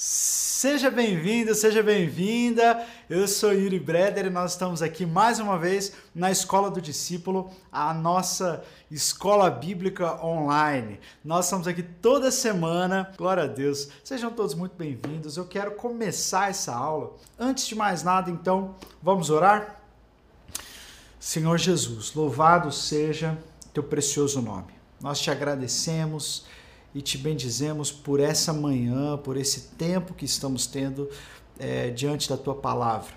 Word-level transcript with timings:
Seja 0.00 0.92
bem-vindo, 0.92 1.52
seja 1.56 1.82
bem-vinda. 1.82 2.86
Eu 3.10 3.26
sou 3.26 3.52
Yuri 3.52 3.80
Breder 3.80 4.26
e 4.26 4.30
nós 4.30 4.52
estamos 4.52 4.80
aqui 4.80 5.04
mais 5.04 5.40
uma 5.40 5.58
vez 5.58 5.92
na 6.14 6.30
Escola 6.30 6.70
do 6.70 6.80
Discípulo, 6.80 7.50
a 7.72 7.92
nossa 7.92 8.62
escola 8.88 9.50
bíblica 9.50 10.24
online. 10.24 11.00
Nós 11.24 11.46
estamos 11.46 11.66
aqui 11.66 11.82
toda 11.82 12.30
semana. 12.30 13.12
Glória 13.18 13.42
a 13.42 13.46
Deus. 13.48 13.88
Sejam 14.04 14.30
todos 14.30 14.54
muito 14.54 14.76
bem-vindos. 14.76 15.36
Eu 15.36 15.46
quero 15.46 15.72
começar 15.72 16.48
essa 16.48 16.72
aula. 16.72 17.16
Antes 17.36 17.66
de 17.66 17.74
mais 17.74 18.04
nada, 18.04 18.30
então, 18.30 18.76
vamos 19.02 19.30
orar? 19.30 19.80
Senhor 21.18 21.58
Jesus, 21.58 22.14
louvado 22.14 22.70
seja 22.70 23.36
teu 23.74 23.82
precioso 23.82 24.40
nome. 24.40 24.72
Nós 25.00 25.18
te 25.18 25.28
agradecemos 25.28 26.46
e 26.94 27.02
te 27.02 27.18
bendizemos 27.18 27.92
por 27.92 28.20
essa 28.20 28.52
manhã, 28.52 29.16
por 29.16 29.36
esse 29.36 29.68
tempo 29.76 30.14
que 30.14 30.24
estamos 30.24 30.66
tendo 30.66 31.08
é, 31.58 31.90
diante 31.90 32.28
da 32.28 32.36
tua 32.36 32.54
palavra. 32.54 33.12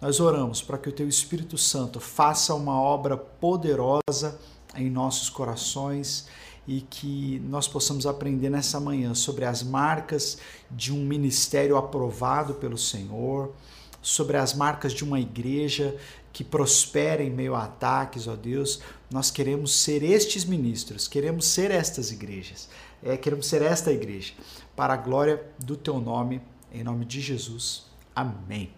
Nós 0.00 0.18
oramos 0.18 0.60
para 0.60 0.78
que 0.78 0.88
o 0.88 0.92
teu 0.92 1.08
Espírito 1.08 1.56
Santo 1.56 2.00
faça 2.00 2.54
uma 2.54 2.80
obra 2.80 3.16
poderosa 3.16 4.38
em 4.74 4.90
nossos 4.90 5.30
corações 5.30 6.26
e 6.66 6.80
que 6.80 7.40
nós 7.48 7.68
possamos 7.68 8.06
aprender 8.06 8.50
nessa 8.50 8.80
manhã 8.80 9.14
sobre 9.14 9.44
as 9.44 9.62
marcas 9.62 10.38
de 10.70 10.92
um 10.92 11.04
ministério 11.04 11.76
aprovado 11.76 12.54
pelo 12.54 12.78
Senhor, 12.78 13.52
sobre 14.00 14.36
as 14.36 14.54
marcas 14.54 14.92
de 14.92 15.04
uma 15.04 15.20
igreja 15.20 15.96
que 16.32 16.42
prospera 16.42 17.22
em 17.22 17.30
meio 17.30 17.54
a 17.54 17.64
ataques, 17.64 18.26
ó 18.26 18.34
Deus. 18.34 18.80
Nós 19.10 19.30
queremos 19.30 19.74
ser 19.74 20.02
estes 20.02 20.44
ministros, 20.44 21.06
queremos 21.06 21.46
ser 21.46 21.70
estas 21.70 22.10
igrejas 22.10 22.68
é, 23.02 23.16
queremos 23.16 23.46
ser 23.46 23.62
esta 23.62 23.90
igreja, 23.90 24.32
para 24.76 24.94
a 24.94 24.96
glória 24.96 25.44
do 25.58 25.76
teu 25.76 26.00
nome, 26.00 26.40
em 26.72 26.82
nome 26.84 27.04
de 27.04 27.20
Jesus. 27.20 27.86
Amém. 28.14 28.72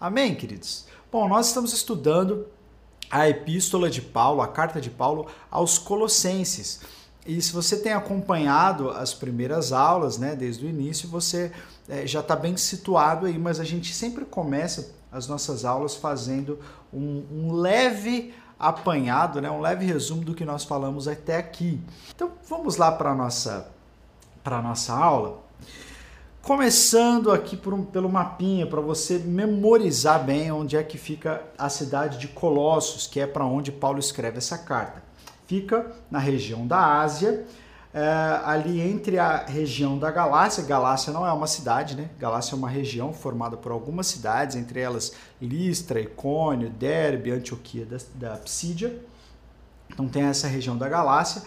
Amém, 0.00 0.34
queridos? 0.34 0.86
Bom, 1.12 1.28
nós 1.28 1.48
estamos 1.48 1.72
estudando 1.72 2.46
a 3.10 3.28
epístola 3.28 3.90
de 3.90 4.00
Paulo, 4.00 4.40
a 4.40 4.48
carta 4.48 4.80
de 4.80 4.88
Paulo 4.88 5.26
aos 5.50 5.78
Colossenses. 5.78 6.80
E 7.26 7.42
se 7.42 7.52
você 7.52 7.76
tem 7.76 7.92
acompanhado 7.92 8.90
as 8.90 9.12
primeiras 9.12 9.72
aulas, 9.72 10.16
né, 10.16 10.34
desde 10.34 10.64
o 10.64 10.68
início, 10.68 11.08
você 11.08 11.52
é, 11.88 12.06
já 12.06 12.20
está 12.20 12.34
bem 12.34 12.56
situado 12.56 13.26
aí, 13.26 13.38
mas 13.38 13.60
a 13.60 13.64
gente 13.64 13.92
sempre 13.92 14.24
começa 14.24 14.94
as 15.12 15.26
nossas 15.26 15.64
aulas 15.64 15.96
fazendo 15.96 16.58
um, 16.92 17.24
um 17.30 17.52
leve 17.52 18.32
apanhado, 18.60 19.40
né, 19.40 19.50
um 19.50 19.60
leve 19.60 19.86
resumo 19.86 20.22
do 20.22 20.34
que 20.34 20.44
nós 20.44 20.64
falamos 20.64 21.08
até 21.08 21.38
aqui. 21.38 21.80
Então 22.14 22.32
vamos 22.48 22.76
lá 22.76 22.92
para 22.92 23.12
a 23.12 23.14
nossa, 23.14 23.68
nossa 24.44 24.92
aula. 24.92 25.38
Começando 26.42 27.32
aqui 27.32 27.56
por 27.56 27.74
um, 27.74 27.84
pelo 27.84 28.08
mapinha, 28.08 28.66
para 28.66 28.80
você 28.80 29.18
memorizar 29.18 30.24
bem 30.24 30.50
onde 30.52 30.76
é 30.76 30.82
que 30.82 30.98
fica 30.98 31.42
a 31.56 31.68
cidade 31.68 32.18
de 32.18 32.28
Colossos, 32.28 33.06
que 33.06 33.20
é 33.20 33.26
para 33.26 33.44
onde 33.44 33.72
Paulo 33.72 33.98
escreve 33.98 34.38
essa 34.38 34.58
carta. 34.58 35.02
Fica 35.46 35.92
na 36.10 36.18
região 36.18 36.66
da 36.66 37.00
Ásia, 37.00 37.44
é, 37.92 38.40
ali 38.44 38.80
entre 38.80 39.18
a 39.18 39.44
região 39.44 39.98
da 39.98 40.10
Galácia. 40.10 40.62
Galácia 40.62 41.12
não 41.12 41.26
é 41.26 41.32
uma 41.32 41.46
cidade, 41.46 41.96
né? 41.96 42.08
Galácia 42.18 42.54
é 42.54 42.56
uma 42.56 42.68
região 42.68 43.12
formada 43.12 43.56
por 43.56 43.72
algumas 43.72 44.06
cidades, 44.06 44.56
entre 44.56 44.80
elas 44.80 45.12
Listra, 45.40 46.00
Icônio, 46.00 46.70
Derbe, 46.70 47.32
Antioquia 47.32 47.84
da, 47.84 47.98
da 48.14 48.36
Psídia. 48.36 48.96
Então 49.92 50.08
tem 50.08 50.22
essa 50.22 50.46
região 50.46 50.76
da 50.76 50.88
Galácia. 50.88 51.42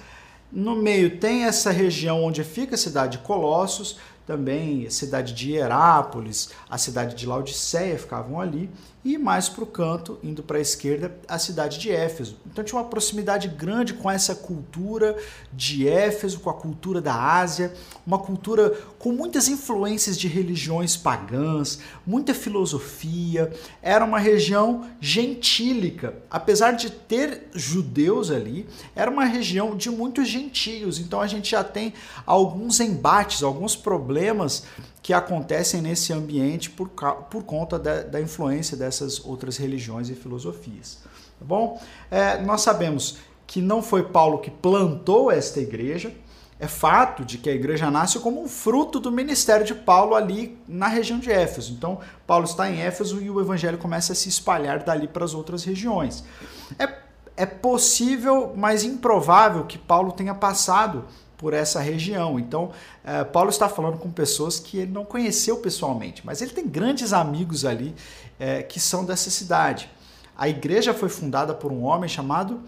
No 0.51 0.75
meio 0.75 1.17
tem 1.17 1.45
essa 1.45 1.71
região 1.71 2.23
onde 2.23 2.43
fica 2.43 2.75
a 2.75 2.77
cidade 2.77 3.17
de 3.17 3.23
Colossos, 3.23 3.97
também 4.27 4.85
a 4.85 4.91
cidade 4.91 5.33
de 5.33 5.51
Hierápolis, 5.51 6.51
a 6.69 6.77
cidade 6.77 7.15
de 7.15 7.25
Laodiceia 7.25 7.97
ficavam 7.97 8.39
ali, 8.39 8.69
e 9.05 9.17
mais 9.17 9.49
para 9.49 9.63
o 9.63 9.67
canto, 9.67 10.17
indo 10.23 10.41
para 10.41 10.57
a 10.57 10.61
esquerda, 10.61 11.17
a 11.27 11.37
cidade 11.37 11.77
de 11.77 11.91
Éfeso. 11.91 12.37
Então 12.45 12.63
tinha 12.63 12.79
uma 12.79 12.87
proximidade 12.87 13.49
grande 13.49 13.93
com 13.93 14.09
essa 14.09 14.33
cultura 14.33 15.17
de 15.51 15.87
Éfeso, 15.87 16.39
com 16.39 16.49
a 16.49 16.53
cultura 16.53 17.01
da 17.01 17.13
Ásia, 17.13 17.73
uma 18.07 18.17
cultura 18.17 18.69
com 18.97 19.11
muitas 19.11 19.49
influências 19.49 20.17
de 20.17 20.27
religiões 20.27 20.95
pagãs, 20.95 21.79
muita 22.07 22.33
filosofia. 22.33 23.51
Era 23.81 24.05
uma 24.05 24.19
região 24.19 24.87
gentílica. 25.01 26.15
Apesar 26.31 26.71
de 26.71 26.89
ter 26.89 27.49
judeus 27.53 28.31
ali, 28.31 28.65
era 28.95 29.11
uma 29.11 29.25
região 29.25 29.75
de 29.75 29.89
muitos 29.89 30.29
gentios. 30.29 30.97
Então 30.97 31.19
a 31.19 31.27
gente 31.27 31.51
já 31.51 31.63
tem 31.63 31.93
alguns 32.25 32.79
embates, 32.79 33.43
alguns 33.43 33.75
problemas 33.75 34.63
que 35.03 35.11
acontecem 35.11 35.81
nesse 35.81 36.13
ambiente 36.13 36.69
por, 36.69 36.87
por 36.87 37.43
conta 37.43 37.77
da, 37.77 38.03
da 38.03 38.21
influência 38.21 38.77
dessas 38.77 39.23
outras 39.23 39.57
religiões 39.57 40.09
e 40.09 40.15
filosofias. 40.15 40.99
Tá 41.37 41.45
bom? 41.45 41.79
É, 42.09 42.41
nós 42.41 42.61
sabemos 42.61 43.17
que 43.45 43.61
não 43.61 43.83
foi 43.83 44.03
Paulo 44.03 44.39
que 44.39 44.49
plantou 44.49 45.29
esta 45.29 45.59
igreja, 45.59 46.13
é 46.57 46.67
fato 46.67 47.25
de 47.25 47.37
que 47.37 47.49
a 47.49 47.53
igreja 47.53 47.91
nasce 47.91 48.17
como 48.19 48.41
um 48.41 48.47
fruto 48.47 48.97
do 48.97 49.11
ministério 49.11 49.65
de 49.65 49.75
Paulo 49.75 50.15
ali 50.15 50.57
na 50.65 50.87
região 50.87 51.19
de 51.19 51.29
Éfeso. 51.29 51.73
Então, 51.73 51.99
Paulo 52.25 52.45
está 52.45 52.71
em 52.71 52.79
Éfeso 52.79 53.21
e 53.21 53.29
o 53.29 53.41
evangelho 53.41 53.77
começa 53.77 54.13
a 54.13 54.15
se 54.15 54.29
espalhar 54.29 54.83
dali 54.83 55.09
para 55.09 55.25
as 55.25 55.33
outras 55.33 55.65
regiões. 55.65 56.23
É, 56.79 56.87
é 57.35 57.45
possível, 57.45 58.53
mas 58.55 58.85
improvável, 58.85 59.65
que 59.65 59.77
Paulo 59.77 60.13
tenha 60.13 60.33
passado 60.33 61.03
por 61.43 61.53
essa 61.53 61.81
região. 61.81 62.39
Então, 62.39 62.71
uh, 63.03 63.25
Paulo 63.33 63.49
está 63.49 63.67
falando 63.67 63.97
com 63.97 64.09
pessoas 64.09 64.61
que 64.61 64.77
ele 64.77 64.91
não 64.93 65.03
conheceu 65.03 65.57
pessoalmente, 65.57 66.25
mas 66.25 66.41
ele 66.41 66.51
tem 66.51 66.65
grandes 66.65 67.11
amigos 67.11 67.65
ali 67.65 67.89
uh, 68.39 68.65
que 68.69 68.79
são 68.79 69.03
dessa 69.03 69.29
cidade. 69.29 69.89
A 70.37 70.47
igreja 70.47 70.93
foi 70.93 71.09
fundada 71.09 71.53
por 71.53 71.69
um 71.69 71.83
homem 71.83 72.07
chamado 72.07 72.61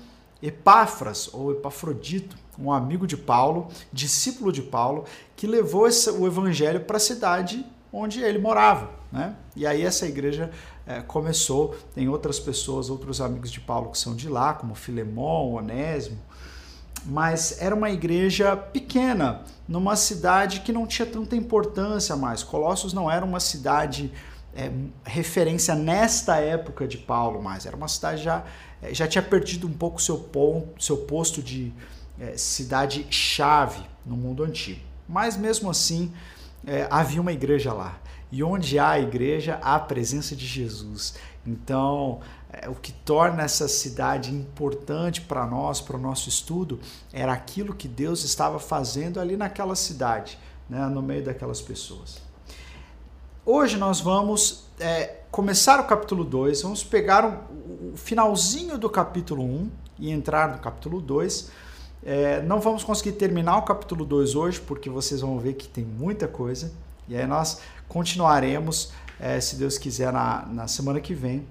Epáfras 0.44 1.30
ou 1.34 1.54
Epafrodito, 1.54 2.36
um 2.60 2.70
amigo 2.70 3.08
de 3.08 3.16
Paulo, 3.16 3.70
discípulo 3.94 4.52
de 4.52 4.62
Paulo, 4.62 5.06
que 5.38 5.48
levou 5.48 5.88
o 6.20 6.28
evangelho 6.28 6.82
para 6.82 6.98
a 6.98 7.00
cidade 7.00 7.66
onde 7.94 8.22
ele 8.22 8.40
morava. 8.40 8.90
Né? 9.10 9.38
E 9.56 9.66
aí 9.66 9.84
essa 9.84 10.06
igreja 10.06 10.52
é, 10.86 11.00
começou, 11.00 11.78
tem 11.94 12.10
outras 12.10 12.42
pessoas, 12.42 12.90
outros 12.90 13.22
amigos 13.22 13.50
de 13.50 13.62
Paulo 13.62 13.90
que 13.90 13.98
são 13.98 14.14
de 14.14 14.28
lá, 14.28 14.54
como 14.54 14.76
Filemão, 14.76 15.54
Onésimo, 15.54 16.20
mas 17.06 17.62
era 17.62 17.76
uma 17.76 17.90
igreja 17.90 18.56
pequena, 18.58 19.44
numa 19.68 19.96
cidade 19.96 20.62
que 20.62 20.72
não 20.72 20.88
tinha 20.88 21.06
tanta 21.06 21.36
importância 21.36 22.16
mais. 22.16 22.44
Colossos 22.44 22.94
não 22.94 23.10
era 23.10 23.24
uma 23.24 23.40
cidade 23.40 24.12
é, 24.56 24.72
referência 25.04 25.76
nesta 25.76 26.38
época 26.38 26.88
de 26.88 26.98
Paulo 26.98 27.42
mais, 27.42 27.66
era 27.66 27.76
uma 27.76 27.88
cidade 27.88 28.24
já, 28.24 28.44
é, 28.82 28.94
já 28.94 29.08
tinha 29.08 29.22
perdido 29.22 29.68
um 29.68 29.74
pouco 29.74 30.02
seu, 30.02 30.18
ponto, 30.18 30.82
seu 30.84 30.98
posto 30.98 31.44
de 31.44 31.74
é, 32.20 32.38
cidade-chave 32.38 33.84
no 34.06 34.16
mundo 34.16 34.44
antigo. 34.44 34.82
Mas 35.08 35.38
mesmo 35.38 35.70
assim, 35.70 36.12
é, 36.66 36.88
havia 36.90 37.22
uma 37.22 37.34
igreja 37.34 37.74
lá. 37.74 38.00
E 38.32 38.44
onde 38.44 38.80
há 38.80 39.00
igreja, 39.00 39.60
há 39.62 39.76
a 39.76 39.80
presença 39.80 40.36
de 40.36 40.46
Jesus. 40.46 41.16
Então, 41.46 42.20
é, 42.62 42.70
o 42.70 42.76
que 42.76 42.92
torna 42.92 43.44
essa 43.44 43.68
cidade 43.68 44.34
importante 44.34 45.22
para 45.22 45.46
nós, 45.46 45.82
para 45.82 45.98
o 45.98 46.00
nosso 46.00 46.30
estudo, 46.30 46.80
era 47.12 47.34
aquilo 47.34 47.74
que 47.74 47.88
Deus 47.88 48.24
estava 48.24 48.60
fazendo 48.60 49.20
ali 49.20 49.36
naquela 49.36 49.76
cidade, 49.76 50.40
né, 50.70 50.86
no 50.88 51.02
meio 51.02 51.24
daquelas 51.24 51.62
pessoas. 51.62 52.22
Hoje 53.46 53.78
nós 53.78 54.00
vamos 54.00 54.68
é, 54.80 55.18
começar 55.30 55.80
o 55.80 55.84
capítulo 55.84 56.24
2, 56.24 56.62
vamos 56.62 56.84
pegar 56.84 57.26
o, 57.26 57.94
o, 57.94 57.98
finalzinho 57.98 58.78
do 58.78 58.90
capítulo 58.90 59.44
1 59.44 59.46
um, 59.46 59.72
e 60.00 60.10
entrar 60.10 60.50
no 60.50 60.60
capítulo 60.60 61.02
2. 61.02 61.52
É, 62.04 62.42
não 62.42 62.60
vamos 62.60 62.84
conseguir 62.84 63.14
terminar 63.14 63.58
o 63.58 63.64
capítulo 63.64 64.06
2 64.06 64.36
hoje, 64.36 64.62
porque 64.62 64.90
vocês 64.90 65.22
vão 65.22 65.38
ver 65.40 65.54
que 65.54 65.68
tem 65.68 65.84
muita 65.84 66.28
coisa. 66.28 66.72
E 67.08 67.16
aí 67.16 67.28
nós 67.28 67.60
continuaremos, 67.88 68.94
é, 69.20 69.40
se 69.40 69.58
Deus 69.58 69.78
quiser, 69.78 70.12
na, 70.12 70.46
na 70.46 70.68
semana 70.68 71.00
que 71.00 71.14
vem 71.14 71.46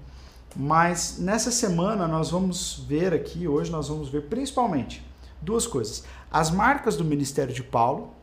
mas 0.55 1.17
nessa 1.19 1.51
semana 1.51 2.07
nós 2.07 2.31
vamos 2.31 2.85
ver 2.87 3.13
aqui, 3.13 3.47
hoje 3.47 3.69
nós 3.71 3.89
vamos 3.89 4.09
ver 4.09 4.23
principalmente 4.23 5.05
duas 5.41 5.67
coisas. 5.67 6.03
As 6.31 6.49
marcas 6.49 6.95
do 6.95 7.03
ministério 7.03 7.53
de 7.53 7.61
Paulo, 7.61 8.13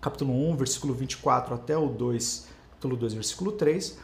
capítulo 0.00 0.32
1, 0.50 0.56
versículo 0.56 0.92
24 0.94 1.54
até 1.54 1.76
o 1.76 1.88
2, 1.88 2.46
capítulo 2.70 2.96
2, 2.96 3.14
versículo 3.14 3.52
3. 3.52 3.98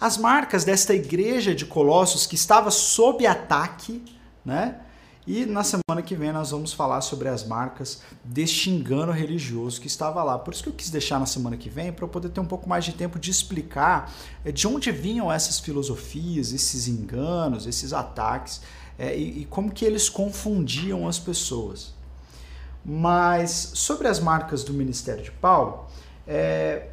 As 0.00 0.16
marcas 0.16 0.64
desta 0.64 0.94
igreja 0.94 1.54
de 1.54 1.66
Colossos 1.66 2.26
que 2.26 2.34
estava 2.34 2.70
sob 2.70 3.26
ataque, 3.26 4.02
né? 4.44 4.80
E 5.26 5.44
na 5.44 5.62
semana 5.62 6.02
que 6.04 6.16
vem 6.16 6.32
nós 6.32 6.50
vamos 6.50 6.72
falar 6.72 7.00
sobre 7.02 7.28
as 7.28 7.44
marcas 7.44 8.02
deste 8.24 8.70
engano 8.70 9.12
religioso 9.12 9.80
que 9.80 9.86
estava 9.86 10.22
lá. 10.22 10.38
Por 10.38 10.54
isso 10.54 10.62
que 10.62 10.68
eu 10.68 10.72
quis 10.72 10.90
deixar 10.90 11.20
na 11.20 11.26
semana 11.26 11.56
que 11.56 11.68
vem, 11.68 11.92
para 11.92 12.04
eu 12.04 12.08
poder 12.08 12.30
ter 12.30 12.40
um 12.40 12.46
pouco 12.46 12.68
mais 12.68 12.84
de 12.84 12.92
tempo 12.92 13.18
de 13.18 13.30
explicar 13.30 14.12
eh, 14.44 14.50
de 14.50 14.66
onde 14.66 14.90
vinham 14.90 15.30
essas 15.30 15.60
filosofias, 15.60 16.52
esses 16.52 16.88
enganos, 16.88 17.66
esses 17.66 17.92
ataques 17.92 18.62
é, 18.98 19.16
e, 19.16 19.42
e 19.42 19.44
como 19.46 19.70
que 19.70 19.84
eles 19.84 20.08
confundiam 20.08 21.06
as 21.06 21.18
pessoas. 21.18 21.94
Mas 22.84 23.72
sobre 23.74 24.08
as 24.08 24.20
marcas 24.20 24.64
do 24.64 24.72
ministério 24.72 25.22
de 25.22 25.30
Paulo, 25.30 25.86
é, 26.26 26.89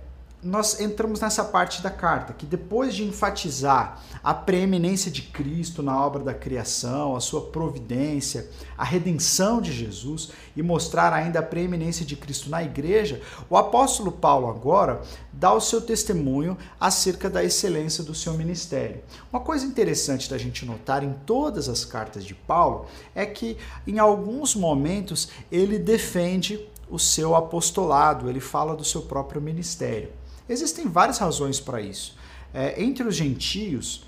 nós 0.47 0.79
entramos 0.79 1.19
nessa 1.19 1.43
parte 1.43 1.83
da 1.83 1.89
carta, 1.89 2.31
que 2.31 2.45
depois 2.45 2.95
de 2.95 3.03
enfatizar 3.03 4.01
a 4.23 4.33
preeminência 4.33 5.11
de 5.11 5.21
Cristo 5.21 5.83
na 5.83 6.01
obra 6.03 6.23
da 6.23 6.33
criação, 6.33 7.17
a 7.17 7.19
sua 7.19 7.41
providência, 7.41 8.49
a 8.77 8.83
redenção 8.85 9.61
de 9.61 9.73
Jesus 9.73 10.29
e 10.55 10.63
mostrar 10.63 11.11
ainda 11.11 11.39
a 11.39 11.43
preeminência 11.43 12.05
de 12.05 12.15
Cristo 12.15 12.49
na 12.49 12.63
igreja, 12.63 13.21
o 13.49 13.57
apóstolo 13.57 14.09
Paulo 14.09 14.47
agora 14.47 15.01
dá 15.33 15.53
o 15.53 15.59
seu 15.59 15.81
testemunho 15.81 16.57
acerca 16.79 17.29
da 17.29 17.43
excelência 17.43 18.01
do 18.01 18.15
seu 18.15 18.33
ministério. 18.33 19.01
Uma 19.31 19.41
coisa 19.41 19.65
interessante 19.65 20.29
da 20.29 20.37
gente 20.37 20.65
notar 20.65 21.03
em 21.03 21.11
todas 21.25 21.67
as 21.67 21.83
cartas 21.83 22.23
de 22.23 22.33
Paulo 22.33 22.85
é 23.13 23.25
que 23.25 23.57
em 23.85 23.99
alguns 23.99 24.55
momentos 24.55 25.27
ele 25.51 25.77
defende 25.77 26.65
o 26.89 26.97
seu 26.97 27.35
apostolado, 27.35 28.29
ele 28.29 28.39
fala 28.39 28.73
do 28.73 28.85
seu 28.85 29.01
próprio 29.01 29.41
ministério. 29.41 30.09
Existem 30.49 30.87
várias 30.87 31.17
razões 31.17 31.59
para 31.59 31.81
isso. 31.81 32.15
É, 32.53 32.81
entre 32.81 33.07
os 33.07 33.15
gentios 33.15 34.05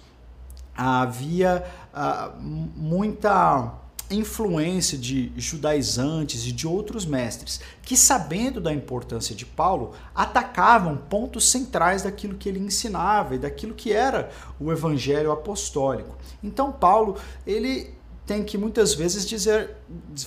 havia 0.76 1.66
ah, 1.94 2.32
muita 2.40 3.74
influência 4.10 4.98
de 4.98 5.32
judaizantes 5.38 6.48
e 6.48 6.52
de 6.52 6.68
outros 6.68 7.06
mestres 7.06 7.62
que, 7.84 7.96
sabendo 7.96 8.60
da 8.60 8.74
importância 8.74 9.36
de 9.36 9.46
Paulo, 9.46 9.94
atacavam 10.16 10.98
pontos 10.98 11.52
centrais 11.52 12.02
daquilo 12.02 12.36
que 12.36 12.50
ele 12.50 12.60
ensinava 12.60 13.36
e 13.36 13.38
daquilo 13.38 13.76
que 13.76 13.92
era 13.92 14.32
o 14.60 14.72
evangelho 14.72 15.32
apostólico. 15.32 16.18
Então, 16.44 16.72
Paulo, 16.72 17.18
ele 17.46 17.94
tem 18.30 18.44
que 18.44 18.60
muitas 18.60 18.94
vezes 18.94 19.26
dizer, 19.26 19.76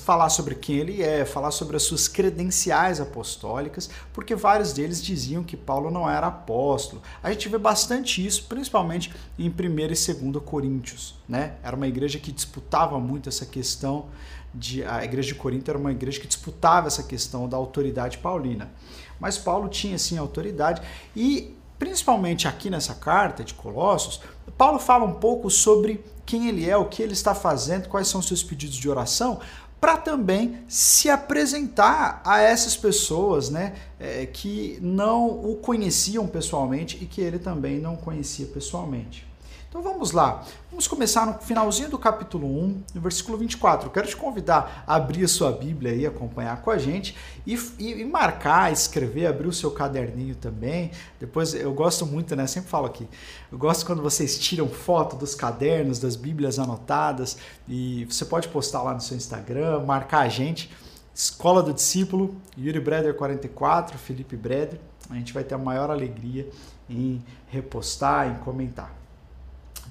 falar 0.01 0.29
sobre 0.29 0.57
quem 0.57 0.75
ele 0.75 1.01
é, 1.05 1.25
falar 1.25 1.53
sobre 1.53 1.77
as 1.77 1.85
suas 1.85 2.09
credenciais 2.09 3.01
apostólicas, 3.01 3.89
porque 4.13 4.35
vários 4.35 4.73
deles 4.73 5.01
diziam 5.01 5.45
que 5.45 5.57
Paulo 5.57 5.89
não 5.89 6.11
era 6.11 6.27
apóstolo. 6.27 7.01
A 7.23 7.31
gente 7.31 7.49
vê 7.49 7.57
bastante 7.59 8.27
isso, 8.27 8.47
principalmente 8.49 9.15
em 9.39 9.49
1 9.49 9.53
e 9.53 9.87
2 9.87 10.45
Coríntios, 10.45 11.15
né? 11.29 11.55
Era 11.63 11.77
uma 11.77 11.87
igreja 11.87 12.19
que 12.19 12.33
disputava 12.33 12.99
muito 12.99 13.29
essa 13.29 13.47
questão 13.47 14.07
de 14.53 14.83
a 14.83 15.05
igreja 15.05 15.29
de 15.29 15.37
Corinto 15.37 15.71
era 15.71 15.79
uma 15.79 15.93
igreja 15.93 16.21
que 16.21 16.27
disputava 16.27 16.89
essa 16.89 17.05
questão 17.05 17.49
da 17.49 17.57
autoridade 17.57 18.19
paulina. 18.19 18.73
Mas 19.21 19.39
Paulo 19.39 19.69
tinha 19.69 19.97
sim 19.97 20.19
autoridade 20.19 20.83
e 21.15 21.57
principalmente 21.79 22.49
aqui 22.49 22.69
nessa 22.69 22.97
carta 22.97 23.45
de 23.45 23.55
Colossos, 23.55 24.21
Paulo 24.59 24.81
fala 24.81 25.05
um 25.05 25.15
pouco 25.15 25.49
sobre 25.49 26.05
quem 26.25 26.49
ele 26.49 26.69
é, 26.69 26.77
o 26.77 26.87
que 26.87 27.03
ele 27.03 27.13
está 27.13 27.35
fazendo, 27.35 27.89
quais 27.89 28.09
são 28.09 28.23
seus 28.23 28.43
pedidos 28.43 28.77
de 28.77 28.89
oração, 28.89 29.41
para 29.81 29.97
também 29.97 30.59
se 30.69 31.11
apresentar 31.11 32.23
a 32.25 32.41
essas 32.41 32.77
pessoas 32.77 33.51
né, 33.51 33.75
é, 33.99 34.27
que 34.27 34.79
não 34.81 35.27
o 35.29 35.57
conheciam 35.57 36.27
pessoalmente 36.27 36.99
e 37.03 37.07
que 37.07 37.21
ele 37.21 37.39
também 37.39 37.81
não 37.81 37.97
conhecia 37.97 38.47
pessoalmente. 38.47 39.27
Então 39.73 39.81
vamos 39.81 40.13
lá. 40.13 40.45
Vamos 40.69 40.87
começar 40.87 41.25
no 41.25 41.33
finalzinho 41.39 41.89
do 41.89 41.99
capítulo 41.99 42.47
1, 42.47 42.83
no 42.95 43.01
versículo 43.01 43.39
24. 43.39 43.87
Eu 43.87 43.91
quero 43.91 44.07
te 44.07 44.15
convidar 44.15 44.85
a 44.87 44.97
abrir 44.97 45.25
a 45.25 45.29
sua 45.29 45.51
Bíblia 45.51 45.95
e 45.95 46.07
acompanhar 46.07 46.61
com 46.61 46.71
a 46.71 46.77
gente 46.77 47.17
e, 47.47 47.55
e, 47.79 48.03
e, 48.03 48.05
marcar, 48.05 48.71
escrever, 48.71 49.27
abrir 49.27 49.49
o 49.49 49.53
seu 49.53 49.71
caderninho 49.71 50.35
também. 50.35 50.91
Depois 51.19 51.55
eu 51.55 51.73
gosto 51.73 52.05
muito, 52.05 52.37
né? 52.37 52.47
Sempre 52.47 52.69
falo 52.69 52.85
aqui. 52.85 53.09
Eu 53.51 53.57
gosto 53.57 53.87
quando 53.87 54.03
vocês 54.03 54.39
tiram 54.39 54.69
foto 54.69 55.17
dos 55.17 55.35
cadernos, 55.35 55.99
das 55.99 56.17
Bíblias 56.17 56.59
anotadas 56.59 57.39
e 57.67 58.05
você 58.05 58.27
pode 58.27 58.49
postar 58.49 58.83
lá 58.83 58.93
no 58.93 59.01
seu 59.01 59.17
Instagram, 59.17 59.87
marcar 59.87 60.21
a 60.21 60.29
gente. 60.29 60.71
Escola 61.15 61.63
do 61.63 61.73
Discípulo, 61.73 62.37
Yuri 62.59 62.79
Breder 62.79 63.15
44, 63.15 63.97
Felipe 63.97 64.37
Breder. 64.37 64.79
A 65.09 65.15
gente 65.15 65.33
vai 65.33 65.43
ter 65.43 65.55
a 65.55 65.59
maior 65.59 65.91
alegria 65.91 66.47
em 66.91 67.25
repostar, 67.49 68.29
em 68.29 68.35
comentar. 68.45 69.02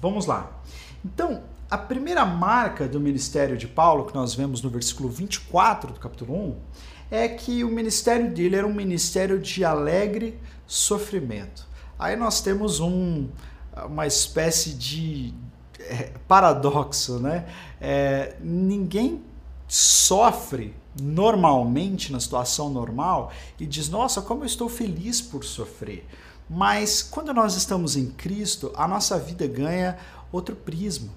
Vamos 0.02 0.26
lá. 0.26 0.60
Então, 1.04 1.44
a 1.70 1.78
primeira 1.78 2.26
marca 2.26 2.88
do 2.88 2.98
ministério 2.98 3.56
de 3.56 3.68
Paulo, 3.68 4.04
que 4.04 4.12
nós 4.12 4.34
vemos 4.34 4.60
no 4.60 4.68
versículo 4.68 5.08
24 5.08 5.92
do 5.92 6.00
capítulo 6.00 6.34
1, 6.34 6.56
é 7.08 7.28
que 7.28 7.62
o 7.62 7.68
ministério 7.68 8.34
dele 8.34 8.56
era 8.56 8.66
um 8.66 8.74
ministério 8.74 9.38
de 9.38 9.64
alegre 9.64 10.40
sofrimento. 10.66 11.68
Aí 11.96 12.16
nós 12.16 12.40
temos 12.40 12.80
um, 12.80 13.28
uma 13.86 14.04
espécie 14.04 14.70
de 14.74 15.32
é, 15.78 16.10
paradoxo, 16.26 17.20
né? 17.20 17.46
É, 17.80 18.34
ninguém 18.40 19.22
sofre 19.68 20.74
normalmente 21.00 22.10
na 22.10 22.18
situação 22.18 22.70
normal 22.70 23.30
e 23.60 23.64
diz: 23.64 23.88
Nossa, 23.88 24.20
como 24.20 24.42
eu 24.42 24.46
estou 24.46 24.68
feliz 24.68 25.20
por 25.20 25.44
sofrer. 25.44 26.04
Mas 26.54 27.02
quando 27.02 27.32
nós 27.32 27.56
estamos 27.56 27.96
em 27.96 28.10
Cristo, 28.10 28.70
a 28.76 28.86
nossa 28.86 29.18
vida 29.18 29.46
ganha 29.46 29.96
outro 30.30 30.54
prisma. 30.54 31.08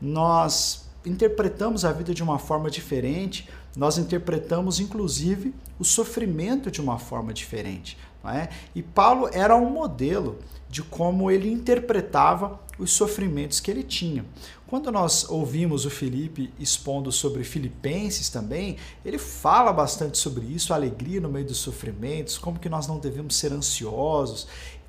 Nós 0.00 0.86
interpretamos 1.04 1.84
a 1.84 1.92
vida 1.92 2.14
de 2.14 2.22
uma 2.22 2.38
forma 2.38 2.70
diferente, 2.70 3.46
nós 3.76 3.98
interpretamos 3.98 4.80
inclusive 4.80 5.54
o 5.78 5.84
sofrimento 5.84 6.70
de 6.70 6.80
uma 6.80 6.98
forma 6.98 7.34
diferente. 7.34 7.98
É? 8.24 8.48
E 8.74 8.82
Paulo 8.82 9.28
era 9.32 9.56
um 9.56 9.70
modelo 9.70 10.38
de 10.68 10.82
como 10.82 11.30
ele 11.30 11.50
interpretava 11.50 12.60
os 12.78 12.92
sofrimentos 12.92 13.58
que 13.58 13.70
ele 13.70 13.82
tinha. 13.82 14.24
Quando 14.66 14.92
nós 14.92 15.28
ouvimos 15.30 15.86
o 15.86 15.90
Felipe 15.90 16.52
expondo 16.58 17.10
sobre 17.10 17.42
Filipenses 17.42 18.28
também, 18.28 18.76
ele 19.02 19.16
fala 19.16 19.72
bastante 19.72 20.18
sobre 20.18 20.44
isso, 20.44 20.72
a 20.72 20.76
alegria 20.76 21.20
no 21.22 21.28
meio 21.30 21.46
dos 21.46 21.56
sofrimentos, 21.56 22.36
como 22.36 22.58
que 22.58 22.68
nós 22.68 22.86
não 22.86 22.98
devemos 22.98 23.34
ser 23.36 23.50
ansiosos 23.50 24.46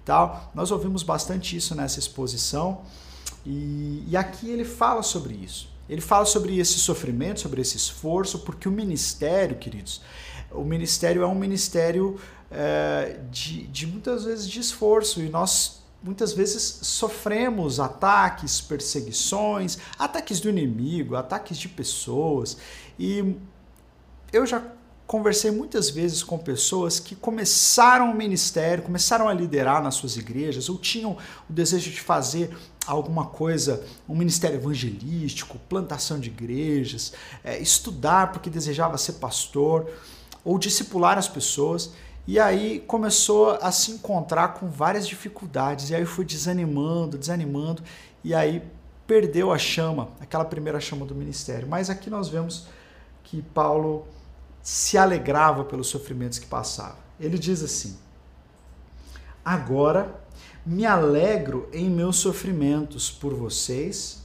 tal. 0.10 0.52
Nós 0.56 0.72
ouvimos 0.72 1.04
bastante 1.04 1.56
isso 1.56 1.76
nessa 1.76 2.00
exposição 2.00 2.82
e, 3.46 4.04
e 4.08 4.18
aqui 4.18 4.50
ele 4.50 4.66
fala 4.66 5.04
sobre 5.04 5.36
isso. 5.36 5.70
Ele 5.88 6.02
fala 6.02 6.26
sobre 6.26 6.58
esse 6.58 6.80
sofrimento, 6.80 7.40
sobre 7.40 7.62
esse 7.62 7.78
esforço, 7.78 8.40
porque 8.40 8.68
o 8.68 8.72
ministério, 8.72 9.58
queridos, 9.58 10.02
o 10.52 10.64
ministério 10.64 11.22
é 11.22 11.28
um 11.28 11.36
ministério 11.36 12.20
é, 12.50 13.20
de, 13.30 13.68
de 13.68 13.86
muitas 13.86 14.24
vezes 14.24 14.48
de 14.48 14.60
esforço 14.60 15.22
e 15.22 15.30
nós 15.30 15.84
muitas 16.02 16.34
vezes 16.34 16.80
sofremos 16.82 17.80
ataques, 17.80 18.62
perseguições, 18.62 19.78
ataques 19.98 20.40
do 20.40 20.50
inimigo, 20.50 21.16
ataques 21.16 21.58
de 21.58 21.70
pessoas. 21.70 22.58
E 22.98 23.36
eu 24.34 24.46
já 24.46 24.64
conversei 25.10 25.50
muitas 25.50 25.90
vezes 25.90 26.22
com 26.22 26.38
pessoas 26.38 27.00
que 27.00 27.16
começaram 27.16 28.12
o 28.12 28.16
ministério, 28.16 28.84
começaram 28.84 29.28
a 29.28 29.34
liderar 29.34 29.82
nas 29.82 29.96
suas 29.96 30.16
igrejas, 30.16 30.70
ou 30.70 30.78
tinham 30.78 31.18
o 31.50 31.52
desejo 31.52 31.90
de 31.90 32.00
fazer 32.00 32.56
alguma 32.86 33.26
coisa, 33.26 33.84
um 34.08 34.16
ministério 34.16 34.58
evangelístico, 34.58 35.58
plantação 35.68 36.20
de 36.20 36.30
igrejas, 36.30 37.12
é, 37.44 37.58
estudar 37.58 38.32
porque 38.32 38.52
desejava 38.52 39.00
ser 39.00 39.14
pastor, 39.14 39.90
ou 40.46 40.60
discipular 40.60 41.18
as 41.18 41.28
pessoas. 41.28 41.92
E 42.28 42.40
aí 42.40 42.80
começou 42.82 43.58
a 43.64 43.72
se 43.72 43.90
encontrar 43.90 44.50
com 44.60 44.70
várias 44.70 45.08
dificuldades. 45.08 45.90
E 45.90 45.96
aí 45.96 46.06
foi 46.06 46.24
desanimando, 46.24 47.18
desanimando. 47.18 47.82
E 48.24 48.36
aí 48.36 48.62
perdeu 49.08 49.52
a 49.52 49.58
chama, 49.58 50.10
aquela 50.22 50.46
primeira 50.46 50.80
chama 50.80 51.04
do 51.04 51.16
ministério. 51.16 51.68
Mas 51.68 51.90
aqui 51.90 52.12
nós 52.12 52.30
vemos 52.30 52.68
que 53.24 53.42
Paulo 53.42 54.06
se 54.62 54.98
alegrava 54.98 55.64
pelos 55.64 55.88
sofrimentos 55.88 56.40
que 56.40 56.46
passava. 56.46 56.98
Ele 57.20 57.38
diz 57.38 57.64
assim: 57.64 57.98
Agora 59.44 60.22
me 60.66 60.86
alegro 60.86 61.70
em 61.74 61.90
meus 61.90 62.18
sofrimentos 62.18 63.10
por 63.10 63.34
vocês 63.34 64.22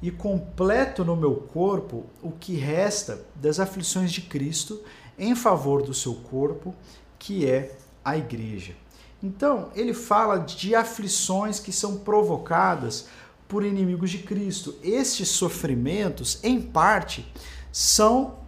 e 0.00 0.10
completo 0.10 1.04
no 1.04 1.16
meu 1.16 1.34
corpo 1.34 2.06
o 2.22 2.30
que 2.30 2.54
resta 2.56 3.24
das 3.34 3.60
aflições 3.60 4.12
de 4.12 4.22
Cristo 4.22 4.80
em 5.18 5.34
favor 5.34 5.82
do 5.82 5.92
seu 5.92 6.14
corpo 6.14 6.74
que 7.18 7.46
é 7.46 7.76
a 8.04 8.16
igreja. 8.16 8.74
Então, 9.22 9.70
ele 9.74 9.92
fala 9.92 10.38
de 10.38 10.74
aflições 10.74 11.58
que 11.58 11.72
são 11.72 11.98
provocadas 11.98 13.06
por 13.48 13.64
inimigos 13.64 14.10
de 14.10 14.18
Cristo. 14.18 14.76
Estes 14.82 15.28
sofrimentos, 15.28 16.38
em 16.42 16.60
parte, 16.60 17.26
são 17.72 18.38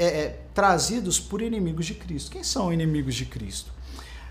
é, 0.00 0.04
é, 0.04 0.40
trazidos 0.54 1.20
por 1.20 1.42
inimigos 1.42 1.86
de 1.86 1.94
Cristo. 1.94 2.30
Quem 2.30 2.42
são 2.42 2.72
inimigos 2.72 3.14
de 3.14 3.26
Cristo? 3.26 3.70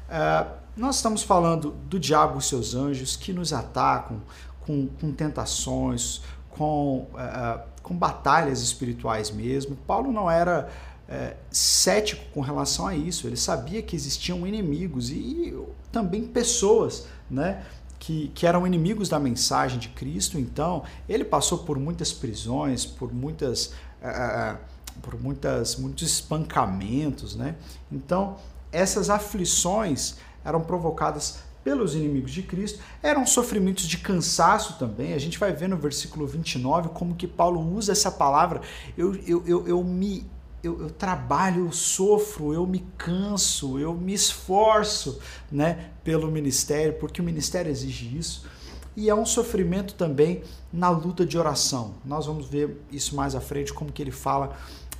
Uh, 0.09 0.51
nós 0.75 0.95
estamos 0.95 1.21
falando 1.21 1.71
do 1.87 1.99
diabo 1.99 2.39
e 2.39 2.41
seus 2.41 2.73
anjos 2.73 3.15
que 3.15 3.31
nos 3.31 3.53
atacam 3.53 4.19
com, 4.61 4.87
com 4.87 5.11
tentações, 5.11 6.21
com, 6.49 7.07
uh, 7.13 7.61
com 7.83 7.95
batalhas 7.95 8.61
espirituais 8.61 9.29
mesmo. 9.29 9.75
Paulo 9.75 10.11
não 10.11 10.29
era 10.29 10.69
é, 11.09 11.35
cético 11.51 12.23
com 12.33 12.41
relação 12.41 12.85
a 12.85 12.95
isso. 12.95 13.25
Ele 13.27 13.35
sabia 13.35 13.81
que 13.81 13.95
existiam 13.95 14.45
inimigos 14.45 15.09
e 15.09 15.55
também 15.91 16.25
pessoas, 16.27 17.07
né? 17.29 17.65
Que, 17.97 18.29
que 18.29 18.47
eram 18.47 18.65
inimigos 18.65 19.09
da 19.09 19.19
mensagem 19.19 19.77
de 19.77 19.89
Cristo, 19.89 20.39
então 20.39 20.83
ele 21.07 21.25
passou 21.25 21.59
por 21.59 21.77
muitas 21.77 22.13
prisões, 22.13 22.85
por 22.85 23.13
muitas, 23.13 23.73
uh, 24.01 24.57
por 25.01 25.19
muitas, 25.19 25.75
muitos 25.75 26.07
espancamentos, 26.07 27.35
né? 27.35 27.55
Então 27.91 28.37
essas 28.71 29.09
aflições 29.09 30.17
eram 30.43 30.61
provocadas 30.61 31.39
pelos 31.63 31.93
inimigos 31.93 32.31
de 32.31 32.41
Cristo, 32.41 32.79
eram 33.03 33.25
sofrimentos 33.25 33.85
de 33.85 33.97
cansaço 33.97 34.77
também. 34.79 35.13
A 35.13 35.19
gente 35.19 35.37
vai 35.37 35.51
ver 35.51 35.67
no 35.67 35.77
versículo 35.77 36.25
29 36.25 36.89
como 36.89 37.15
que 37.15 37.27
Paulo 37.27 37.59
usa 37.75 37.91
essa 37.91 38.11
palavra. 38.11 38.61
Eu, 38.97 39.15
eu, 39.15 39.43
eu, 39.45 39.67
eu 39.67 39.83
me. 39.83 40.25
Eu, 40.61 40.81
eu, 40.81 40.89
trabalho, 40.89 41.67
eu 41.67 41.71
sofro, 41.71 42.53
eu 42.53 42.67
me 42.67 42.85
canso, 42.97 43.79
eu 43.79 43.93
me 43.93 44.13
esforço 44.13 45.19
né, 45.49 45.91
pelo 46.03 46.29
ministério, 46.29 46.95
porque 46.99 47.21
o 47.21 47.23
ministério 47.23 47.71
exige 47.71 48.17
isso. 48.17 48.45
E 48.93 49.09
é 49.09 49.15
um 49.15 49.25
sofrimento 49.25 49.93
também 49.93 50.43
na 50.73 50.89
luta 50.89 51.25
de 51.25 51.37
oração. 51.37 51.93
Nós 52.03 52.25
vamos 52.25 52.47
ver 52.47 52.81
isso 52.91 53.15
mais 53.15 53.35
à 53.35 53.39
frente, 53.39 53.73
como 53.73 53.89
que 53.89 54.01
ele 54.01 54.11
fala 54.11 54.57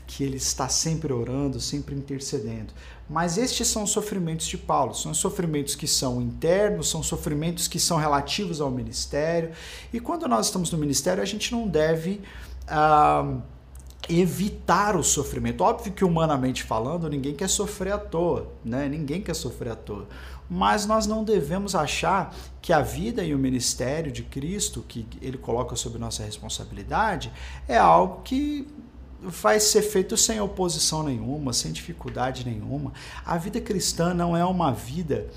que 0.09 0.23
ele 0.23 0.37
está 0.37 0.67
sempre 0.67 1.13
orando, 1.13 1.59
sempre 1.59 1.93
intercedendo. 1.93 2.73
Mas 3.07 3.37
estes 3.37 3.67
são 3.67 3.83
os 3.83 3.91
sofrimentos 3.91 4.47
de 4.47 4.57
Paulo, 4.57 4.95
são 4.95 5.13
sofrimentos 5.13 5.75
que 5.75 5.85
são 5.85 6.19
internos, 6.19 6.89
são 6.89 7.03
sofrimentos 7.03 7.67
que 7.67 7.79
são 7.79 7.95
relativos 7.95 8.59
ao 8.59 8.71
ministério. 8.71 9.51
E 9.93 9.99
quando 9.99 10.27
nós 10.27 10.47
estamos 10.47 10.71
no 10.71 10.79
ministério, 10.79 11.21
a 11.21 11.25
gente 11.27 11.51
não 11.51 11.67
deve 11.67 12.21
ah, 12.67 13.37
evitar 14.09 14.95
o 14.95 15.03
sofrimento. 15.03 15.63
Óbvio 15.63 15.93
que, 15.93 16.03
humanamente 16.03 16.63
falando, 16.63 17.07
ninguém 17.07 17.35
quer 17.35 17.47
sofrer 17.47 17.93
à 17.93 17.99
toa, 17.99 18.51
né? 18.65 18.89
Ninguém 18.89 19.21
quer 19.21 19.35
sofrer 19.35 19.73
à 19.73 19.75
toa. 19.75 20.07
Mas 20.49 20.87
nós 20.87 21.05
não 21.05 21.23
devemos 21.23 21.75
achar 21.75 22.35
que 22.59 22.73
a 22.73 22.81
vida 22.81 23.23
e 23.23 23.35
o 23.35 23.37
ministério 23.37 24.11
de 24.11 24.23
Cristo, 24.23 24.83
que 24.87 25.05
ele 25.21 25.37
coloca 25.37 25.75
sob 25.75 25.99
nossa 25.99 26.23
responsabilidade, 26.23 27.31
é 27.67 27.77
algo 27.77 28.23
que 28.23 28.67
vai 29.21 29.59
ser 29.59 29.81
feito 29.81 30.15
sem 30.15 30.39
oposição 30.39 31.03
nenhuma, 31.03 31.53
sem 31.53 31.71
dificuldade 31.71 32.45
nenhuma. 32.45 32.93
A 33.25 33.37
vida 33.37 33.59
cristã 33.59 34.13
não 34.13 34.35
é 34.35 34.45
uma 34.45 34.71
vida 34.71 35.27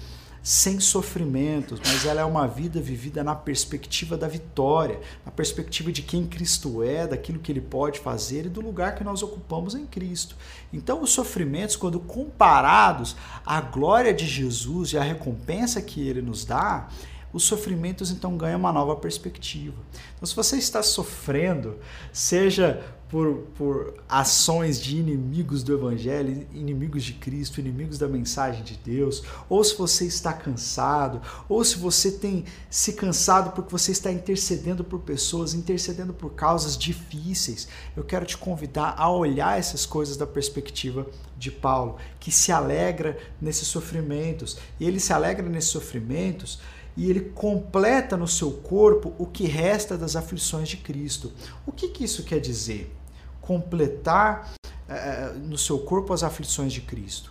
sem 0.42 0.80
sofrimentos, 0.80 1.78
mas 1.78 2.04
ela 2.04 2.20
é 2.20 2.24
uma 2.24 2.48
vida 2.48 2.80
vivida 2.80 3.22
na 3.22 3.34
perspectiva 3.34 4.16
da 4.16 4.26
vitória, 4.26 5.00
na 5.24 5.30
perspectiva 5.30 5.92
de 5.92 6.02
quem 6.02 6.26
Cristo 6.26 6.82
é, 6.82 7.06
daquilo 7.06 7.38
que 7.38 7.52
ele 7.52 7.60
pode 7.60 8.00
fazer 8.00 8.46
e 8.46 8.48
do 8.48 8.60
lugar 8.60 8.96
que 8.96 9.04
nós 9.04 9.22
ocupamos 9.22 9.76
em 9.76 9.86
Cristo. 9.86 10.34
Então, 10.72 11.00
os 11.00 11.10
sofrimentos, 11.10 11.76
quando 11.76 12.00
comparados 12.00 13.16
à 13.46 13.60
glória 13.60 14.12
de 14.12 14.26
Jesus 14.26 14.92
e 14.92 14.98
à 14.98 15.02
recompensa 15.02 15.80
que 15.80 16.06
ele 16.06 16.20
nos 16.20 16.44
dá, 16.44 16.88
os 17.32 17.44
sofrimentos 17.44 18.10
então 18.10 18.36
ganham 18.36 18.58
uma 18.58 18.72
nova 18.72 18.96
perspectiva. 18.96 19.76
Então, 20.14 20.26
se 20.26 20.36
você 20.36 20.56
está 20.56 20.82
sofrendo, 20.82 21.78
seja 22.12 22.84
por, 23.12 23.46
por 23.54 23.94
ações 24.08 24.80
de 24.80 24.96
inimigos 24.96 25.62
do 25.62 25.74
Evangelho, 25.74 26.46
inimigos 26.54 27.04
de 27.04 27.12
Cristo, 27.12 27.60
inimigos 27.60 27.98
da 27.98 28.08
mensagem 28.08 28.62
de 28.62 28.74
Deus, 28.78 29.22
ou 29.50 29.62
se 29.62 29.76
você 29.76 30.06
está 30.06 30.32
cansado, 30.32 31.20
ou 31.46 31.62
se 31.62 31.76
você 31.76 32.10
tem 32.10 32.46
se 32.70 32.94
cansado 32.94 33.52
porque 33.52 33.70
você 33.70 33.92
está 33.92 34.10
intercedendo 34.10 34.82
por 34.82 35.00
pessoas, 35.00 35.52
intercedendo 35.52 36.14
por 36.14 36.30
causas 36.30 36.74
difíceis, 36.74 37.68
eu 37.94 38.02
quero 38.02 38.24
te 38.24 38.38
convidar 38.38 38.94
a 38.96 39.10
olhar 39.10 39.58
essas 39.58 39.84
coisas 39.84 40.16
da 40.16 40.26
perspectiva 40.26 41.06
de 41.36 41.50
Paulo, 41.50 41.98
que 42.18 42.32
se 42.32 42.50
alegra 42.50 43.18
nesses 43.38 43.68
sofrimentos, 43.68 44.56
e 44.80 44.86
ele 44.86 44.98
se 44.98 45.12
alegra 45.12 45.46
nesses 45.46 45.70
sofrimentos 45.70 46.60
e 46.96 47.08
ele 47.08 47.20
completa 47.20 48.16
no 48.16 48.28
seu 48.28 48.50
corpo 48.50 49.14
o 49.18 49.26
que 49.26 49.46
resta 49.46 49.96
das 49.96 50.16
aflições 50.16 50.68
de 50.68 50.76
Cristo. 50.76 51.32
O 51.66 51.72
que, 51.72 51.88
que 51.88 52.04
isso 52.04 52.24
quer 52.24 52.40
dizer? 52.40 52.94
completar 53.42 54.52
é, 54.88 55.32
no 55.36 55.58
seu 55.58 55.80
corpo 55.80 56.14
as 56.14 56.22
aflições 56.22 56.72
de 56.72 56.80
Cristo. 56.80 57.30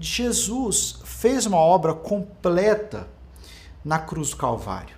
Jesus 0.00 0.98
fez 1.04 1.46
uma 1.46 1.58
obra 1.58 1.94
completa 1.94 3.06
na 3.84 3.98
cruz 4.00 4.30
do 4.30 4.36
Calvário. 4.36 4.96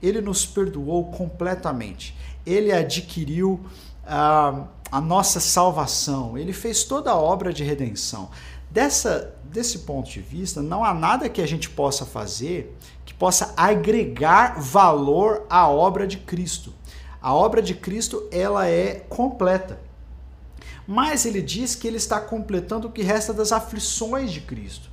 Ele 0.00 0.20
nos 0.20 0.46
perdoou 0.46 1.10
completamente. 1.10 2.16
Ele 2.46 2.70
adquiriu 2.70 3.60
a, 4.06 4.66
a 4.92 5.00
nossa 5.00 5.40
salvação. 5.40 6.38
Ele 6.38 6.52
fez 6.52 6.84
toda 6.84 7.10
a 7.10 7.16
obra 7.16 7.52
de 7.52 7.64
redenção. 7.64 8.30
Dessa, 8.72 9.34
desse 9.44 9.80
ponto 9.80 10.08
de 10.08 10.22
vista, 10.22 10.62
não 10.62 10.82
há 10.82 10.94
nada 10.94 11.28
que 11.28 11.42
a 11.42 11.46
gente 11.46 11.68
possa 11.68 12.06
fazer 12.06 12.74
que 13.04 13.12
possa 13.12 13.52
agregar 13.54 14.58
valor 14.58 15.44
à 15.50 15.68
obra 15.68 16.06
de 16.06 16.16
Cristo. 16.16 16.72
A 17.20 17.34
obra 17.34 17.60
de 17.60 17.74
Cristo 17.74 18.26
ela 18.32 18.66
é 18.66 18.94
completa. 19.10 19.78
Mas 20.86 21.26
ele 21.26 21.42
diz 21.42 21.74
que 21.74 21.86
ele 21.86 21.98
está 21.98 22.18
completando 22.18 22.88
o 22.88 22.90
que 22.90 23.02
resta 23.02 23.34
das 23.34 23.52
aflições 23.52 24.32
de 24.32 24.40
Cristo. 24.40 24.90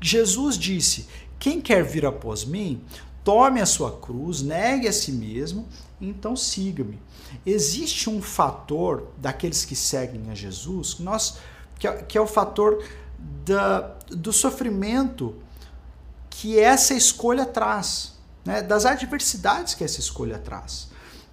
Jesus 0.00 0.56
disse: 0.56 1.08
Quem 1.40 1.60
quer 1.60 1.82
vir 1.82 2.06
após 2.06 2.44
mim, 2.44 2.84
tome 3.24 3.60
a 3.60 3.66
sua 3.66 3.98
cruz, 3.98 4.42
negue 4.42 4.86
a 4.86 4.92
si 4.92 5.10
mesmo, 5.10 5.66
então 6.00 6.36
siga-me. 6.36 7.00
Existe 7.44 8.08
um 8.08 8.22
fator 8.22 9.08
daqueles 9.16 9.64
que 9.64 9.74
seguem 9.74 10.30
a 10.30 10.36
Jesus, 10.36 11.00
nós, 11.00 11.38
que, 11.80 11.88
é, 11.88 11.92
que 12.02 12.16
é 12.16 12.20
o 12.20 12.26
fator 12.28 12.80
da, 13.18 13.80
do 14.08 14.32
sofrimento 14.32 15.34
que 16.30 16.58
essa 16.58 16.94
escolha 16.94 17.44
traz, 17.44 18.14
né? 18.44 18.62
das 18.62 18.86
adversidades 18.86 19.74
que 19.74 19.82
essa 19.82 19.98
escolha 19.98 20.38
traz. 20.38 20.88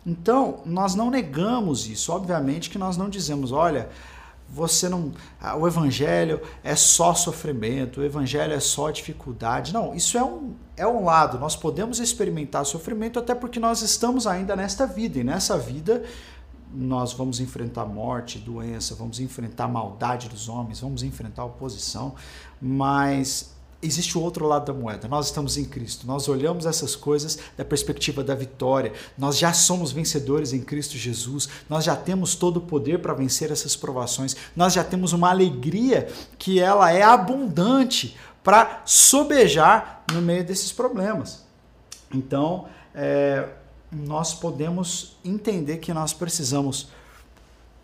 Então, 0.06 0.62
nós 0.66 0.96
não 0.96 1.10
negamos 1.10 1.88
isso. 1.88 2.12
Obviamente 2.12 2.70
que 2.70 2.78
nós 2.78 2.96
não 2.96 3.10
dizemos, 3.10 3.52
olha, 3.52 3.90
você 4.48 4.88
não. 4.88 5.12
Ah, 5.42 5.56
o 5.56 5.68
evangelho 5.68 6.40
é 6.64 6.76
só 6.76 7.14
sofrimento, 7.16 8.02
o 8.02 8.04
evangelho 8.04 8.54
é 8.54 8.60
só 8.60 8.92
dificuldade. 8.92 9.74
Não, 9.74 9.96
isso 9.96 10.18
é 10.18 10.24
um, 10.24 10.54
é 10.78 10.86
um 10.86 11.04
lado. 11.04 11.40
Nós 11.40 11.56
podemos 11.56 12.00
experimentar 12.00 12.66
sofrimento 12.66 13.18
até 13.18 13.34
porque 13.34 13.60
nós 13.60 13.82
estamos 13.82 14.28
ainda 14.28 14.56
nesta 14.56 14.86
vida. 14.86 15.20
E 15.20 15.24
nessa 15.24 15.58
vida 15.58 16.04
nós 16.76 17.14
vamos 17.14 17.40
enfrentar 17.40 17.86
morte, 17.86 18.38
doença, 18.38 18.96
vamos 18.96 19.20
enfrentar 19.20 19.68
maldade 19.68 20.28
dos 20.28 20.50
homens, 20.50 20.80
vamos 20.80 21.04
enfrentar 21.04 21.46
oposição, 21.46 22.16
mas 22.62 23.56
existe 23.82 24.18
o 24.18 24.22
outro 24.22 24.48
lado 24.48 24.66
da 24.66 24.74
moeda. 24.74 25.08
Nós 25.08 25.28
estamos 25.28 25.58
em 25.58 25.66
Cristo. 25.66 26.08
Nós 26.08 26.28
olhamos 26.28 26.66
essas 26.66 26.96
coisas 26.96 27.38
da 27.56 27.64
perspectiva 27.64 28.24
da 28.24 28.36
vitória. 28.36 28.94
Nós 29.18 29.38
já 29.38 29.54
somos 29.54 29.92
vencedores 29.92 30.54
em 30.54 30.62
Cristo 30.62 30.98
Jesus. 30.98 31.48
Nós 31.70 31.84
já 31.84 31.96
temos 31.96 32.36
todo 32.36 32.58
o 32.58 32.62
poder 32.62 33.00
para 33.00 33.14
vencer 33.14 33.52
essas 33.52 33.76
provações. 33.76 34.36
Nós 34.56 34.74
já 34.74 34.84
temos 34.84 35.14
uma 35.14 35.30
alegria 35.30 36.08
que 36.38 36.60
ela 36.60 36.92
é 36.92 37.04
abundante 37.04 38.18
para 38.44 38.82
sobejar 38.86 40.04
no 40.12 40.22
meio 40.22 40.44
desses 40.44 40.72
problemas. 40.72 41.44
Então, 42.14 42.68
é, 42.94 43.50
nós 43.96 44.34
podemos 44.34 45.16
entender 45.24 45.78
que 45.78 45.94
nós 45.94 46.14
precisamos 46.14 46.90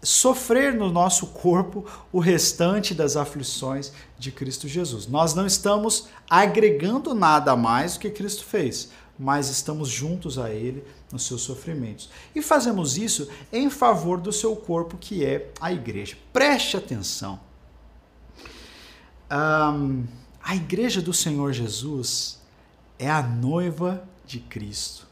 sofrer 0.04 0.74
no 0.74 0.92
nosso 0.92 1.28
corpo 1.28 1.86
o 2.12 2.20
restante 2.20 2.94
das 2.94 3.16
aflições 3.16 3.94
de 4.18 4.32
Cristo 4.32 4.68
Jesus. 4.68 5.08
Nós 5.08 5.34
não 5.34 5.46
estamos 5.46 6.08
agregando 6.30 7.14
nada 7.14 7.52
a 7.52 7.58
mais 7.58 7.94
do 7.94 8.00
que 8.00 8.10
Cristo 8.10 8.44
fez, 8.44 8.90
mas 9.18 9.50
estamos 9.50 9.88
juntos 9.90 10.40
a 10.40 10.50
Ele 10.50 10.84
nos 11.12 11.26
seus 11.26 11.44
sofrimentos. 11.44 12.10
E 12.34 12.42
fazemos 12.42 12.98
isso 12.98 13.30
em 13.54 13.70
favor 13.70 14.20
do 14.20 14.32
seu 14.32 14.56
corpo, 14.56 14.98
que 14.98 15.24
é 15.24 15.52
a 15.62 15.72
igreja. 15.72 16.18
Preste 16.34 16.76
atenção. 16.76 17.40
Um, 19.32 20.04
a 20.44 20.56
igreja 20.56 21.02
do 21.02 21.14
Senhor 21.14 21.54
Jesus 21.54 22.40
é 22.98 23.10
a 23.10 23.22
noiva 23.22 24.04
de 24.26 24.40
Cristo 24.40 25.11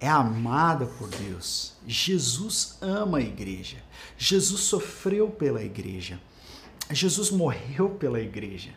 é 0.00 0.08
amada 0.08 0.86
por 0.86 1.08
Deus. 1.08 1.74
Jesus 1.86 2.78
ama 2.80 3.18
a 3.18 3.22
igreja. 3.22 3.78
Jesus 4.16 4.62
sofreu 4.62 5.28
pela 5.28 5.62
igreja. 5.62 6.20
Jesus 6.90 7.30
morreu 7.30 7.90
pela 7.90 8.20
igreja. 8.20 8.70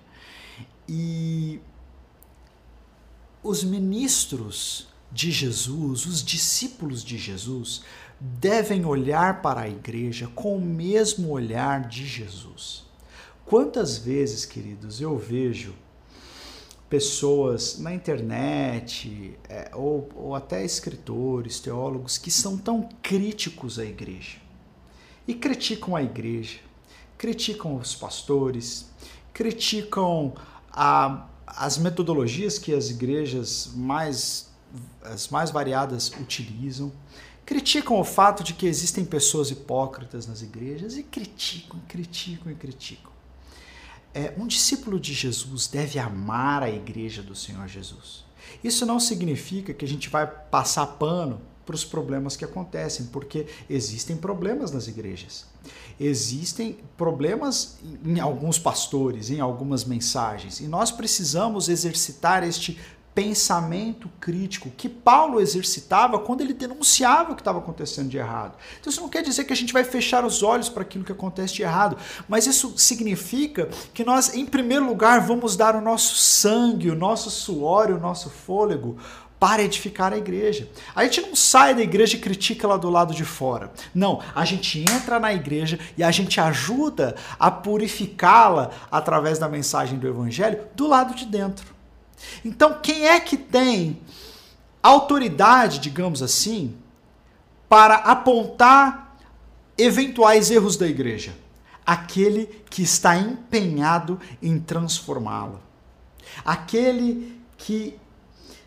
E 0.87 1.59
os 3.43 3.63
ministros 3.63 4.87
de 5.11 5.31
Jesus, 5.31 6.05
os 6.05 6.23
discípulos 6.23 7.03
de 7.03 7.17
Jesus, 7.17 7.83
devem 8.19 8.85
olhar 8.85 9.41
para 9.41 9.61
a 9.61 9.69
igreja 9.69 10.27
com 10.35 10.57
o 10.57 10.61
mesmo 10.61 11.29
olhar 11.29 11.87
de 11.87 12.05
Jesus. 12.05 12.83
Quantas 13.45 13.97
vezes, 13.97 14.45
queridos, 14.45 15.01
eu 15.01 15.17
vejo 15.17 15.73
pessoas 16.91 17.79
na 17.79 17.93
internet 17.93 19.39
é, 19.47 19.71
ou, 19.73 20.09
ou 20.13 20.35
até 20.35 20.65
escritores, 20.65 21.57
teólogos 21.61 22.17
que 22.17 22.29
são 22.29 22.57
tão 22.57 22.89
críticos 23.01 23.79
à 23.79 23.85
igreja 23.85 24.39
e 25.25 25.33
criticam 25.33 25.95
a 25.95 26.03
igreja, 26.03 26.59
criticam 27.17 27.77
os 27.77 27.95
pastores, 27.95 28.89
criticam 29.31 30.33
a, 30.69 31.29
as 31.47 31.77
metodologias 31.77 32.59
que 32.59 32.73
as 32.73 32.89
igrejas 32.89 33.71
mais 33.73 34.51
as 35.01 35.29
mais 35.29 35.49
variadas 35.49 36.11
utilizam, 36.19 36.91
criticam 37.45 37.99
o 37.99 38.03
fato 38.03 38.43
de 38.43 38.53
que 38.53 38.65
existem 38.65 39.05
pessoas 39.05 39.49
hipócritas 39.49 40.27
nas 40.27 40.41
igrejas 40.41 40.97
e 40.97 41.03
criticam, 41.03 41.79
criticam 41.87 42.51
e 42.51 42.55
criticam. 42.55 43.10
É, 44.13 44.33
um 44.37 44.47
discípulo 44.47 44.99
de 44.99 45.13
Jesus 45.13 45.67
deve 45.67 45.97
amar 45.99 46.63
a 46.63 46.69
igreja 46.69 47.21
do 47.21 47.35
Senhor 47.35 47.67
Jesus. 47.67 48.23
Isso 48.63 48.85
não 48.85 48.99
significa 48.99 49.73
que 49.73 49.85
a 49.85 49.87
gente 49.87 50.09
vai 50.09 50.27
passar 50.27 50.85
pano 50.85 51.41
para 51.65 51.75
os 51.75 51.85
problemas 51.85 52.35
que 52.35 52.43
acontecem, 52.43 53.05
porque 53.07 53.45
existem 53.69 54.17
problemas 54.17 54.71
nas 54.71 54.87
igrejas. 54.87 55.45
Existem 55.99 56.79
problemas 56.97 57.77
em 58.03 58.19
alguns 58.19 58.57
pastores, 58.57 59.29
em 59.29 59.39
algumas 59.39 59.85
mensagens, 59.85 60.59
e 60.59 60.67
nós 60.67 60.91
precisamos 60.91 61.69
exercitar 61.69 62.43
este 62.43 62.79
pensamento 63.13 64.09
crítico 64.19 64.69
que 64.69 64.87
Paulo 64.87 65.41
exercitava 65.41 66.17
quando 66.19 66.41
ele 66.41 66.53
denunciava 66.53 67.31
o 67.31 67.35
que 67.35 67.41
estava 67.41 67.59
acontecendo 67.59 68.07
de 68.09 68.17
errado. 68.17 68.57
Então 68.79 68.89
isso 68.89 69.01
não 69.01 69.09
quer 69.09 69.21
dizer 69.21 69.43
que 69.43 69.53
a 69.53 69.55
gente 69.55 69.73
vai 69.73 69.83
fechar 69.83 70.23
os 70.25 70.41
olhos 70.41 70.69
para 70.69 70.83
aquilo 70.83 71.03
que 71.03 71.11
acontece 71.11 71.53
de 71.53 71.63
errado, 71.63 71.97
mas 72.27 72.47
isso 72.47 72.73
significa 72.77 73.69
que 73.93 74.05
nós, 74.05 74.33
em 74.33 74.45
primeiro 74.45 74.85
lugar, 74.85 75.19
vamos 75.19 75.57
dar 75.57 75.75
o 75.75 75.81
nosso 75.81 76.15
sangue, 76.15 76.89
o 76.89 76.95
nosso 76.95 77.29
suor, 77.29 77.91
o 77.91 77.99
nosso 77.99 78.29
fôlego 78.29 78.97
para 79.41 79.63
edificar 79.63 80.13
a 80.13 80.17
igreja. 80.17 80.69
A 80.95 81.03
gente 81.03 81.21
não 81.21 81.35
sai 81.35 81.73
da 81.73 81.81
igreja 81.81 82.15
e 82.15 82.19
critica 82.19 82.67
lá 82.67 82.77
do 82.77 82.91
lado 82.91 83.11
de 83.11 83.25
fora. 83.25 83.71
Não, 83.91 84.21
a 84.35 84.45
gente 84.45 84.79
entra 84.79 85.19
na 85.19 85.33
igreja 85.33 85.79
e 85.97 86.03
a 86.03 86.11
gente 86.11 86.39
ajuda 86.39 87.15
a 87.39 87.49
purificá-la 87.49 88.69
através 88.91 89.39
da 89.39 89.49
mensagem 89.49 89.97
do 89.97 90.07
evangelho 90.07 90.59
do 90.75 90.87
lado 90.87 91.15
de 91.15 91.25
dentro. 91.25 91.70
Então, 92.43 92.79
quem 92.81 93.07
é 93.07 93.19
que 93.19 93.37
tem 93.37 94.01
autoridade, 94.81 95.79
digamos 95.79 96.21
assim, 96.21 96.75
para 97.69 97.95
apontar 97.95 99.17
eventuais 99.77 100.51
erros 100.51 100.75
da 100.77 100.87
igreja? 100.87 101.35
Aquele 101.85 102.45
que 102.69 102.81
está 102.81 103.17
empenhado 103.17 104.19
em 104.41 104.59
transformá-la. 104.59 105.59
Aquele 106.45 107.39
que 107.57 107.99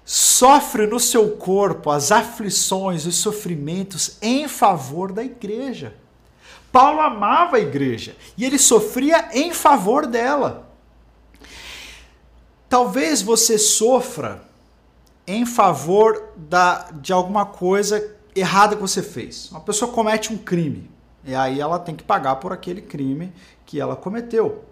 sofre 0.04 0.86
no 0.86 1.00
seu 1.00 1.36
corpo 1.36 1.90
as 1.90 2.12
aflições, 2.12 3.06
os 3.06 3.16
sofrimentos 3.16 4.18
em 4.20 4.46
favor 4.46 5.12
da 5.12 5.24
igreja. 5.24 5.96
Paulo 6.70 7.00
amava 7.00 7.56
a 7.56 7.60
igreja 7.60 8.16
e 8.36 8.44
ele 8.44 8.58
sofria 8.58 9.30
em 9.32 9.52
favor 9.54 10.06
dela. 10.06 10.73
Talvez 12.74 13.22
você 13.22 13.56
sofra 13.56 14.42
em 15.28 15.46
favor 15.46 16.30
da, 16.36 16.90
de 16.90 17.12
alguma 17.12 17.46
coisa 17.46 18.16
errada 18.34 18.74
que 18.74 18.82
você 18.82 19.00
fez. 19.00 19.48
Uma 19.52 19.60
pessoa 19.60 19.92
comete 19.92 20.32
um 20.32 20.36
crime 20.36 20.90
e 21.24 21.36
aí 21.36 21.60
ela 21.60 21.78
tem 21.78 21.94
que 21.94 22.02
pagar 22.02 22.34
por 22.34 22.52
aquele 22.52 22.82
crime 22.82 23.32
que 23.64 23.80
ela 23.80 23.94
cometeu. 23.94 24.64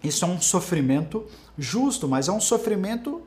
Isso 0.00 0.24
é 0.24 0.28
um 0.28 0.40
sofrimento 0.40 1.26
justo, 1.58 2.06
mas 2.06 2.28
é 2.28 2.32
um 2.32 2.40
sofrimento 2.40 3.20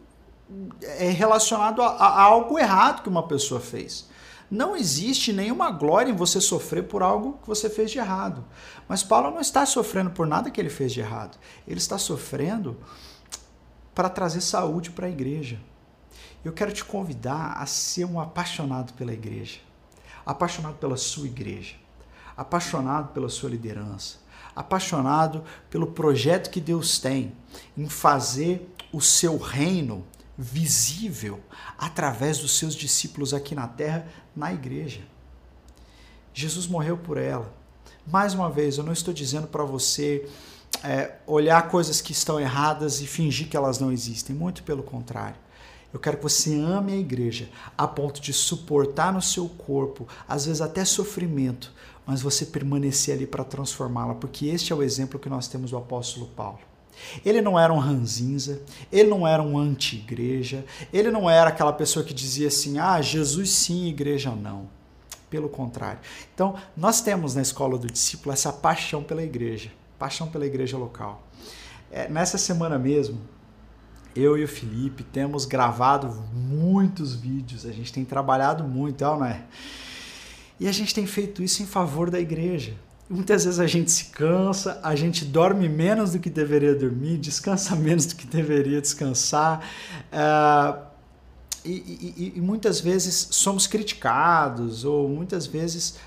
é 0.84 1.10
relacionado 1.10 1.82
a, 1.82 1.88
a, 1.88 2.22
algo 2.22 2.58
errado 2.58 3.04
que 3.04 3.10
uma 3.10 3.28
pessoa 3.28 3.60
fez. 3.60 4.08
Não 4.50 4.74
existe 4.74 5.34
nenhuma 5.34 5.70
glória 5.70 6.10
em 6.10 6.16
você 6.16 6.40
sofrer 6.40 6.84
por 6.84 7.04
algo 7.04 7.40
que 7.42 7.48
você 7.48 7.70
fez 7.70 7.92
de 7.92 7.98
errado. 7.98 8.46
Mas 8.88 9.04
Paulo 9.04 9.32
não 9.32 9.42
está 9.42 9.66
sofrendo 9.66 10.12
por 10.12 10.26
nada 10.26 10.50
que 10.50 10.62
ele 10.62 10.70
fez 10.70 10.94
de 10.94 11.02
errado. 11.02 11.38
Ele 11.68 11.78
está 11.78 11.98
sofrendo 11.98 12.78
para 13.98 14.10
trazer 14.10 14.42
saúde 14.42 14.92
para 14.92 15.08
a 15.08 15.10
igreja. 15.10 15.60
Eu 16.46 16.54
quero 16.54 16.72
te 16.72 16.86
convidar 16.86 17.54
a 17.54 17.66
ser 17.66 18.06
um 18.06 18.20
apaixonado 18.20 18.94
pela 18.94 19.12
igreja, 19.12 19.58
apaixonado 20.24 20.76
pela 20.76 20.96
sua 20.96 21.26
igreja, 21.26 21.78
apaixonado 22.38 23.12
pela 23.12 23.28
sua 23.28 23.50
liderança, 23.50 24.20
apaixonado 24.56 25.44
pelo 25.68 25.88
projeto 25.88 26.52
que 26.52 26.62
Deus 26.62 27.00
tem 27.00 27.34
em 27.76 27.90
fazer 27.90 28.72
o 28.94 29.02
seu 29.02 29.36
reino 29.36 30.06
visível 30.38 31.42
através 31.76 32.38
dos 32.38 32.56
seus 32.56 32.76
discípulos 32.76 33.34
aqui 33.34 33.56
na 33.56 33.68
terra, 33.68 34.08
na 34.36 34.54
igreja. 34.54 35.02
Jesus 36.36 36.68
morreu 36.68 37.00
por 37.00 37.18
ela. 37.18 37.52
Mais 38.06 38.36
uma 38.36 38.48
vez, 38.48 38.78
eu 38.78 38.84
não 38.84 38.94
estou 38.94 39.12
dizendo 39.12 39.48
para 39.48 39.64
você 39.64 40.30
é, 40.84 41.16
olhar 41.26 41.70
coisas 41.70 42.02
que 42.02 42.12
estão 42.12 42.40
erradas 42.40 43.02
e 43.02 43.08
fingir 43.08 43.48
que 43.50 43.58
elas 43.58 43.80
não 43.80 43.92
existem. 43.92 44.36
Muito 44.36 44.64
pelo 44.64 44.84
contrário. 44.84 45.36
Eu 45.94 46.00
quero 46.00 46.18
que 46.18 46.24
você 46.24 46.54
ame 46.60 46.94
a 46.94 46.98
igreja 46.98 47.50
a 47.78 47.88
ponto 47.88 48.22
de 48.22 48.34
suportar 48.34 49.14
no 49.14 49.22
seu 49.22 49.48
corpo, 49.48 50.08
às 50.28 50.46
vezes 50.46 50.62
até 50.62 50.84
sofrimento, 50.84 51.74
mas 52.06 52.22
você 52.22 52.46
permanecer 52.46 53.16
ali 53.16 53.26
para 53.26 53.44
transformá-la, 53.44 54.16
porque 54.16 54.48
este 54.48 54.72
é 54.72 54.76
o 54.76 54.84
exemplo 54.84 55.20
que 55.20 55.30
nós 55.30 55.48
temos 55.48 55.72
do 55.72 55.78
apóstolo 55.78 56.28
Paulo. 56.28 56.60
Ele 57.26 57.42
não 57.42 57.60
era 57.60 57.72
um 57.72 57.78
ranzinza, 57.78 58.62
ele 58.92 59.10
não 59.10 59.28
era 59.28 59.42
um 59.42 59.58
anti-igreja, 59.58 60.66
ele 60.92 61.12
não 61.12 61.30
era 61.30 61.50
aquela 61.50 61.74
pessoa 61.74 62.04
que 62.04 62.14
dizia 62.14 62.48
assim: 62.48 62.80
ah, 62.80 63.02
Jesus 63.02 63.52
sim, 63.52 63.88
igreja 63.88 64.32
não. 64.32 64.70
Pelo 65.30 65.50
contrário. 65.50 66.00
Então, 66.34 66.56
nós 66.76 67.02
temos 67.02 67.36
na 67.36 67.42
escola 67.42 67.78
do 67.78 67.88
discípulo 67.88 68.34
essa 68.34 68.52
paixão 68.52 69.04
pela 69.04 69.22
igreja, 69.22 69.70
paixão 69.98 70.28
pela 70.28 70.46
igreja 70.46 70.78
local. 70.78 71.28
É, 71.92 72.08
nessa 72.10 72.38
semana 72.38 72.78
mesmo, 72.78 73.20
eu 74.16 74.38
e 74.38 74.44
o 74.44 74.48
Felipe 74.48 75.04
temos 75.04 75.46
gravado 75.46 76.24
muitos 76.34 77.16
vídeos, 77.16 77.66
a 77.66 77.72
gente 77.72 77.94
tem 77.94 78.04
trabalhado 78.04 78.64
muito, 78.64 79.04
não 79.04 79.26
é? 79.26 79.44
E 80.60 80.68
a 80.68 80.72
gente 80.72 80.94
tem 80.94 81.06
feito 81.06 81.44
isso 81.44 81.62
em 81.62 81.66
favor 81.68 82.10
da 82.10 82.20
igreja. 82.20 82.74
Muitas 83.10 83.46
vezes 83.46 83.60
a 83.60 83.68
gente 83.68 83.90
se 83.92 84.06
cansa, 84.06 84.80
a 84.84 84.96
gente 84.96 85.24
dorme 85.24 85.70
menos 85.70 86.12
do 86.12 86.20
que 86.20 86.30
deveria 86.30 86.76
dormir, 86.76 87.18
descansa 87.18 87.76
menos 87.78 88.06
do 88.06 88.16
que 88.16 88.28
deveria 88.28 88.82
descansar. 88.82 89.64
Uh, 90.12 90.88
e, 91.64 91.72
e, 91.72 92.34
e, 92.38 92.42
muitas 92.42 92.80
vezes 92.80 93.28
somos 93.32 93.68
criticados, 93.68 94.86
ou 94.86 95.08
muitas 95.10 95.46
vezes 95.46 95.98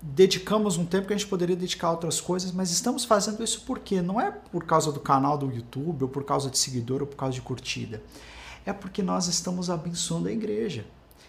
dedicamos 0.00 0.76
um 0.76 0.86
tempo 0.86 1.06
que 1.06 1.12
a 1.12 1.16
gente 1.16 1.28
poderia 1.28 1.56
dedicar 1.56 1.88
a 1.88 1.92
outras 1.92 2.20
coisas, 2.20 2.52
mas 2.52 2.70
estamos 2.70 3.04
fazendo 3.04 3.42
isso 3.42 3.62
por 3.62 3.80
quê? 3.80 4.00
Não 4.00 4.20
é 4.20 4.30
por 4.30 4.64
causa 4.64 4.92
do 4.92 5.00
canal 5.00 5.36
do 5.36 5.52
YouTube, 5.52 6.02
ou 6.02 6.08
por 6.08 6.24
causa 6.24 6.50
de 6.50 6.58
seguidor, 6.58 7.00
ou 7.00 7.06
por 7.06 7.16
causa 7.16 7.34
de 7.34 7.42
curtida. 7.42 8.02
É 8.64 8.72
porque 8.72 9.02
nós 9.02 9.26
estamos 9.26 9.70
abençoando 9.70 10.28
a 10.28 10.32
igreja. 10.32 10.86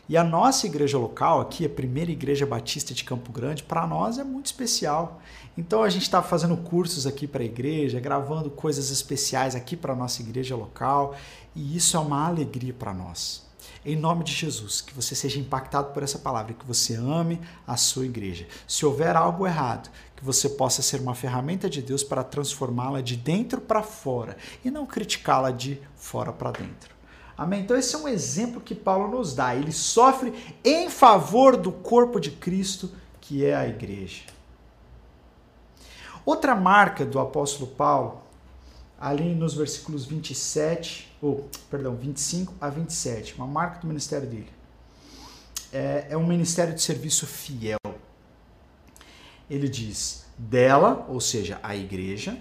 E 0.07 0.17
a 0.17 0.23
nossa 0.23 0.65
igreja 0.65 0.97
local, 0.97 1.39
aqui, 1.39 1.65
a 1.65 1.69
primeira 1.69 2.11
igreja 2.11 2.45
batista 2.45 2.95
de 2.95 3.03
Campo 3.03 3.31
Grande, 3.31 3.61
para 3.61 3.85
nós 3.85 4.17
é 4.17 4.23
muito 4.23 4.47
especial. 4.47 5.21
Então 5.55 5.83
a 5.83 5.89
gente 5.89 6.03
está 6.03 6.21
fazendo 6.23 6.57
cursos 6.57 7.05
aqui 7.05 7.27
para 7.27 7.43
a 7.43 7.45
igreja, 7.45 7.99
gravando 7.99 8.49
coisas 8.49 8.89
especiais 8.89 9.55
aqui 9.55 9.77
para 9.77 9.93
a 9.93 9.95
nossa 9.95 10.21
igreja 10.21 10.55
local, 10.55 11.15
e 11.55 11.75
isso 11.75 11.95
é 11.95 11.99
uma 11.99 12.25
alegria 12.25 12.73
para 12.73 12.91
nós. 12.91 13.48
Em 13.85 13.95
nome 13.95 14.25
de 14.25 14.33
Jesus, 14.33 14.81
que 14.81 14.93
você 14.93 15.15
seja 15.15 15.39
impactado 15.39 15.93
por 15.93 16.03
essa 16.03 16.19
palavra, 16.19 16.53
que 16.53 16.65
você 16.65 16.95
ame 16.95 17.39
a 17.65 17.77
sua 17.77 18.05
igreja. 18.05 18.45
Se 18.67 18.85
houver 18.85 19.15
algo 19.15 19.47
errado, 19.47 19.89
que 20.15 20.25
você 20.25 20.49
possa 20.49 20.81
ser 20.81 20.99
uma 20.99 21.15
ferramenta 21.15 21.69
de 21.69 21.81
Deus 21.81 22.03
para 22.03 22.23
transformá-la 22.23 23.01
de 23.01 23.15
dentro 23.15 23.61
para 23.61 23.81
fora 23.81 24.35
e 24.65 24.69
não 24.69 24.85
criticá-la 24.85 25.51
de 25.51 25.81
fora 25.95 26.33
para 26.33 26.51
dentro. 26.51 26.93
Amém? 27.37 27.61
Então, 27.61 27.77
esse 27.77 27.95
é 27.95 27.97
um 27.97 28.07
exemplo 28.07 28.59
que 28.59 28.75
Paulo 28.75 29.17
nos 29.17 29.33
dá. 29.33 29.55
Ele 29.55 29.71
sofre 29.71 30.33
em 30.61 30.89
favor 30.89 31.55
do 31.55 31.71
corpo 31.71 32.19
de 32.19 32.31
Cristo, 32.31 32.91
que 33.21 33.45
é 33.45 33.55
a 33.55 33.65
igreja. 33.65 34.23
Outra 36.25 36.53
marca 36.53 37.05
do 37.05 37.17
apóstolo 37.17 37.71
Paulo, 37.71 38.18
ali 38.99 39.33
nos 39.33 39.53
versículos 39.53 40.05
27, 40.05 41.15
ou, 41.21 41.49
perdão, 41.69 41.95
25 41.95 42.53
a 42.59 42.69
27, 42.69 43.35
uma 43.35 43.47
marca 43.47 43.79
do 43.79 43.87
ministério 43.87 44.27
dele. 44.27 44.49
É, 45.71 46.07
é 46.09 46.17
um 46.17 46.25
ministério 46.25 46.73
de 46.73 46.81
serviço 46.81 47.25
fiel. 47.25 47.77
Ele 49.49 49.69
diz: 49.69 50.25
dela, 50.37 51.05
ou 51.07 51.21
seja, 51.21 51.59
a 51.63 51.75
igreja, 51.75 52.37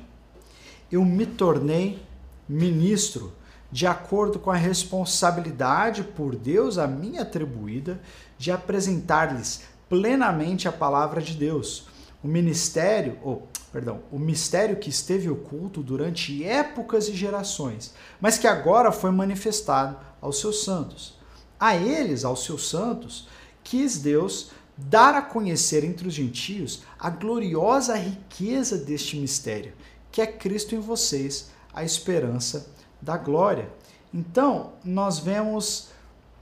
eu 0.91 1.05
me 1.05 1.27
tornei 1.27 2.03
ministro 2.49 3.33
de 3.71 3.87
acordo 3.87 4.39
com 4.39 4.51
a 4.51 4.57
responsabilidade 4.57 6.03
por 6.03 6.35
Deus 6.35 6.79
a 6.79 6.87
mim 6.87 7.19
atribuída 7.19 8.01
de 8.39 8.51
apresentar-lhes 8.51 9.63
plenamente 9.89 10.67
a 10.67 10.73
palavra 10.73 11.21
de 11.21 11.35
Deus. 11.35 11.87
O 12.23 12.29
ministério, 12.29 13.19
ou, 13.23 13.49
perdão, 13.73 14.01
o 14.11 14.19
mistério 14.19 14.77
que 14.77 14.91
esteve 14.91 15.31
oculto 15.31 15.83
durante 15.83 16.45
épocas 16.45 17.09
e 17.09 17.15
gerações, 17.15 17.95
mas 18.21 18.39
que 18.39 18.47
agora 18.47 18.91
foi 18.91 19.11
manifestado 19.11 19.97
aos 20.21 20.41
seus 20.41 20.65
santos. 20.65 21.17
A 21.61 21.77
eles, 21.77 22.25
aos 22.25 22.45
seus 22.45 22.69
santos, 22.69 23.29
quis 23.63 23.99
Deus 23.99 24.51
dar 24.77 25.15
a 25.15 25.23
conhecer 25.23 25.83
entre 25.85 26.07
os 26.07 26.15
gentios 26.15 26.83
a 26.99 27.11
gloriosa 27.11 27.97
riqueza 27.97 28.79
deste 28.79 29.17
mistério, 29.17 29.73
que 30.11 30.21
é 30.21 30.27
Cristo 30.27 30.75
em 30.75 30.81
vocês, 30.81 31.51
a 31.73 31.85
esperança 31.85 32.71
da 33.01 33.17
glória. 33.17 33.71
Então, 34.13 34.73
nós 34.85 35.19
vemos 35.19 35.89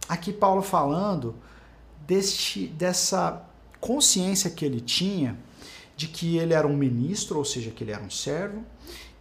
aqui 0.09 0.33
Paulo 0.33 0.63
falando 0.63 1.35
deste, 2.07 2.67
dessa 2.69 3.45
consciência 3.81 4.51
que 4.51 4.65
ele 4.65 4.81
tinha 4.81 5.39
de 5.97 6.07
que 6.07 6.37
ele 6.37 6.53
era 6.53 6.67
um 6.67 6.77
ministro, 6.77 7.39
ou 7.39 7.45
seja, 7.45 7.71
que 7.71 7.83
ele 7.83 7.93
era 7.93 8.03
um 8.03 8.11
servo, 8.11 8.63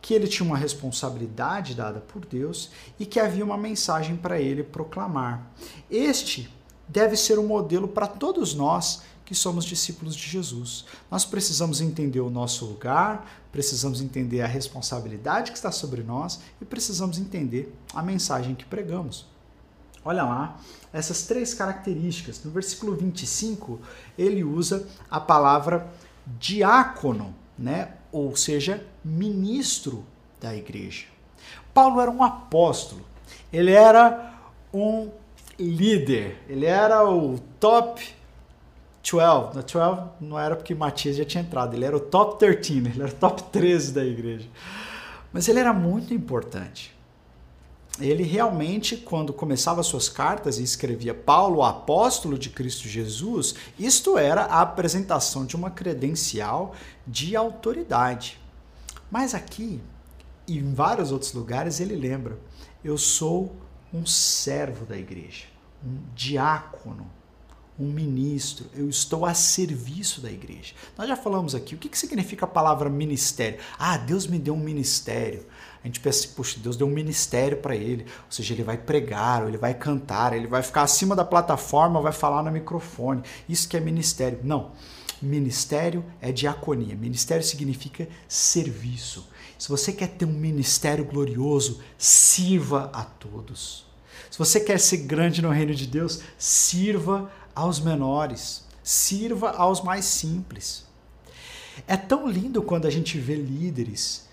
que 0.01 0.13
ele 0.13 0.27
tinha 0.27 0.45
uma 0.45 0.57
responsabilidade 0.57 1.73
dada 1.73 1.99
por 1.99 2.25
Deus 2.25 2.69
e 2.99 3.05
que 3.05 3.19
havia 3.19 3.43
uma 3.43 3.57
mensagem 3.57 4.15
para 4.15 4.39
ele 4.39 4.63
proclamar. 4.63 5.51
Este 5.89 6.47
deve 6.87 7.15
ser 7.15 7.39
um 7.39 7.47
modelo 7.47 7.87
para 7.87 8.05
todos 8.05 8.53
nós 8.53 9.01
que 9.25 9.33
somos 9.33 9.65
discípulos 9.65 10.15
de 10.15 10.29
Jesus. 10.29 10.85
Nós 11.09 11.25
precisamos 11.25 11.81
entender 11.81 12.19
o 12.19 12.29
nosso 12.29 12.65
lugar, 12.65 13.25
precisamos 13.51 13.99
entender 13.99 14.41
a 14.41 14.47
responsabilidade 14.47 15.51
que 15.51 15.57
está 15.57 15.71
sobre 15.71 16.03
nós 16.03 16.39
e 16.61 16.65
precisamos 16.65 17.17
entender 17.17 17.73
a 17.93 18.03
mensagem 18.03 18.53
que 18.53 18.65
pregamos. 18.65 19.25
Olha 20.07 20.23
lá, 20.23 20.59
essas 20.93 21.23
três 21.23 21.55
características. 21.55 22.43
No 22.43 22.51
versículo 22.51 22.95
25, 22.95 23.79
ele 24.15 24.43
usa 24.43 24.87
a 25.09 25.19
palavra 25.19 25.91
diácono, 26.25 27.35
né? 27.57 27.89
ou 28.15 28.33
seja, 28.33 28.81
ministro 29.03 30.05
da 30.39 30.55
igreja. 30.55 31.05
Paulo 31.73 31.99
era 31.99 32.09
um 32.09 32.23
apóstolo, 32.23 33.05
ele 33.51 33.71
era 33.71 34.33
um 34.73 35.09
líder, 35.59 36.41
ele 36.47 36.65
era 36.65 37.03
o 37.03 37.37
top 37.59 38.01
12. 39.03 39.55
Na 39.55 39.61
12 39.61 40.09
não 40.21 40.39
era 40.39 40.55
porque 40.55 40.73
Matias 40.73 41.17
já 41.17 41.25
tinha 41.25 41.43
entrado, 41.43 41.75
ele 41.75 41.83
era 41.83 41.97
o 41.97 41.99
top 41.99 42.39
13, 42.39 42.77
ele 42.77 43.01
era 43.01 43.11
o 43.11 43.15
top 43.15 43.43
13 43.43 43.91
da 43.91 44.05
igreja. 44.05 44.47
Mas 45.33 45.49
ele 45.49 45.59
era 45.59 45.73
muito 45.73 46.13
importante. 46.13 46.94
Ele 47.99 48.23
realmente, 48.23 48.97
quando 48.97 49.31
começava 49.31 49.81
suas 49.81 50.09
cartas 50.09 50.59
e 50.59 50.63
escrevia 50.63 51.13
Paulo, 51.13 51.63
apóstolo 51.63 52.37
de 52.37 52.49
Cristo 52.49 52.89
Jesus, 52.89 53.55
isto 53.79 54.17
era 54.17 54.43
a 54.43 54.61
apresentação 54.61 55.45
de 55.45 55.55
uma 55.55 55.71
credencial 55.71 56.75
de 57.07 57.35
autoridade. 57.35 58.37
Mas 59.09 59.33
aqui, 59.33 59.79
e 60.45 60.57
em 60.57 60.73
vários 60.73 61.11
outros 61.11 61.31
lugares, 61.33 61.79
ele 61.79 61.95
lembra: 61.95 62.37
eu 62.83 62.97
sou 62.97 63.55
um 63.93 64.05
servo 64.05 64.85
da 64.85 64.97
igreja, 64.97 65.45
um 65.85 65.97
diácono, 66.13 67.09
um 67.79 67.91
ministro, 67.91 68.67
eu 68.73 68.89
estou 68.89 69.25
a 69.25 69.33
serviço 69.33 70.21
da 70.21 70.31
igreja. 70.31 70.73
Nós 70.97 71.07
já 71.07 71.15
falamos 71.15 71.53
aqui 71.53 71.75
o 71.75 71.77
que, 71.77 71.97
significa 71.97 72.45
a 72.45 72.47
palavra 72.47 72.89
ministério. 72.89 73.59
Ah, 73.77 73.97
Deus 73.97 74.27
me 74.27 74.39
deu 74.39 74.53
um 74.53 74.59
ministério. 74.59 75.45
A 75.85 75.87
gente 75.87 75.99
pensa, 75.99 76.27
puxa, 76.29 76.59
Deus 76.59 76.75
deu 76.75 76.87
um 76.87 76.89
ministério 76.89 77.57
para 77.57 77.75
ele. 77.75 78.05
Ou 78.25 78.31
seja, 78.31 78.55
ele 78.55 78.63
vai 78.63 78.75
pregar, 78.75 79.43
ou 79.43 79.49
ele 79.49 79.57
vai 79.59 79.71
cantar, 79.71 80.33
ele 80.33 80.47
vai 80.47 80.63
ficar 80.63 80.81
acima 80.81 81.15
da 81.15 81.23
plataforma, 81.23 82.01
vai 82.01 82.11
falar 82.11 82.41
no 82.41 82.51
microfone. 82.51 83.21
Isso 83.47 83.69
que 83.69 83.77
é 83.77 83.79
ministério. 83.79 84.39
Não. 84.41 84.71
Ministério 85.21 86.03
é 86.19 86.31
diaconia. 86.31 86.95
Ministério 86.95 87.45
significa 87.45 88.07
serviço. 88.27 89.29
Se 89.59 89.69
você 89.69 89.93
quer 89.93 90.07
ter 90.07 90.25
um 90.25 90.33
ministério 90.33 91.05
glorioso, 91.05 91.79
sirva 91.99 92.89
a 92.91 93.03
todos. 93.03 93.85
Se 94.31 94.39
você 94.39 94.59
quer 94.59 94.79
ser 94.79 94.97
grande 94.97 95.39
no 95.39 95.51
reino 95.51 95.75
de 95.75 95.85
Deus, 95.85 96.21
sirva 96.35 97.29
aos 97.53 97.79
menores, 97.79 98.65
sirva 98.81 99.51
aos 99.51 99.83
mais 99.83 100.05
simples. 100.05 100.83
É 101.87 101.95
tão 101.95 102.27
lindo 102.27 102.63
quando 102.63 102.87
a 102.87 102.89
gente 102.89 103.19
vê 103.19 103.35
líderes 103.35 104.24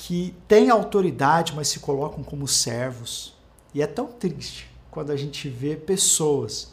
que 0.00 0.32
têm 0.46 0.70
autoridade, 0.70 1.52
mas 1.56 1.66
se 1.66 1.80
colocam 1.80 2.22
como 2.22 2.46
servos. 2.46 3.34
E 3.74 3.82
é 3.82 3.86
tão 3.86 4.06
triste 4.06 4.70
quando 4.92 5.10
a 5.10 5.16
gente 5.16 5.48
vê 5.48 5.74
pessoas 5.74 6.72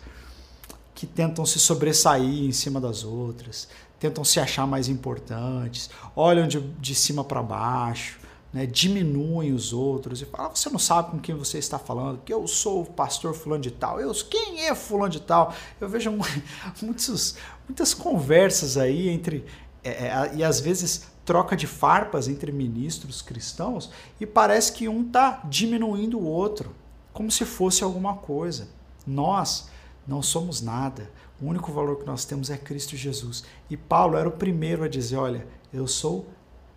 que 0.93 1.07
tentam 1.07 1.43
se 1.43 1.57
sobressair 1.57 2.43
em 2.45 2.51
cima 2.51 2.79
das 2.79 3.03
outras, 3.03 3.67
tentam 3.99 4.23
se 4.23 4.39
achar 4.39 4.67
mais 4.67 4.87
importantes, 4.87 5.89
olham 6.15 6.47
de, 6.47 6.61
de 6.61 6.93
cima 6.93 7.23
para 7.23 7.41
baixo, 7.41 8.19
né, 8.53 8.67
diminuem 8.67 9.53
os 9.53 9.73
outros 9.73 10.21
e 10.21 10.25
falam: 10.25 10.51
ah, 10.51 10.55
você 10.55 10.69
não 10.69 10.79
sabe 10.79 11.09
com 11.09 11.19
quem 11.19 11.33
você 11.33 11.57
está 11.57 11.79
falando, 11.79 12.21
que 12.23 12.31
eu 12.31 12.47
sou 12.47 12.83
o 12.83 12.85
pastor 12.85 13.33
fulano 13.33 13.63
de 13.63 13.71
tal, 13.71 13.99
eu 13.99 14.13
quem 14.13 14.67
é 14.67 14.75
fulano 14.75 15.09
de 15.09 15.19
tal? 15.19 15.51
Eu 15.81 15.89
vejo 15.89 16.11
muitos, 16.79 17.35
muitas 17.67 17.91
conversas 17.91 18.77
aí 18.77 19.09
entre 19.09 19.43
é, 19.83 19.89
é, 19.89 20.31
e 20.35 20.43
às 20.43 20.59
vezes 20.59 21.07
troca 21.25 21.55
de 21.55 21.67
farpas 21.67 22.27
entre 22.27 22.51
ministros 22.51 23.21
cristãos 23.21 23.91
e 24.19 24.25
parece 24.25 24.71
que 24.71 24.87
um 24.87 25.01
está 25.05 25.41
diminuindo 25.43 26.19
o 26.19 26.25
outro, 26.25 26.73
como 27.11 27.31
se 27.31 27.43
fosse 27.43 27.83
alguma 27.83 28.15
coisa. 28.15 28.69
Nós 29.05 29.69
não 30.07 30.21
somos 30.21 30.61
nada. 30.61 31.11
O 31.41 31.47
único 31.47 31.71
valor 31.71 31.97
que 31.97 32.05
nós 32.05 32.23
temos 32.23 32.49
é 32.49 32.57
Cristo 32.57 32.95
Jesus. 32.95 33.43
E 33.69 33.75
Paulo 33.75 34.17
era 34.17 34.29
o 34.29 34.31
primeiro 34.31 34.83
a 34.83 34.87
dizer: 34.87 35.17
Olha, 35.17 35.45
eu 35.73 35.87
sou 35.87 36.27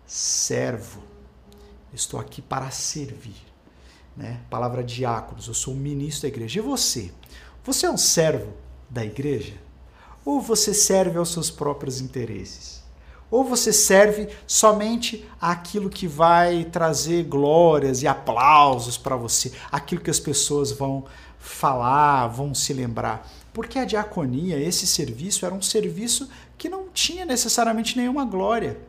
servo 0.05 1.09
estou 1.93 2.19
aqui 2.19 2.41
para 2.41 2.69
servir. 2.71 3.47
Né? 4.15 4.41
Palavra 4.49 4.83
diáconos, 4.83 5.47
eu 5.47 5.53
sou 5.53 5.73
ministro 5.73 6.23
da 6.23 6.27
igreja. 6.27 6.59
E 6.59 6.61
você? 6.61 7.11
Você 7.63 7.85
é 7.85 7.91
um 7.91 7.97
servo 7.97 8.53
da 8.89 9.05
igreja? 9.05 9.55
Ou 10.25 10.41
você 10.41 10.73
serve 10.73 11.17
aos 11.17 11.31
seus 11.31 11.49
próprios 11.49 12.01
interesses? 12.01 12.78
Ou 13.31 13.43
você 13.43 13.71
serve 13.71 14.27
somente 14.47 15.27
aquilo 15.39 15.89
que 15.89 16.07
vai 16.07 16.65
trazer 16.65 17.23
glórias 17.23 18.01
e 18.01 18.07
aplausos 18.07 18.97
para 18.97 19.15
você, 19.15 19.51
aquilo 19.71 20.01
que 20.01 20.09
as 20.09 20.19
pessoas 20.19 20.71
vão 20.71 21.05
falar, 21.37 22.27
vão 22.27 22.53
se 22.53 22.73
lembrar? 22.73 23.27
Porque 23.53 23.77
a 23.77 23.85
diaconia, 23.85 24.57
esse 24.59 24.87
serviço, 24.87 25.45
era 25.45 25.53
um 25.53 25.61
serviço 25.61 26.29
que 26.57 26.69
não 26.69 26.89
tinha 26.89 27.25
necessariamente 27.25 27.97
nenhuma 27.97 28.25
glória. 28.25 28.79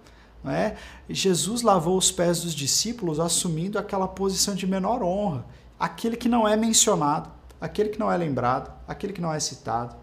Não 0.42 0.50
é? 0.50 0.76
Jesus 1.09 1.62
lavou 1.62 1.98
os 1.98 2.11
pés 2.11 2.42
dos 2.42 2.55
discípulos 2.55 3.20
assumindo 3.20 3.79
aquela 3.79 4.09
posição 4.09 4.55
de 4.55 4.66
menor 4.66 5.03
honra, 5.03 5.44
aquele 5.79 6.16
que 6.16 6.29
não 6.29 6.48
é 6.48 6.57
mencionado, 6.57 7.31
aquele 7.61 7.90
que 7.90 7.98
não 7.98 8.11
é 8.11 8.16
lembrado, 8.16 8.72
aquele 8.88 9.12
que 9.12 9.20
não 9.20 9.33
é 9.33 9.38
citado. 9.38 9.96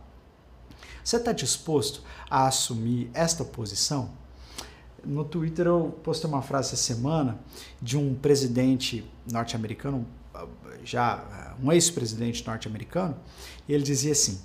Você 1.04 1.18
está 1.18 1.32
disposto 1.32 2.04
a 2.30 2.48
assumir 2.48 3.10
esta 3.14 3.44
posição? 3.44 4.10
No 5.08 5.24
Twitter 5.24 5.66
eu 5.66 5.98
postei 6.04 6.30
uma 6.30 6.42
frase 6.42 6.74
essa 6.74 6.84
semana 6.84 7.40
de 7.82 7.98
um 7.98 8.14
presidente 8.14 9.10
norte-americano, 9.32 10.06
já 10.84 11.56
um 11.64 11.72
ex-presidente 11.72 12.46
norte-americano, 12.46 13.16
e 13.70 13.74
ele 13.74 13.84
dizia 13.84 14.12
assim: 14.12 14.42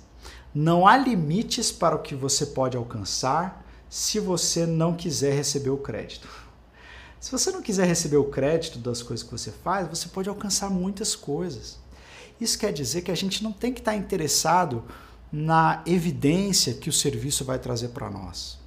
Não 0.55 0.87
há 0.87 0.95
limites 0.95 1.69
para 1.69 1.97
o 1.97 1.99
que 1.99 2.15
você 2.15 2.45
pode 2.45 2.77
alcançar 2.77 3.65
se 3.89 4.21
você 4.21 4.65
não 4.65 4.95
quiser 4.95 5.33
receber 5.33 5.69
o 5.69 5.77
crédito. 5.77 6.29
Se 7.19 7.29
você 7.29 7.51
não 7.51 7.61
quiser 7.61 7.85
receber 7.85 8.17
o 8.17 8.29
crédito 8.29 8.79
das 8.79 9.03
coisas 9.03 9.25
que 9.25 9.31
você 9.31 9.51
faz, 9.51 9.89
você 9.89 10.07
pode 10.07 10.29
alcançar 10.29 10.69
muitas 10.69 11.13
coisas. 11.13 11.77
Isso 12.39 12.57
quer 12.57 12.71
dizer 12.71 13.01
que 13.01 13.11
a 13.11 13.15
gente 13.15 13.43
não 13.43 13.51
tem 13.51 13.73
que 13.73 13.81
estar 13.81 13.95
interessado 13.97 14.85
na 15.29 15.83
evidência 15.85 16.73
que 16.73 16.89
o 16.89 16.93
serviço 16.93 17.43
vai 17.43 17.59
trazer 17.59 17.89
para 17.89 18.09
nós. 18.09 18.62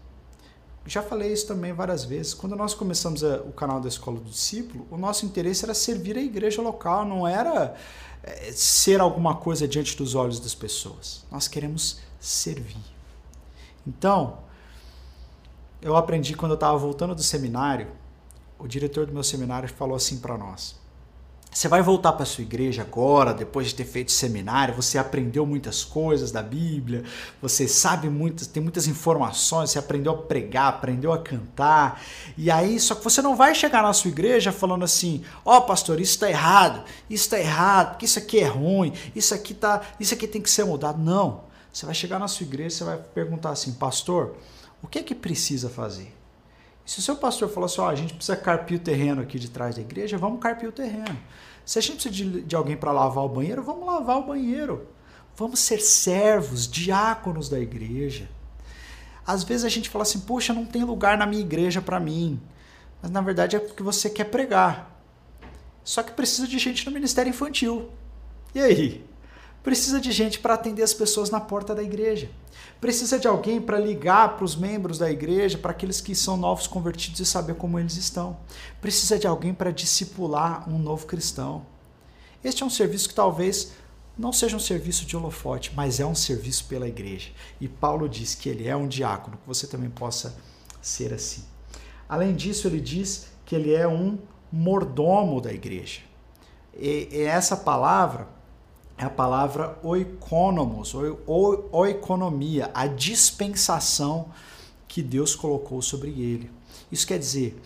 Já 0.86 1.02
falei 1.02 1.32
isso 1.32 1.46
também 1.46 1.72
várias 1.72 2.04
vezes. 2.04 2.32
Quando 2.32 2.54
nós 2.54 2.72
começamos 2.72 3.24
a, 3.24 3.38
o 3.38 3.52
canal 3.52 3.80
da 3.80 3.88
Escola 3.88 4.20
do 4.20 4.30
Discípulo, 4.30 4.86
o 4.90 4.96
nosso 4.96 5.26
interesse 5.26 5.64
era 5.64 5.74
servir 5.74 6.16
a 6.16 6.20
igreja 6.20 6.62
local, 6.62 7.04
não 7.04 7.26
era 7.26 7.74
é, 8.22 8.52
ser 8.52 9.00
alguma 9.00 9.34
coisa 9.34 9.66
diante 9.66 9.96
dos 9.96 10.14
olhos 10.14 10.38
das 10.38 10.54
pessoas. 10.54 11.24
Nós 11.30 11.48
queremos 11.48 11.98
servir. 12.20 12.76
Então, 13.86 14.38
eu 15.82 15.96
aprendi 15.96 16.34
quando 16.34 16.52
eu 16.52 16.56
estava 16.56 16.76
voltando 16.78 17.14
do 17.14 17.22
seminário, 17.22 17.88
o 18.58 18.66
diretor 18.66 19.06
do 19.06 19.12
meu 19.12 19.22
seminário 19.24 19.68
falou 19.68 19.96
assim 19.96 20.18
para 20.18 20.38
nós: 20.38 20.76
você 21.50 21.68
vai 21.68 21.80
voltar 21.80 22.12
para 22.12 22.26
sua 22.26 22.42
igreja 22.42 22.82
agora, 22.82 23.32
depois 23.32 23.68
de 23.68 23.74
ter 23.74 23.86
feito 23.86 24.12
seminário, 24.12 24.74
você 24.74 24.98
aprendeu 24.98 25.46
muitas 25.46 25.82
coisas 25.84 26.30
da 26.30 26.42
Bíblia, 26.42 27.02
você 27.40 27.66
sabe 27.66 28.10
muitas, 28.10 28.46
tem 28.46 28.62
muitas 28.62 28.86
informações, 28.86 29.70
você 29.70 29.78
aprendeu 29.78 30.12
a 30.12 30.16
pregar, 30.18 30.68
aprendeu 30.68 31.14
a 31.14 31.18
cantar. 31.18 32.02
E 32.36 32.50
aí, 32.50 32.78
só 32.78 32.94
que 32.94 33.02
você 33.02 33.22
não 33.22 33.34
vai 33.34 33.54
chegar 33.54 33.82
na 33.82 33.94
sua 33.94 34.10
igreja 34.10 34.52
falando 34.52 34.84
assim: 34.84 35.24
"Ó, 35.44 35.56
oh, 35.56 35.62
pastor, 35.62 35.98
isso 35.98 36.12
está 36.12 36.28
errado. 36.28 36.84
Isso 37.08 37.24
está 37.24 37.38
errado, 37.38 37.92
porque 37.92 38.04
isso 38.04 38.18
aqui 38.18 38.40
é 38.40 38.46
ruim. 38.46 38.92
Isso 39.14 39.34
aqui 39.34 39.54
tá, 39.54 39.80
isso 39.98 40.12
aqui 40.12 40.28
tem 40.28 40.42
que 40.42 40.50
ser 40.50 40.64
mudado". 40.64 41.00
Não. 41.00 41.44
Você 41.72 41.86
vai 41.86 41.94
chegar 41.94 42.18
na 42.18 42.28
sua 42.28 42.44
igreja, 42.44 42.76
você 42.76 42.84
vai 42.84 42.98
perguntar 42.98 43.50
assim: 43.50 43.72
"Pastor, 43.72 44.36
o 44.82 44.86
que 44.86 44.98
é 44.98 45.02
que 45.02 45.14
precisa 45.14 45.70
fazer? 45.70 46.14
Se 46.86 47.00
o 47.00 47.02
seu 47.02 47.16
pastor 47.16 47.48
falou 47.48 47.66
assim, 47.66 47.80
ó, 47.80 47.86
oh, 47.86 47.88
a 47.88 47.94
gente 47.96 48.14
precisa 48.14 48.36
carpir 48.36 48.78
o 48.78 48.80
terreno 48.80 49.20
aqui 49.20 49.40
de 49.40 49.50
trás 49.50 49.74
da 49.74 49.82
igreja, 49.82 50.16
vamos 50.16 50.40
carpir 50.40 50.68
o 50.68 50.72
terreno. 50.72 51.18
Se 51.64 51.80
a 51.80 51.82
gente 51.82 52.08
precisa 52.08 52.14
de, 52.14 52.42
de 52.42 52.54
alguém 52.54 52.76
para 52.76 52.92
lavar 52.92 53.24
o 53.24 53.28
banheiro, 53.28 53.60
vamos 53.60 53.84
lavar 53.84 54.18
o 54.18 54.26
banheiro. 54.26 54.86
Vamos 55.36 55.58
ser 55.58 55.80
servos, 55.80 56.70
diáconos 56.70 57.48
da 57.48 57.58
igreja. 57.58 58.30
Às 59.26 59.42
vezes 59.42 59.64
a 59.64 59.68
gente 59.68 59.90
fala 59.90 60.02
assim, 60.02 60.20
poxa, 60.20 60.54
não 60.54 60.64
tem 60.64 60.84
lugar 60.84 61.18
na 61.18 61.26
minha 61.26 61.42
igreja 61.42 61.82
para 61.82 61.98
mim. 61.98 62.40
Mas 63.02 63.10
na 63.10 63.20
verdade 63.20 63.56
é 63.56 63.58
porque 63.58 63.82
você 63.82 64.08
quer 64.08 64.24
pregar. 64.24 64.96
Só 65.82 66.04
que 66.04 66.12
precisa 66.12 66.46
de 66.46 66.56
gente 66.58 66.86
no 66.86 66.92
ministério 66.92 67.30
infantil. 67.30 67.90
E 68.54 68.60
aí? 68.60 69.04
Precisa 69.66 70.00
de 70.00 70.12
gente 70.12 70.38
para 70.38 70.54
atender 70.54 70.84
as 70.84 70.94
pessoas 70.94 71.28
na 71.28 71.40
porta 71.40 71.74
da 71.74 71.82
igreja. 71.82 72.30
Precisa 72.80 73.18
de 73.18 73.26
alguém 73.26 73.60
para 73.60 73.80
ligar 73.80 74.36
para 74.36 74.44
os 74.44 74.54
membros 74.54 74.96
da 74.96 75.10
igreja, 75.10 75.58
para 75.58 75.72
aqueles 75.72 76.00
que 76.00 76.14
são 76.14 76.36
novos 76.36 76.68
convertidos 76.68 77.18
e 77.18 77.26
saber 77.26 77.56
como 77.56 77.76
eles 77.76 77.96
estão. 77.96 78.36
Precisa 78.80 79.18
de 79.18 79.26
alguém 79.26 79.52
para 79.52 79.72
discipular 79.72 80.70
um 80.70 80.78
novo 80.78 81.04
cristão. 81.04 81.66
Este 82.44 82.62
é 82.62 82.66
um 82.66 82.70
serviço 82.70 83.08
que 83.08 83.14
talvez 83.16 83.72
não 84.16 84.32
seja 84.32 84.56
um 84.56 84.60
serviço 84.60 85.04
de 85.04 85.16
holofote, 85.16 85.72
mas 85.74 85.98
é 85.98 86.06
um 86.06 86.14
serviço 86.14 86.66
pela 86.66 86.86
igreja. 86.86 87.30
E 87.60 87.66
Paulo 87.66 88.08
diz 88.08 88.36
que 88.36 88.48
ele 88.48 88.68
é 88.68 88.76
um 88.76 88.86
diácono, 88.86 89.36
que 89.36 89.48
você 89.48 89.66
também 89.66 89.90
possa 89.90 90.36
ser 90.80 91.12
assim. 91.12 91.42
Além 92.08 92.36
disso, 92.36 92.68
ele 92.68 92.80
diz 92.80 93.26
que 93.44 93.56
ele 93.56 93.74
é 93.74 93.88
um 93.88 94.16
mordomo 94.52 95.40
da 95.40 95.52
igreja. 95.52 96.02
E, 96.72 97.08
essa 97.12 97.56
palavra 97.56 98.35
é 98.98 99.04
a 99.04 99.10
palavra 99.10 99.78
oikonomos, 99.82 100.94
ou 101.26 101.68
oikonomia, 101.72 102.70
a 102.72 102.86
dispensação 102.86 104.30
que 104.88 105.02
Deus 105.02 105.34
colocou 105.34 105.82
sobre 105.82 106.10
ele. 106.10 106.50
Isso 106.90 107.06
quer 107.06 107.18
dizer, 107.18 107.60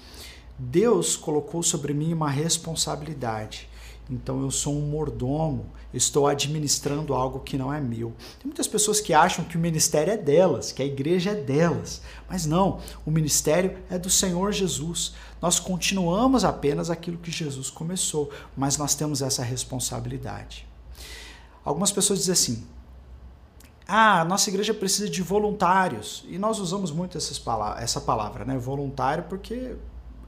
Deus 0.58 1.16
colocou 1.16 1.62
sobre 1.62 1.94
mim 1.94 2.12
uma 2.12 2.28
responsabilidade. 2.28 3.68
Então 4.10 4.42
eu 4.42 4.50
sou 4.50 4.74
um 4.74 4.80
mordomo, 4.80 5.66
estou 5.94 6.26
administrando 6.26 7.14
algo 7.14 7.38
que 7.38 7.56
não 7.56 7.72
é 7.72 7.80
meu. 7.80 8.12
Tem 8.38 8.46
muitas 8.46 8.66
pessoas 8.66 9.00
que 9.00 9.14
acham 9.14 9.44
que 9.44 9.56
o 9.56 9.60
ministério 9.60 10.12
é 10.12 10.16
delas, 10.16 10.72
que 10.72 10.82
a 10.82 10.84
igreja 10.84 11.30
é 11.30 11.34
delas. 11.36 12.02
Mas 12.28 12.44
não, 12.44 12.80
o 13.06 13.10
ministério 13.10 13.78
é 13.88 13.96
do 13.96 14.10
Senhor 14.10 14.52
Jesus. 14.52 15.14
Nós 15.40 15.60
continuamos 15.60 16.44
apenas 16.44 16.90
aquilo 16.90 17.18
que 17.18 17.30
Jesus 17.30 17.70
começou, 17.70 18.30
mas 18.56 18.76
nós 18.76 18.96
temos 18.96 19.22
essa 19.22 19.44
responsabilidade. 19.44 20.69
Algumas 21.64 21.92
pessoas 21.92 22.20
dizem 22.20 22.32
assim: 22.32 22.66
ah, 23.92 24.24
nossa 24.24 24.48
igreja 24.48 24.72
precisa 24.72 25.10
de 25.10 25.20
voluntários. 25.20 26.24
E 26.28 26.38
nós 26.38 26.60
usamos 26.60 26.92
muito 26.92 27.18
essa 27.18 28.00
palavra, 28.00 28.44
né? 28.44 28.56
Voluntário, 28.56 29.24
porque 29.24 29.74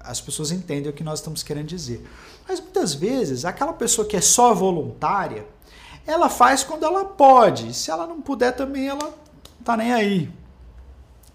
as 0.01 0.21
pessoas 0.21 0.51
entendem 0.51 0.91
o 0.91 0.93
que 0.93 1.05
nós 1.05 1.21
estamos 1.21 1.45
querendo 1.45 1.69
dizer. 1.69 2.05
Mas 2.49 2.61
muitas 2.61 2.93
vezes, 2.93 3.45
aquela 3.45 3.73
pessoa 3.73 4.07
que 4.07 4.17
é 4.17 4.21
só 4.21 4.53
voluntária, 4.53 5.47
ela 6.05 6.29
faz 6.29 6.65
quando 6.65 6.85
ela 6.85 7.05
pode. 7.05 7.73
Se 7.73 7.91
ela 7.91 8.05
não 8.07 8.21
puder 8.21 8.51
também, 8.51 8.89
ela 8.89 9.17
tá 9.65 9.77
nem 9.77 9.93
aí. 9.93 10.29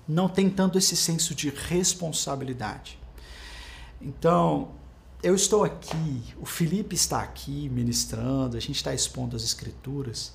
Não 0.05 0.27
tem 0.27 0.49
tanto 0.49 0.77
esse 0.77 0.97
senso 0.97 1.33
de 1.33 1.49
responsabilidade. 1.49 2.99
Então, 4.01 4.69
eu 5.23 5.33
estou 5.33 5.63
aqui, 5.63 6.23
o 6.39 6.45
Felipe 6.45 6.95
está 6.95 7.21
aqui 7.21 7.69
ministrando, 7.69 8.55
a 8.55 8.59
gente 8.59 8.75
está 8.75 8.93
expondo 8.93 9.35
as 9.35 9.43
escrituras 9.43 10.33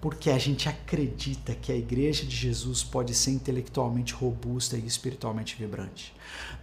porque 0.00 0.30
a 0.30 0.38
gente 0.38 0.68
acredita 0.68 1.54
que 1.54 1.72
a 1.72 1.76
igreja 1.76 2.24
de 2.24 2.36
Jesus 2.36 2.82
pode 2.82 3.14
ser 3.14 3.30
intelectualmente 3.30 4.12
robusta 4.12 4.76
e 4.76 4.86
espiritualmente 4.86 5.56
vibrante. 5.56 6.12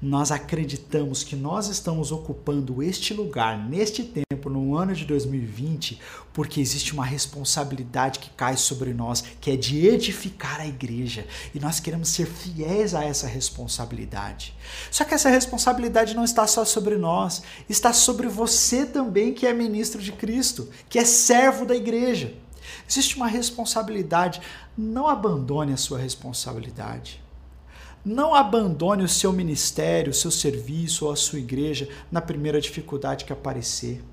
Nós 0.02 0.32
acreditamos 0.32 1.24
que 1.24 1.36
nós 1.36 1.68
estamos 1.68 2.12
ocupando 2.12 2.84
este 2.84 3.14
lugar 3.14 3.58
neste 3.58 4.04
tempo, 4.04 4.50
no 4.50 4.76
ano 4.76 4.94
de 4.94 5.06
2020, 5.06 6.00
porque 6.34 6.60
existe 6.60 6.94
uma 6.94 7.06
responsabilidade 7.06 8.20
que 8.20 8.30
cai 8.32 8.58
sobre 8.58 8.94
nós, 8.94 9.24
que 9.40 9.52
é 9.52 9.56
de 9.56 9.88
edificar 9.88 10.60
a 10.60 10.68
igreja, 10.68 11.26
e 11.56 11.60
nós 11.60 11.80
queremos 11.80 12.10
ser 12.10 12.26
fiéis 12.26 12.94
a 12.94 13.04
essa 13.04 13.28
responsabilidade. 13.28 14.54
Só 14.92 15.06
que 15.06 15.14
essa 15.14 15.30
responsabilidade 15.30 16.14
não 16.14 16.26
está 16.26 16.46
só 16.46 16.66
sobre 16.66 16.98
nós, 16.98 17.42
está 17.70 17.94
sobre 17.94 18.28
você 18.28 18.86
também, 18.86 19.34
que 19.34 19.48
é 19.48 19.54
ministro 19.54 20.02
de 20.02 20.12
Cristo, 20.12 20.70
que 20.90 21.00
é 21.00 21.06
servo 21.06 21.66
da 21.66 21.76
igreja. 21.76 22.34
Existe 22.90 23.16
uma 23.16 23.28
responsabilidade. 23.28 24.42
Não 24.78 25.08
abandone 25.08 25.74
a 25.74 25.78
sua 25.78 26.00
responsabilidade. 26.00 27.24
Não 28.06 28.36
abandone 28.36 29.04
o 29.04 29.08
seu 29.08 29.32
ministério, 29.32 30.12
o 30.12 30.14
seu 30.14 30.30
serviço 30.30 31.06
ou 31.06 31.12
a 31.12 31.16
sua 31.16 31.40
igreja 31.40 31.88
na 32.12 32.20
primeira 32.20 32.60
dificuldade 32.60 33.24
que 33.24 33.32
aparecer. 33.32 34.04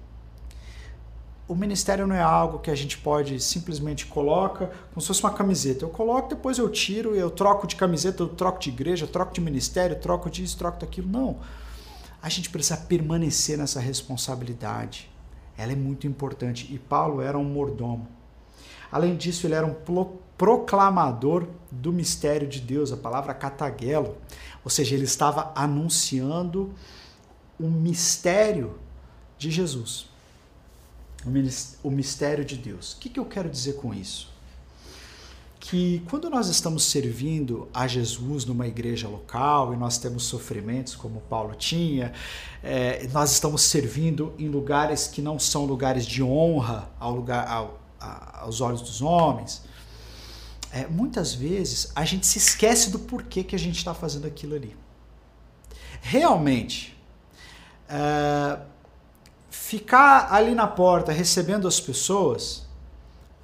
O 1.48 1.56
ministério 1.56 2.06
não 2.06 2.14
é 2.14 2.22
algo 2.22 2.60
que 2.60 2.70
a 2.70 2.74
gente 2.76 2.96
pode 2.96 3.40
simplesmente 3.40 4.06
coloca 4.06 4.70
como 4.92 5.00
se 5.00 5.08
fosse 5.08 5.24
uma 5.24 5.32
camiseta. 5.32 5.84
Eu 5.84 5.88
coloco, 5.88 6.28
depois 6.28 6.58
eu 6.58 6.68
tiro, 6.70 7.16
eu 7.16 7.28
troco 7.28 7.66
de 7.66 7.74
camiseta, 7.74 8.22
eu 8.22 8.28
troco 8.28 8.60
de 8.60 8.68
igreja, 8.68 9.08
troco 9.08 9.34
de 9.34 9.40
ministério, 9.40 9.98
troco 9.98 10.30
disso, 10.30 10.56
troco 10.56 10.78
daquilo. 10.78 11.08
Não. 11.08 11.38
A 12.22 12.28
gente 12.28 12.50
precisa 12.50 12.76
permanecer 12.76 13.58
nessa 13.58 13.80
responsabilidade. 13.80 15.10
Ela 15.58 15.72
é 15.72 15.76
muito 15.76 16.06
importante. 16.06 16.72
E 16.72 16.78
Paulo 16.78 17.20
era 17.20 17.36
um 17.36 17.42
mordomo. 17.42 18.06
Além 18.90 19.16
disso, 19.16 19.46
ele 19.46 19.54
era 19.54 19.66
um 19.66 19.74
proclamador 20.36 21.46
do 21.70 21.92
mistério 21.92 22.48
de 22.48 22.60
Deus, 22.60 22.92
a 22.92 22.96
palavra 22.96 23.34
cataguelo, 23.34 24.16
ou 24.64 24.70
seja, 24.70 24.94
ele 24.94 25.04
estava 25.04 25.52
anunciando 25.54 26.72
o 27.58 27.68
mistério 27.68 28.78
de 29.36 29.50
Jesus, 29.50 30.08
o 31.82 31.90
mistério 31.90 32.44
de 32.44 32.56
Deus. 32.56 32.94
O 32.94 32.98
que, 32.98 33.18
eu 33.18 33.24
quero 33.24 33.48
dizer 33.48 33.74
com 33.74 33.92
isso? 33.92 34.30
Que 35.58 36.02
quando 36.08 36.30
nós 36.30 36.48
estamos 36.48 36.84
servindo 36.84 37.68
a 37.72 37.86
Jesus 37.86 38.46
numa 38.46 38.66
igreja 38.66 39.06
local 39.08 39.74
e 39.74 39.76
nós 39.76 39.98
temos 39.98 40.24
sofrimentos 40.24 40.94
como 40.94 41.20
Paulo 41.20 41.54
tinha, 41.54 42.12
é, 42.62 43.06
nós 43.12 43.32
estamos 43.32 43.62
servindo 43.62 44.32
em 44.38 44.48
lugares 44.48 45.06
que 45.06 45.20
não 45.20 45.38
são 45.38 45.66
lugares 45.66 46.06
de 46.06 46.22
honra 46.22 46.90
ao 46.98 47.14
lugar, 47.14 47.46
ao, 47.46 47.79
aos 48.00 48.60
olhos 48.60 48.80
dos 48.80 49.02
homens, 49.02 49.62
é, 50.72 50.86
muitas 50.86 51.34
vezes 51.34 51.90
a 51.94 52.04
gente 52.04 52.26
se 52.26 52.38
esquece 52.38 52.90
do 52.90 52.98
porquê 52.98 53.42
que 53.42 53.54
a 53.54 53.58
gente 53.58 53.76
está 53.76 53.92
fazendo 53.92 54.26
aquilo 54.26 54.54
ali. 54.54 54.76
Realmente, 56.00 56.96
é, 57.88 58.60
ficar 59.50 60.32
ali 60.32 60.54
na 60.54 60.66
porta 60.66 61.12
recebendo 61.12 61.66
as 61.68 61.80
pessoas 61.80 62.66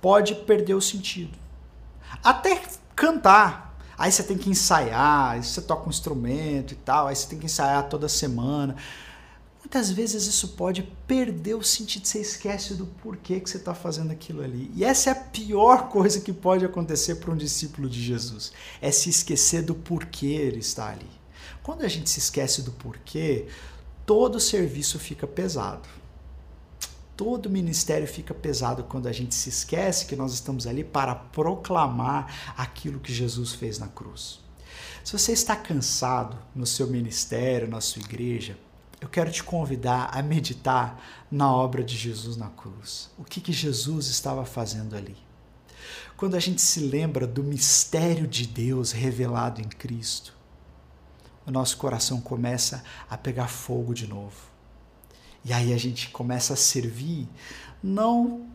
pode 0.00 0.34
perder 0.34 0.74
o 0.74 0.80
sentido. 0.80 1.36
Até 2.22 2.62
cantar. 2.94 3.76
Aí 3.98 4.12
você 4.12 4.22
tem 4.22 4.36
que 4.36 4.50
ensaiar, 4.50 5.30
aí 5.30 5.42
você 5.42 5.60
toca 5.60 5.86
um 5.86 5.90
instrumento 5.90 6.72
e 6.72 6.76
tal, 6.76 7.06
aí 7.06 7.16
você 7.16 7.26
tem 7.28 7.38
que 7.38 7.46
ensaiar 7.46 7.88
toda 7.88 8.08
semana. 8.08 8.76
Muitas 9.66 9.90
vezes 9.90 10.26
isso 10.26 10.50
pode 10.50 10.84
perder 11.08 11.54
o 11.54 11.62
sentido, 11.64 12.06
você 12.06 12.20
esquece 12.20 12.74
do 12.74 12.86
porquê 12.86 13.40
que 13.40 13.50
você 13.50 13.56
está 13.56 13.74
fazendo 13.74 14.12
aquilo 14.12 14.40
ali. 14.40 14.70
E 14.76 14.84
essa 14.84 15.10
é 15.10 15.12
a 15.12 15.16
pior 15.16 15.88
coisa 15.88 16.20
que 16.20 16.32
pode 16.32 16.64
acontecer 16.64 17.16
para 17.16 17.32
um 17.32 17.36
discípulo 17.36 17.90
de 17.90 18.00
Jesus, 18.00 18.52
é 18.80 18.92
se 18.92 19.10
esquecer 19.10 19.62
do 19.62 19.74
porquê 19.74 20.26
ele 20.26 20.60
está 20.60 20.90
ali. 20.90 21.10
Quando 21.64 21.82
a 21.82 21.88
gente 21.88 22.08
se 22.08 22.20
esquece 22.20 22.62
do 22.62 22.70
porquê, 22.70 23.48
todo 24.06 24.38
serviço 24.38 25.00
fica 25.00 25.26
pesado. 25.26 25.88
Todo 27.16 27.50
ministério 27.50 28.06
fica 28.06 28.32
pesado 28.32 28.84
quando 28.84 29.08
a 29.08 29.12
gente 29.12 29.34
se 29.34 29.48
esquece 29.48 30.06
que 30.06 30.14
nós 30.14 30.32
estamos 30.32 30.68
ali 30.68 30.84
para 30.84 31.12
proclamar 31.12 32.54
aquilo 32.56 33.00
que 33.00 33.12
Jesus 33.12 33.52
fez 33.52 33.80
na 33.80 33.88
cruz. 33.88 34.38
Se 35.02 35.12
você 35.12 35.32
está 35.32 35.56
cansado 35.56 36.38
no 36.54 36.66
seu 36.66 36.86
ministério, 36.86 37.66
na 37.66 37.80
sua 37.80 38.02
igreja, 38.02 38.56
eu 39.00 39.08
quero 39.08 39.30
te 39.30 39.42
convidar 39.42 40.10
a 40.12 40.22
meditar 40.22 41.02
na 41.30 41.52
obra 41.52 41.84
de 41.84 41.96
Jesus 41.96 42.36
na 42.36 42.48
cruz. 42.48 43.10
O 43.18 43.24
que, 43.24 43.40
que 43.40 43.52
Jesus 43.52 44.06
estava 44.06 44.44
fazendo 44.44 44.96
ali? 44.96 45.16
Quando 46.16 46.34
a 46.34 46.40
gente 46.40 46.62
se 46.62 46.80
lembra 46.80 47.26
do 47.26 47.42
mistério 47.42 48.26
de 48.26 48.46
Deus 48.46 48.92
revelado 48.92 49.60
em 49.60 49.68
Cristo, 49.68 50.34
o 51.44 51.50
nosso 51.50 51.76
coração 51.76 52.20
começa 52.20 52.82
a 53.08 53.18
pegar 53.18 53.48
fogo 53.48 53.92
de 53.92 54.06
novo. 54.06 54.36
E 55.44 55.52
aí 55.52 55.72
a 55.72 55.78
gente 55.78 56.08
começa 56.08 56.54
a 56.54 56.56
servir 56.56 57.28
não 57.82 58.48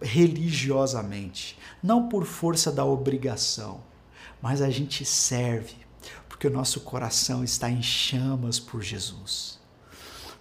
religiosamente, 0.00 1.58
não 1.82 2.08
por 2.08 2.24
força 2.24 2.70
da 2.70 2.84
obrigação, 2.84 3.80
mas 4.40 4.62
a 4.62 4.70
gente 4.70 5.04
serve 5.04 5.87
porque 6.38 6.46
o 6.46 6.52
nosso 6.52 6.82
coração 6.82 7.42
está 7.42 7.68
em 7.68 7.82
chamas 7.82 8.60
por 8.60 8.80
Jesus. 8.80 9.58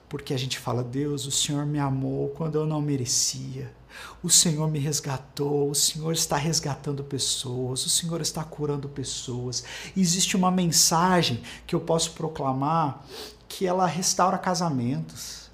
Porque 0.07 0.31
a 0.31 0.37
gente 0.37 0.59
fala, 0.59 0.83
Deus, 0.83 1.25
o 1.25 1.31
Senhor 1.31 1.65
me 1.65 1.79
amou 1.79 2.29
quando 2.29 2.53
eu 2.53 2.67
não 2.67 2.79
merecia. 2.79 3.73
O 4.21 4.29
Senhor 4.29 4.69
me 4.69 4.77
resgatou, 4.77 5.71
o 5.71 5.73
Senhor 5.73 6.13
está 6.13 6.37
resgatando 6.37 7.03
pessoas, 7.03 7.83
o 7.83 7.89
Senhor 7.89 8.21
está 8.21 8.43
curando 8.43 8.87
pessoas. 8.87 9.63
existe 9.97 10.37
uma 10.37 10.51
mensagem 10.51 11.41
que 11.65 11.73
eu 11.73 11.79
posso 11.79 12.11
proclamar 12.11 13.03
que 13.49 13.65
ela 13.65 13.87
restaura 13.87 14.37
casamentos. 14.37 15.49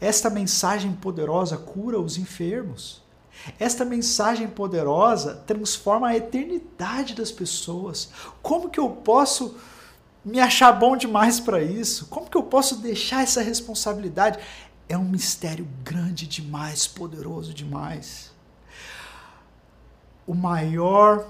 Esta 0.00 0.30
mensagem 0.30 0.90
poderosa 0.94 1.58
cura 1.58 2.00
os 2.00 2.16
enfermos. 2.16 3.02
Esta 3.58 3.84
mensagem 3.84 4.48
poderosa 4.48 5.36
transforma 5.46 6.08
a 6.08 6.16
eternidade 6.16 7.14
das 7.14 7.30
pessoas. 7.30 8.10
Como 8.42 8.70
que 8.70 8.80
eu 8.80 8.90
posso 8.90 9.56
me 10.24 10.40
achar 10.40 10.72
bom 10.72 10.96
demais 10.96 11.38
para 11.38 11.62
isso? 11.62 12.06
Como 12.06 12.28
que 12.28 12.36
eu 12.36 12.42
posso 12.42 12.76
deixar 12.76 13.22
essa 13.22 13.42
responsabilidade? 13.42 14.38
É 14.88 14.96
um 14.96 15.04
mistério 15.04 15.66
grande 15.84 16.26
demais, 16.26 16.86
poderoso 16.86 17.54
demais. 17.54 18.34
o 20.26 20.34
maior 20.34 21.24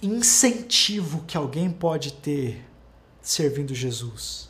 incentivo 0.00 1.24
que 1.26 1.36
alguém 1.36 1.70
pode 1.70 2.12
ter 2.12 2.64
servindo 3.20 3.74
Jesus 3.74 4.48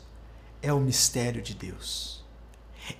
é 0.61 0.71
o 0.71 0.79
mistério 0.79 1.41
de 1.41 1.55
Deus. 1.55 2.23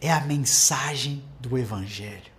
É 0.02 0.12
a 0.12 0.21
mensagem 0.21 1.23
do 1.39 1.58
Evangelho. 1.58 2.37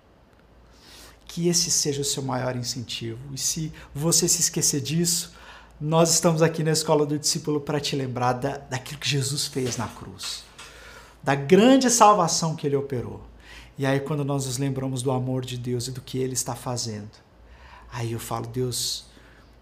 Que 1.38 1.46
esse 1.46 1.70
seja 1.70 2.02
o 2.02 2.04
seu 2.04 2.20
maior 2.20 2.56
incentivo. 2.56 3.20
E 3.32 3.38
se 3.38 3.72
você 3.94 4.26
se 4.26 4.40
esquecer 4.40 4.80
disso, 4.80 5.32
nós 5.80 6.12
estamos 6.12 6.42
aqui 6.42 6.64
na 6.64 6.72
Escola 6.72 7.06
do 7.06 7.16
Discípulo 7.16 7.60
para 7.60 7.78
te 7.78 7.94
lembrar 7.94 8.32
da, 8.32 8.56
daquilo 8.56 8.98
que 8.98 9.08
Jesus 9.08 9.46
fez 9.46 9.76
na 9.76 9.86
cruz, 9.86 10.42
da 11.22 11.36
grande 11.36 11.90
salvação 11.90 12.56
que 12.56 12.66
ele 12.66 12.74
operou. 12.74 13.24
E 13.78 13.86
aí, 13.86 14.00
quando 14.00 14.24
nós 14.24 14.46
nos 14.46 14.58
lembramos 14.58 15.00
do 15.00 15.12
amor 15.12 15.44
de 15.44 15.56
Deus 15.56 15.86
e 15.86 15.92
do 15.92 16.00
que 16.00 16.18
ele 16.18 16.32
está 16.32 16.56
fazendo, 16.56 17.12
aí 17.92 18.10
eu 18.10 18.18
falo, 18.18 18.48
Deus, 18.48 19.04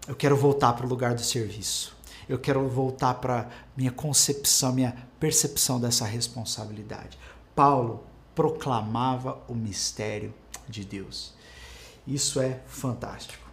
eu 0.07 0.15
quero 0.15 0.35
voltar 0.35 0.73
para 0.73 0.87
o 0.87 0.89
lugar 0.89 1.13
do 1.13 1.21
serviço. 1.21 1.95
Eu 2.27 2.39
quero 2.39 2.67
voltar 2.67 3.13
para 3.13 3.51
minha 3.77 3.91
concepção, 3.91 4.73
minha 4.73 4.97
percepção 5.19 5.79
dessa 5.79 6.05
responsabilidade. 6.05 7.19
Paulo 7.55 8.03
proclamava 8.33 9.37
o 9.47 9.53
mistério 9.53 10.33
de 10.67 10.83
Deus. 10.83 11.36
Isso 12.07 12.39
é 12.39 12.61
fantástico. 12.65 13.45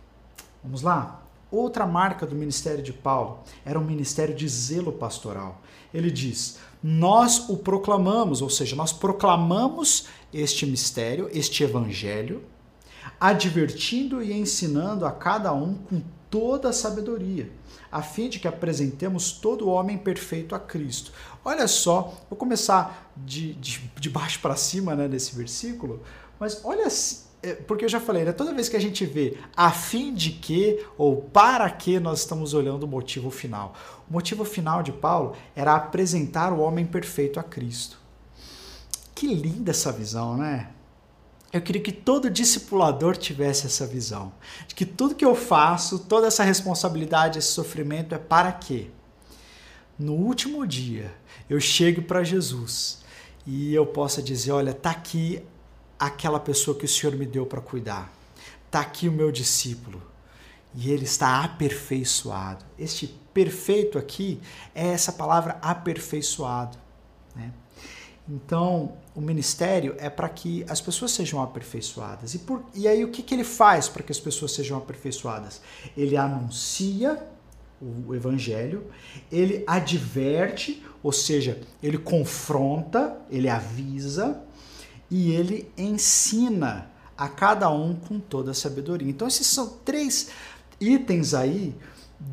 Vamos 0.62 0.82
lá? 0.82 1.22
Outra 1.50 1.86
marca 1.86 2.26
do 2.26 2.34
ministério 2.34 2.82
de 2.82 2.92
Paulo 2.92 3.40
era 3.64 3.78
um 3.78 3.84
ministério 3.84 4.34
de 4.34 4.48
zelo 4.48 4.92
pastoral. 4.92 5.60
Ele 5.92 6.10
diz: 6.10 6.58
Nós 6.82 7.48
o 7.48 7.56
proclamamos, 7.56 8.40
ou 8.40 8.48
seja, 8.48 8.74
nós 8.74 8.92
proclamamos 8.92 10.06
este 10.32 10.66
mistério, 10.66 11.28
este 11.32 11.62
evangelho, 11.62 12.44
advertindo 13.20 14.22
e 14.22 14.32
ensinando 14.32 15.04
a 15.04 15.12
cada 15.12 15.52
um 15.52 15.74
com 15.74 16.02
toda 16.30 16.70
a 16.70 16.72
sabedoria, 16.72 17.50
a 17.92 18.02
fim 18.02 18.28
de 18.28 18.40
que 18.40 18.48
apresentemos 18.48 19.30
todo 19.30 19.68
homem 19.68 19.96
perfeito 19.96 20.54
a 20.54 20.58
Cristo. 20.58 21.12
Olha 21.44 21.68
só, 21.68 22.12
vou 22.28 22.36
começar 22.36 23.12
de, 23.16 23.54
de, 23.54 23.78
de 24.00 24.10
baixo 24.10 24.40
para 24.40 24.56
cima 24.56 24.96
né, 24.96 25.06
nesse 25.06 25.36
versículo, 25.36 26.02
mas 26.40 26.60
olha, 26.64 26.88
porque 27.66 27.84
eu 27.84 27.88
já 27.88 28.00
falei, 28.00 28.24
né, 28.24 28.32
toda 28.32 28.54
vez 28.54 28.68
que 28.68 28.76
a 28.76 28.80
gente 28.80 29.04
vê 29.04 29.36
a 29.56 29.70
fim 29.70 30.14
de 30.14 30.30
que 30.30 30.84
ou 30.96 31.22
para 31.22 31.68
que, 31.70 32.00
nós 32.00 32.20
estamos 32.20 32.54
olhando 32.54 32.84
o 32.84 32.88
motivo 32.88 33.30
final. 33.30 33.74
O 34.08 34.12
motivo 34.12 34.44
final 34.44 34.82
de 34.82 34.92
Paulo 34.92 35.34
era 35.54 35.74
apresentar 35.74 36.52
o 36.52 36.60
homem 36.60 36.86
perfeito 36.86 37.38
a 37.38 37.42
Cristo. 37.42 37.98
Que 39.14 39.34
linda 39.34 39.70
essa 39.70 39.92
visão, 39.92 40.36
né? 40.36 40.70
Eu 41.52 41.62
queria 41.62 41.80
que 41.80 41.92
todo 41.92 42.28
discipulador 42.28 43.16
tivesse 43.16 43.66
essa 43.66 43.86
visão. 43.86 44.32
De 44.66 44.74
que 44.74 44.84
tudo 44.84 45.14
que 45.14 45.24
eu 45.24 45.36
faço, 45.36 46.00
toda 46.00 46.26
essa 46.26 46.42
responsabilidade, 46.42 47.38
esse 47.38 47.52
sofrimento 47.52 48.12
é 48.12 48.18
para 48.18 48.50
quê? 48.50 48.88
No 49.96 50.14
último 50.14 50.66
dia, 50.66 51.14
eu 51.48 51.60
chego 51.60 52.02
para 52.02 52.24
Jesus 52.24 53.04
e 53.46 53.72
eu 53.72 53.86
possa 53.86 54.20
dizer: 54.20 54.50
olha, 54.50 54.74
tá 54.74 54.90
aqui 54.90 55.42
aquela 55.98 56.40
pessoa 56.40 56.76
que 56.76 56.84
o 56.84 56.88
Senhor 56.88 57.14
me 57.16 57.26
deu 57.26 57.46
para 57.46 57.60
cuidar. 57.60 58.12
Tá 58.70 58.80
aqui 58.80 59.08
o 59.08 59.12
meu 59.12 59.30
discípulo. 59.30 60.02
E 60.74 60.90
ele 60.90 61.04
está 61.04 61.44
aperfeiçoado. 61.44 62.64
Este 62.78 63.06
perfeito 63.32 63.98
aqui 63.98 64.40
é 64.74 64.88
essa 64.88 65.12
palavra 65.12 65.58
aperfeiçoado. 65.62 66.76
Né? 67.36 67.52
Então, 68.28 68.96
o 69.14 69.20
ministério 69.20 69.94
é 69.98 70.10
para 70.10 70.28
que 70.28 70.64
as 70.68 70.80
pessoas 70.80 71.12
sejam 71.12 71.42
aperfeiçoadas. 71.42 72.34
E, 72.34 72.38
por, 72.38 72.64
e 72.74 72.88
aí, 72.88 73.04
o 73.04 73.10
que, 73.10 73.22
que 73.22 73.34
ele 73.34 73.44
faz 73.44 73.88
para 73.88 74.02
que 74.02 74.10
as 74.10 74.18
pessoas 74.18 74.52
sejam 74.52 74.76
aperfeiçoadas? 74.78 75.60
Ele 75.96 76.16
anuncia 76.16 77.24
o 77.80 78.14
evangelho, 78.14 78.86
ele 79.30 79.62
adverte, 79.66 80.84
ou 81.02 81.12
seja, 81.12 81.60
ele 81.82 81.98
confronta, 81.98 83.18
ele 83.30 83.48
avisa 83.48 84.42
e 85.16 85.30
ele 85.30 85.70
ensina 85.78 86.90
a 87.16 87.28
cada 87.28 87.70
um 87.70 87.94
com 87.94 88.18
toda 88.18 88.50
a 88.50 88.54
sabedoria. 88.54 89.08
Então, 89.08 89.28
esses 89.28 89.46
são 89.46 89.68
três 89.84 90.30
itens 90.80 91.34
aí 91.34 91.72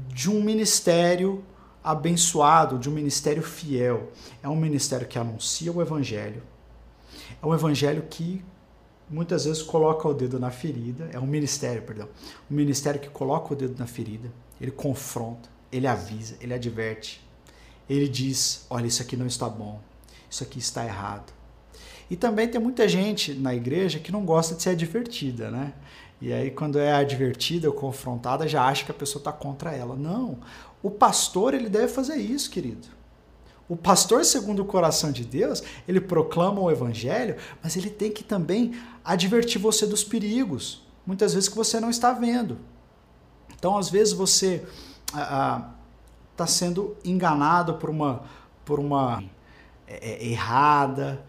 de 0.07 0.31
um 0.31 0.41
ministério 0.41 1.43
abençoado, 1.83 2.79
de 2.79 2.89
um 2.89 2.91
ministério 2.91 3.43
fiel. 3.43 4.11
É 4.41 4.49
um 4.49 4.55
ministério 4.55 5.07
que 5.07 5.19
anuncia 5.19 5.71
o 5.71 5.79
evangelho. 5.79 6.41
É 7.39 7.45
um 7.45 7.53
evangelho 7.53 8.01
que 8.09 8.43
muitas 9.07 9.45
vezes 9.45 9.61
coloca 9.61 10.07
o 10.07 10.13
dedo 10.15 10.39
na 10.39 10.49
ferida. 10.49 11.07
É 11.13 11.19
um 11.19 11.27
ministério, 11.27 11.83
perdão. 11.83 12.09
Um 12.49 12.55
ministério 12.55 12.99
que 12.99 13.09
coloca 13.11 13.53
o 13.53 13.55
dedo 13.55 13.77
na 13.77 13.85
ferida. 13.85 14.31
Ele 14.59 14.71
confronta, 14.71 15.47
ele 15.71 15.85
avisa, 15.85 16.35
ele 16.41 16.55
adverte. 16.55 17.23
Ele 17.87 18.07
diz: 18.07 18.65
olha, 18.71 18.87
isso 18.87 19.03
aqui 19.03 19.15
não 19.15 19.27
está 19.27 19.47
bom. 19.47 19.79
Isso 20.27 20.41
aqui 20.41 20.57
está 20.57 20.83
errado. 20.83 21.31
E 22.11 22.17
também 22.17 22.45
tem 22.45 22.59
muita 22.59 22.89
gente 22.89 23.33
na 23.33 23.55
igreja 23.55 23.97
que 23.97 24.11
não 24.11 24.25
gosta 24.25 24.53
de 24.53 24.61
ser 24.61 24.71
advertida, 24.71 25.49
né? 25.49 25.71
E 26.19 26.33
aí, 26.33 26.51
quando 26.51 26.77
é 26.77 26.91
advertida 26.91 27.69
ou 27.69 27.73
confrontada, 27.73 28.45
já 28.49 28.65
acha 28.65 28.83
que 28.83 28.91
a 28.91 28.93
pessoa 28.93 29.21
está 29.21 29.31
contra 29.31 29.71
ela. 29.71 29.95
Não. 29.95 30.37
O 30.83 30.91
pastor, 30.91 31.53
ele 31.53 31.69
deve 31.69 31.87
fazer 31.87 32.17
isso, 32.17 32.51
querido. 32.51 32.85
O 33.69 33.77
pastor, 33.77 34.25
segundo 34.25 34.61
o 34.61 34.65
coração 34.65 35.09
de 35.09 35.23
Deus, 35.23 35.63
ele 35.87 36.01
proclama 36.01 36.59
o 36.59 36.69
evangelho, 36.69 37.37
mas 37.63 37.77
ele 37.77 37.89
tem 37.89 38.11
que 38.11 38.25
também 38.25 38.73
advertir 39.05 39.61
você 39.61 39.87
dos 39.87 40.03
perigos, 40.03 40.85
muitas 41.07 41.33
vezes 41.33 41.47
que 41.47 41.55
você 41.55 41.79
não 41.79 41.89
está 41.89 42.11
vendo. 42.11 42.57
Então, 43.55 43.77
às 43.77 43.89
vezes 43.89 44.13
você 44.13 44.65
está 45.07 46.45
sendo 46.45 46.97
enganado 47.05 47.75
por 47.75 47.89
uma, 47.89 48.23
por 48.65 48.81
uma 48.81 49.23
é, 49.87 50.11
é, 50.11 50.27
errada, 50.27 51.23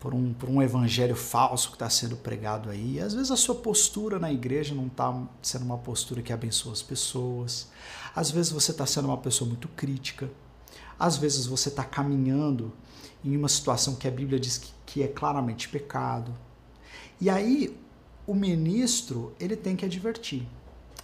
por 0.00 0.14
um, 0.14 0.32
por 0.32 0.48
um 0.48 0.62
evangelho 0.62 1.14
falso 1.14 1.68
que 1.68 1.74
está 1.74 1.90
sendo 1.90 2.16
pregado 2.16 2.70
aí. 2.70 2.98
Às 2.98 3.12
vezes 3.12 3.30
a 3.30 3.36
sua 3.36 3.54
postura 3.54 4.18
na 4.18 4.32
igreja 4.32 4.74
não 4.74 4.86
está 4.86 5.14
sendo 5.42 5.66
uma 5.66 5.76
postura 5.76 6.22
que 6.22 6.32
abençoa 6.32 6.72
as 6.72 6.82
pessoas. 6.82 7.68
Às 8.16 8.30
vezes 8.30 8.50
você 8.50 8.70
está 8.70 8.86
sendo 8.86 9.08
uma 9.08 9.18
pessoa 9.18 9.46
muito 9.46 9.68
crítica. 9.68 10.30
Às 10.98 11.18
vezes 11.18 11.46
você 11.46 11.68
está 11.68 11.84
caminhando 11.84 12.72
em 13.22 13.36
uma 13.36 13.48
situação 13.48 13.94
que 13.94 14.08
a 14.08 14.10
Bíblia 14.10 14.40
diz 14.40 14.56
que, 14.56 14.72
que 14.86 15.02
é 15.02 15.08
claramente 15.08 15.68
pecado. 15.68 16.34
E 17.20 17.28
aí 17.28 17.78
o 18.26 18.34
ministro 18.34 19.34
ele 19.38 19.54
tem 19.54 19.76
que 19.76 19.84
advertir. 19.84 20.48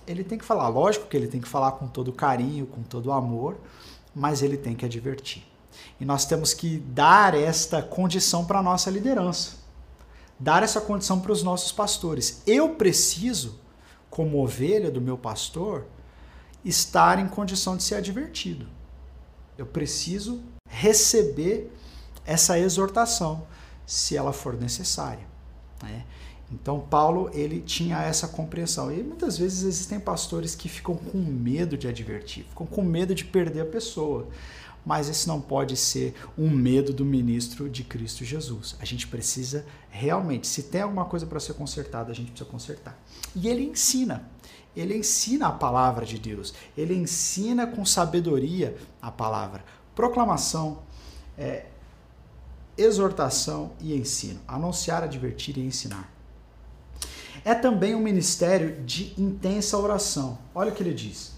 Ele 0.07 0.25
tem 0.25 0.39
que 0.39 0.45
falar, 0.45 0.69
lógico 0.69 1.07
que 1.07 1.17
ele 1.17 1.27
tem 1.27 1.41
que 1.41 1.49
falar 1.49 1.73
com 1.73 1.87
todo 1.87 2.13
carinho, 2.13 2.65
com 2.67 2.83
todo 2.83 3.13
amor, 3.13 3.59
mas 4.15 4.41
ele 4.41 4.57
tem 4.57 4.75
que 4.75 4.87
advertir. 4.87 5.45
E 6.01 6.05
nós 6.05 6.25
temos 6.25 6.53
que 6.53 6.79
dar 6.79 7.35
esta 7.35 7.83
condição 7.83 8.45
para 8.45 8.59
a 8.59 8.63
nossa 8.63 8.91
liderança, 8.91 9.57
dar 10.39 10.63
essa 10.63 10.81
condição 10.81 11.21
para 11.21 11.33
os 11.33 11.43
nossos 11.43 11.73
pastores. 11.73 12.43
Eu 12.47 12.75
preciso, 12.77 13.59
como 14.11 14.43
ovelha 14.43 14.91
do 14.91 15.01
meu 15.01 15.17
pastor, 15.17 15.87
estar 16.65 17.19
em 17.19 17.29
condição 17.29 17.77
de 17.77 17.83
ser 17.83 17.97
advertido. 17.97 18.67
Eu 19.57 19.67
preciso 19.67 20.43
receber 20.69 21.73
essa 22.25 22.59
exortação, 22.59 23.47
se 23.87 24.17
ela 24.17 24.33
for 24.33 24.55
necessária. 24.55 25.25
Né? 25.83 26.05
Então 26.51 26.81
Paulo 26.81 27.31
ele 27.33 27.61
tinha 27.61 28.03
essa 28.03 28.29
compreensão 28.29 28.93
e 28.93 29.03
muitas 29.03 29.39
vezes 29.39 29.63
existem 29.63 29.99
pastores 29.99 30.55
que 30.55 30.69
ficam 30.69 30.95
com 30.95 31.19
medo 31.19 31.77
de 31.77 31.89
advertir, 31.89 32.45
ficam 32.45 32.67
com 32.67 32.83
medo 32.83 33.15
de 33.15 33.25
perder 33.25 33.63
a 33.63 33.67
pessoa 33.67 34.29
mas 34.87 35.09
esse 35.09 35.27
não 35.27 35.41
pode 35.41 35.77
ser 35.77 36.15
um 36.39 36.49
medo 36.49 36.93
do 36.93 37.05
ministro 37.05 37.69
de 37.69 37.83
Cristo 37.83 38.25
Jesus. 38.25 38.77
A 38.79 38.85
gente 38.85 39.09
precisa 39.09 39.67
realmente, 39.91 40.47
se 40.47 40.63
tem 40.63 40.83
alguma 40.83 41.05
coisa 41.07 41.27
para 41.27 41.41
ser 41.41 41.55
consertada, 41.55 42.13
a 42.13 42.15
gente 42.15 42.31
precisa 42.31 42.49
consertar. 42.49 42.97
E 43.35 43.49
ele 43.49 43.65
ensina. 43.65 44.31
Ele 44.77 44.97
ensina 44.97 45.49
a 45.49 45.53
palavra 45.53 46.07
de 46.07 46.21
Deus. 46.21 46.55
Ele 46.79 46.95
ensina 46.95 47.67
com 47.67 47.85
sabedoria 47.85 48.77
a 49.03 49.11
palavra. 49.11 49.65
Proclamação, 49.93 50.83
é, 51.37 51.67
exortação 52.79 53.73
e 53.81 53.93
ensino. 53.97 54.39
Anunciar, 54.47 55.03
advertir 55.03 55.59
e 55.59 55.63
ensinar. 55.63 56.13
É 57.45 57.57
também 57.57 57.93
um 57.93 58.01
ministério 58.01 58.85
de 58.85 59.13
intensa 59.21 59.77
oração. 59.77 60.39
Olha 60.55 60.71
o 60.71 60.75
que 60.75 60.83
ele 60.83 60.95
diz. 60.95 61.33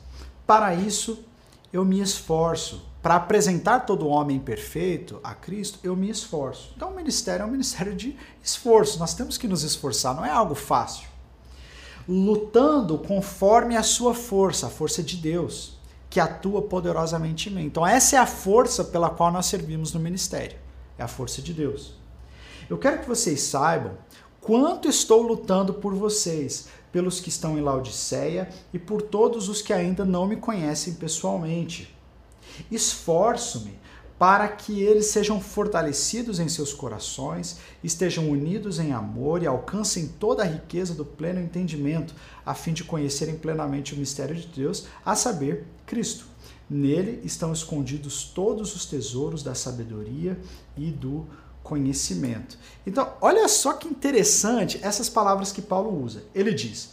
Para 0.46 0.74
isso 0.74 1.24
eu 1.72 1.82
me 1.82 2.00
esforço 2.00 2.87
para 3.02 3.14
apresentar 3.14 3.80
todo 3.80 4.08
homem 4.08 4.38
perfeito 4.38 5.20
a 5.22 5.34
Cristo, 5.34 5.78
eu 5.82 5.94
me 5.94 6.10
esforço. 6.10 6.72
Então, 6.76 6.90
o 6.90 6.96
ministério 6.96 7.44
é 7.44 7.46
um 7.46 7.50
ministério 7.50 7.94
de 7.94 8.16
esforço. 8.42 8.98
Nós 8.98 9.14
temos 9.14 9.38
que 9.38 9.46
nos 9.46 9.62
esforçar, 9.62 10.14
não 10.14 10.24
é 10.24 10.30
algo 10.30 10.54
fácil. 10.54 11.08
Lutando 12.08 12.98
conforme 12.98 13.76
a 13.76 13.82
sua 13.82 14.14
força, 14.14 14.66
a 14.66 14.70
força 14.70 15.02
de 15.02 15.16
Deus, 15.16 15.78
que 16.10 16.18
atua 16.18 16.62
poderosamente 16.62 17.48
em 17.48 17.52
mim. 17.52 17.64
Então, 17.66 17.86
essa 17.86 18.16
é 18.16 18.18
a 18.18 18.26
força 18.26 18.82
pela 18.82 19.10
qual 19.10 19.30
nós 19.30 19.46
servimos 19.46 19.92
no 19.92 20.00
ministério. 20.00 20.58
É 20.96 21.02
a 21.02 21.08
força 21.08 21.40
de 21.40 21.52
Deus. 21.52 21.94
Eu 22.68 22.78
quero 22.78 23.00
que 23.00 23.08
vocês 23.08 23.42
saibam 23.42 23.92
quanto 24.40 24.88
estou 24.88 25.22
lutando 25.22 25.74
por 25.74 25.94
vocês, 25.94 26.68
pelos 26.90 27.20
que 27.20 27.28
estão 27.28 27.56
em 27.56 27.62
Laodiceia 27.62 28.48
e 28.72 28.78
por 28.78 29.02
todos 29.02 29.48
os 29.48 29.62
que 29.62 29.72
ainda 29.72 30.04
não 30.04 30.26
me 30.26 30.36
conhecem 30.36 30.94
pessoalmente. 30.94 31.96
Esforço-me 32.70 33.78
para 34.18 34.48
que 34.48 34.82
eles 34.82 35.06
sejam 35.06 35.40
fortalecidos 35.40 36.40
em 36.40 36.48
seus 36.48 36.72
corações, 36.72 37.58
estejam 37.84 38.28
unidos 38.28 38.80
em 38.80 38.92
amor 38.92 39.42
e 39.42 39.46
alcancem 39.46 40.08
toda 40.08 40.42
a 40.42 40.46
riqueza 40.46 40.92
do 40.92 41.04
pleno 41.04 41.40
entendimento, 41.40 42.14
a 42.44 42.52
fim 42.52 42.72
de 42.72 42.82
conhecerem 42.82 43.36
plenamente 43.36 43.94
o 43.94 43.96
mistério 43.96 44.34
de 44.34 44.48
Deus, 44.48 44.86
a 45.04 45.14
saber, 45.14 45.64
Cristo. 45.86 46.26
Nele 46.68 47.20
estão 47.24 47.52
escondidos 47.52 48.24
todos 48.24 48.74
os 48.74 48.84
tesouros 48.84 49.42
da 49.42 49.54
sabedoria 49.54 50.38
e 50.76 50.90
do 50.90 51.24
conhecimento. 51.62 52.58
Então, 52.86 53.12
olha 53.20 53.46
só 53.48 53.72
que 53.72 53.88
interessante 53.88 54.78
essas 54.82 55.08
palavras 55.08 55.52
que 55.52 55.62
Paulo 55.62 56.02
usa. 56.02 56.24
Ele 56.34 56.52
diz: 56.52 56.90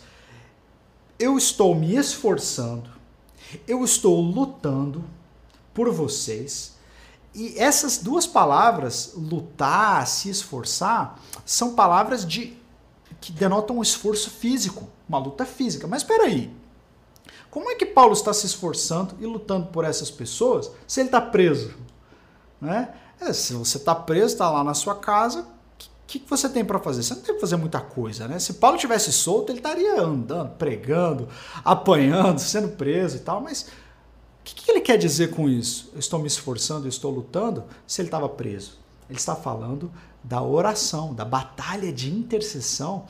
Eu 1.20 1.38
estou 1.38 1.76
me 1.76 1.95
esforçando, 1.95 2.89
eu 3.68 3.84
estou 3.84 4.22
lutando 4.22 5.03
por 5.76 5.91
vocês 5.91 6.73
e 7.36 7.59
essas 7.59 7.97
duas 7.97 8.26
palavras, 8.26 9.11
lutar, 9.13 10.07
se 10.07 10.30
esforçar, 10.30 11.19
são 11.45 11.76
palavras 11.76 12.26
de 12.26 12.57
que 13.19 13.34
denotam 13.34 13.78
um 13.78 13.82
esforço 13.82 14.30
físico, 14.30 14.88
uma 15.07 15.17
luta 15.17 15.45
física. 15.45 15.86
Mas 15.86 16.01
espera 16.01 16.23
aí, 16.23 16.55
como 17.51 17.69
é 17.69 17.76
que 17.76 17.86
Paulo 17.86 18.13
está 18.13 18.34
se 18.34 18.45
esforçando 18.45 19.15
e 19.19 19.26
lutando 19.26 19.67
por 19.67 19.84
essas 19.84 20.09
pessoas 20.09 20.71
se 20.88 21.01
ele 21.01 21.09
está 21.09 21.19
preso? 21.19 21.76
Né? 22.61 22.93
É, 23.19 23.34
se 23.34 23.53
você 23.53 23.78
está 23.78 23.93
preso, 23.93 24.28
está 24.28 24.49
lá 24.49 24.63
na 24.63 24.73
sua 24.73 24.95
casa, 24.95 25.41
o 25.41 26.07
que, 26.07 26.19
que, 26.19 26.30
você 26.30 26.47
tem 26.47 26.63
para 26.63 26.80
fazer? 26.80 27.03
Você 27.03 27.15
não 27.15 27.21
tem 27.21 27.36
que 27.36 27.41
fazer 27.41 27.57
muita 27.57 27.82
coisa, 27.82 28.28
né? 28.28 28.39
Se 28.39 28.53
Paulo 28.53 28.78
tivesse 28.78 29.11
solto, 29.11 29.51
ele 29.51 29.59
estaria 29.59 29.99
andando, 29.99 30.51
pregando, 30.51 31.28
apanhando, 31.65 32.39
sendo 32.39 32.69
preso 32.69 33.17
e 33.17 33.19
tal, 33.19 33.41
mas 33.41 33.65
que, 34.46 34.54
que 34.54 34.72
ele 34.72 34.82
quer 34.82 34.98
dizer 34.98 35.32
com 35.32 35.50
isso? 35.50 35.89
Eu 35.93 36.00
estou 36.00 36.20
me 36.20 36.28
esforçando, 36.28 36.86
eu 36.86 36.89
estou 36.89 37.12
lutando, 37.12 37.64
se 37.88 38.00
ele 38.02 38.08
estava 38.08 38.30
preso. 38.30 38.78
Ele 39.10 39.18
está 39.18 39.36
falando 39.36 39.91
da 40.24 40.41
oração, 40.41 41.14
da 41.14 41.26
batalha 41.26 41.91
de 41.91 42.14
intercessão 42.14 43.06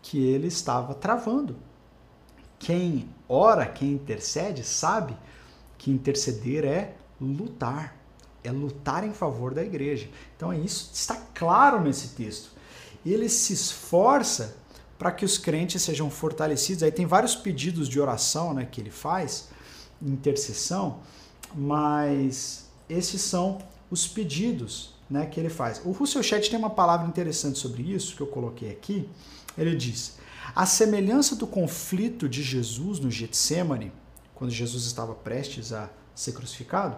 que 0.00 0.18
ele 0.18 0.48
estava 0.48 0.94
travando. 0.94 1.56
Quem 2.58 3.08
ora, 3.28 3.66
quem 3.66 3.92
intercede, 3.92 4.64
sabe 4.64 5.16
que 5.76 5.90
interceder 5.90 6.64
é 6.64 6.94
lutar, 7.20 7.96
é 8.42 8.50
lutar 8.50 9.04
em 9.04 9.12
favor 9.12 9.54
da 9.54 9.62
igreja. 9.62 10.08
Então 10.36 10.52
isso 10.52 10.90
está 10.92 11.16
claro 11.34 11.80
nesse 11.80 12.08
texto. 12.08 12.50
Ele 13.04 13.28
se 13.28 13.52
esforça 13.52 14.56
para 14.98 15.12
que 15.12 15.24
os 15.24 15.38
crentes 15.38 15.82
sejam 15.82 16.10
fortalecidos. 16.10 16.82
Aí 16.82 16.90
tem 16.90 17.06
vários 17.06 17.36
pedidos 17.36 17.88
de 17.88 18.00
oração 18.00 18.52
né, 18.52 18.66
que 18.70 18.80
ele 18.80 18.90
faz 18.90 19.48
intercessão, 20.00 21.00
mas 21.54 22.66
esses 22.88 23.20
são 23.22 23.58
os 23.90 24.06
pedidos 24.06 24.94
né, 25.08 25.26
que 25.26 25.40
ele 25.40 25.48
faz. 25.48 25.80
O 25.84 25.92
Russell 25.92 26.22
Chat 26.22 26.50
tem 26.50 26.58
uma 26.58 26.70
palavra 26.70 27.06
interessante 27.06 27.58
sobre 27.58 27.82
isso 27.82 28.14
que 28.16 28.20
eu 28.20 28.26
coloquei 28.26 28.70
aqui. 28.70 29.08
Ele 29.56 29.74
diz: 29.74 30.18
a 30.54 30.66
semelhança 30.66 31.36
do 31.36 31.46
conflito 31.46 32.28
de 32.28 32.42
Jesus 32.42 32.98
no 33.00 33.10
Getsemane, 33.10 33.92
quando 34.34 34.50
Jesus 34.50 34.84
estava 34.84 35.14
prestes 35.14 35.72
a 35.72 35.90
ser 36.14 36.32
crucificado, 36.32 36.96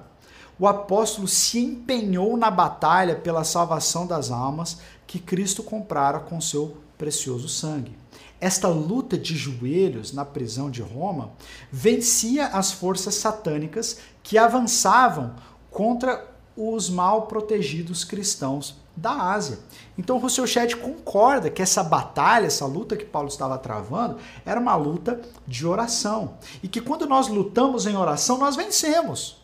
o 0.59 0.67
apóstolo 0.67 1.27
se 1.27 1.59
empenhou 1.59 2.37
na 2.37 2.51
batalha 2.51 3.17
pela 3.17 3.45
salvação 3.45 4.07
das 4.07 4.31
almas 4.31 4.79
que 5.07 5.19
Cristo 5.19 5.63
comprara 5.63 6.21
com 6.21 6.41
seu 6.41 6.77
precioso 6.99 7.49
sangue. 7.49 7.97
Esta 8.41 8.69
luta 8.69 9.19
de 9.19 9.37
joelhos 9.37 10.13
na 10.13 10.25
prisão 10.25 10.71
de 10.71 10.81
Roma 10.81 11.33
vencia 11.71 12.47
as 12.47 12.73
forças 12.73 13.15
satânicas 13.17 13.99
que 14.23 14.39
avançavam 14.39 15.35
contra 15.71 16.27
os 16.57 16.89
mal 16.89 17.27
protegidos 17.27 18.03
cristãos 18.05 18.77
da 18.97 19.13
Ásia. 19.13 19.59
Então 19.97 20.19
Rousseau 20.19 20.47
Ched 20.47 20.77
concorda 20.77 21.51
que 21.51 21.63
essa 21.63 21.83
batalha, 21.83 22.47
essa 22.47 22.67
luta 22.67 22.97
que 22.97 23.05
Paulo 23.05 23.29
estava 23.29 23.57
travando, 23.59 24.17
era 24.45 24.61
uma 24.61 24.75
luta 24.75 25.21
de 25.47 25.67
oração. 25.67 26.35
E 26.63 26.69
que 26.69 26.81
quando 26.81 27.07
nós 27.07 27.29
lutamos 27.29 27.87
em 27.87 27.97
oração, 27.97 28.39
nós 28.39 28.57
vencemos. 28.57 29.41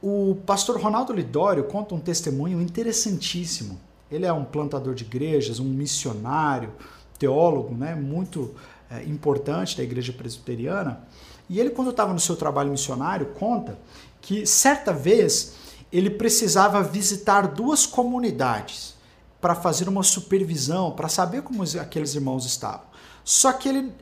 O 0.00 0.36
pastor 0.46 0.80
Ronaldo 0.80 1.12
Lidório 1.12 1.64
conta 1.64 1.94
um 1.94 2.00
testemunho 2.00 2.60
interessantíssimo. 2.60 3.78
Ele 4.10 4.24
é 4.24 4.32
um 4.32 4.44
plantador 4.44 4.94
de 4.94 5.04
igrejas, 5.04 5.58
um 5.58 5.64
missionário, 5.64 6.72
teólogo 7.18 7.74
né, 7.74 7.94
muito 7.94 8.54
é, 8.90 9.02
importante 9.04 9.76
da 9.76 9.82
igreja 9.82 10.12
presbiteriana. 10.12 11.00
E 11.48 11.58
ele, 11.58 11.70
quando 11.70 11.90
estava 11.90 12.12
no 12.12 12.20
seu 12.20 12.36
trabalho 12.36 12.70
missionário, 12.70 13.26
conta 13.38 13.78
que 14.20 14.46
certa 14.46 14.92
vez 14.92 15.54
ele 15.92 16.10
precisava 16.10 16.82
visitar 16.82 17.48
duas 17.48 17.86
comunidades 17.86 18.94
para 19.40 19.54
fazer 19.54 19.88
uma 19.88 20.02
supervisão, 20.02 20.92
para 20.92 21.08
saber 21.08 21.42
como 21.42 21.62
aqueles 21.80 22.14
irmãos 22.14 22.44
estavam. 22.44 22.86
Só 23.24 23.52
que 23.52 23.68
ele 23.68 23.92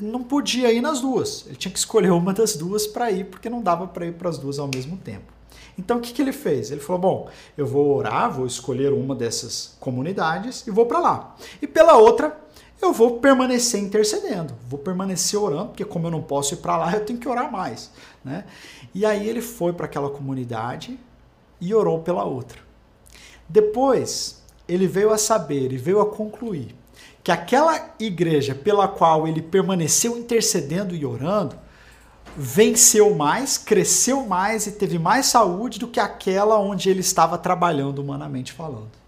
não 0.00 0.22
podia 0.22 0.72
ir 0.72 0.80
nas 0.80 1.00
duas. 1.00 1.44
Ele 1.46 1.56
tinha 1.56 1.72
que 1.72 1.78
escolher 1.78 2.10
uma 2.10 2.32
das 2.32 2.56
duas 2.56 2.86
para 2.86 3.10
ir, 3.10 3.26
porque 3.26 3.50
não 3.50 3.62
dava 3.62 3.86
para 3.86 4.06
ir 4.06 4.14
para 4.14 4.28
as 4.28 4.38
duas 4.38 4.58
ao 4.58 4.68
mesmo 4.68 4.96
tempo. 4.96 5.32
Então 5.76 5.98
o 5.98 6.00
que, 6.00 6.12
que 6.12 6.22
ele 6.22 6.32
fez? 6.32 6.70
Ele 6.70 6.80
falou: 6.80 7.00
Bom, 7.00 7.30
eu 7.56 7.66
vou 7.66 7.96
orar, 7.96 8.32
vou 8.32 8.46
escolher 8.46 8.92
uma 8.92 9.14
dessas 9.14 9.76
comunidades 9.80 10.66
e 10.66 10.70
vou 10.70 10.86
para 10.86 11.00
lá. 11.00 11.36
E 11.60 11.66
pela 11.66 11.96
outra, 11.96 12.43
eu 12.84 12.92
vou 12.92 13.18
permanecer 13.18 13.80
intercedendo, 13.80 14.54
vou 14.68 14.78
permanecer 14.78 15.38
orando, 15.38 15.68
porque 15.68 15.84
como 15.84 16.06
eu 16.06 16.10
não 16.10 16.22
posso 16.22 16.54
ir 16.54 16.58
para 16.58 16.76
lá, 16.76 16.92
eu 16.92 17.04
tenho 17.04 17.18
que 17.18 17.28
orar 17.28 17.50
mais, 17.50 17.90
né? 18.24 18.44
E 18.94 19.04
aí 19.04 19.28
ele 19.28 19.40
foi 19.40 19.72
para 19.72 19.86
aquela 19.86 20.10
comunidade 20.10 20.98
e 21.60 21.74
orou 21.74 22.00
pela 22.00 22.24
outra. 22.24 22.58
Depois, 23.48 24.42
ele 24.68 24.86
veio 24.86 25.10
a 25.12 25.18
saber 25.18 25.72
e 25.72 25.76
veio 25.76 26.00
a 26.00 26.06
concluir 26.06 26.74
que 27.22 27.32
aquela 27.32 27.94
igreja 27.98 28.54
pela 28.54 28.86
qual 28.86 29.26
ele 29.26 29.42
permaneceu 29.42 30.16
intercedendo 30.18 30.94
e 30.94 31.04
orando 31.04 31.56
venceu 32.36 33.14
mais, 33.14 33.56
cresceu 33.56 34.26
mais 34.26 34.66
e 34.66 34.72
teve 34.72 34.98
mais 34.98 35.26
saúde 35.26 35.78
do 35.78 35.88
que 35.88 36.00
aquela 36.00 36.58
onde 36.58 36.90
ele 36.90 37.00
estava 37.00 37.38
trabalhando 37.38 38.00
humanamente 38.00 38.52
falando. 38.52 39.03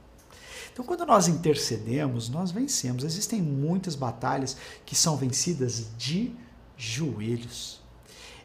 Então, 0.76 0.84
quando 0.84 1.06
nós 1.06 1.26
intercedemos, 1.26 2.28
nós 2.28 2.50
vencemos. 2.50 3.02
Existem 3.02 3.40
muitas 3.40 3.94
batalhas 3.94 4.58
que 4.84 4.94
são 4.94 5.16
vencidas 5.16 5.86
de 5.96 6.34
joelhos. 6.76 7.80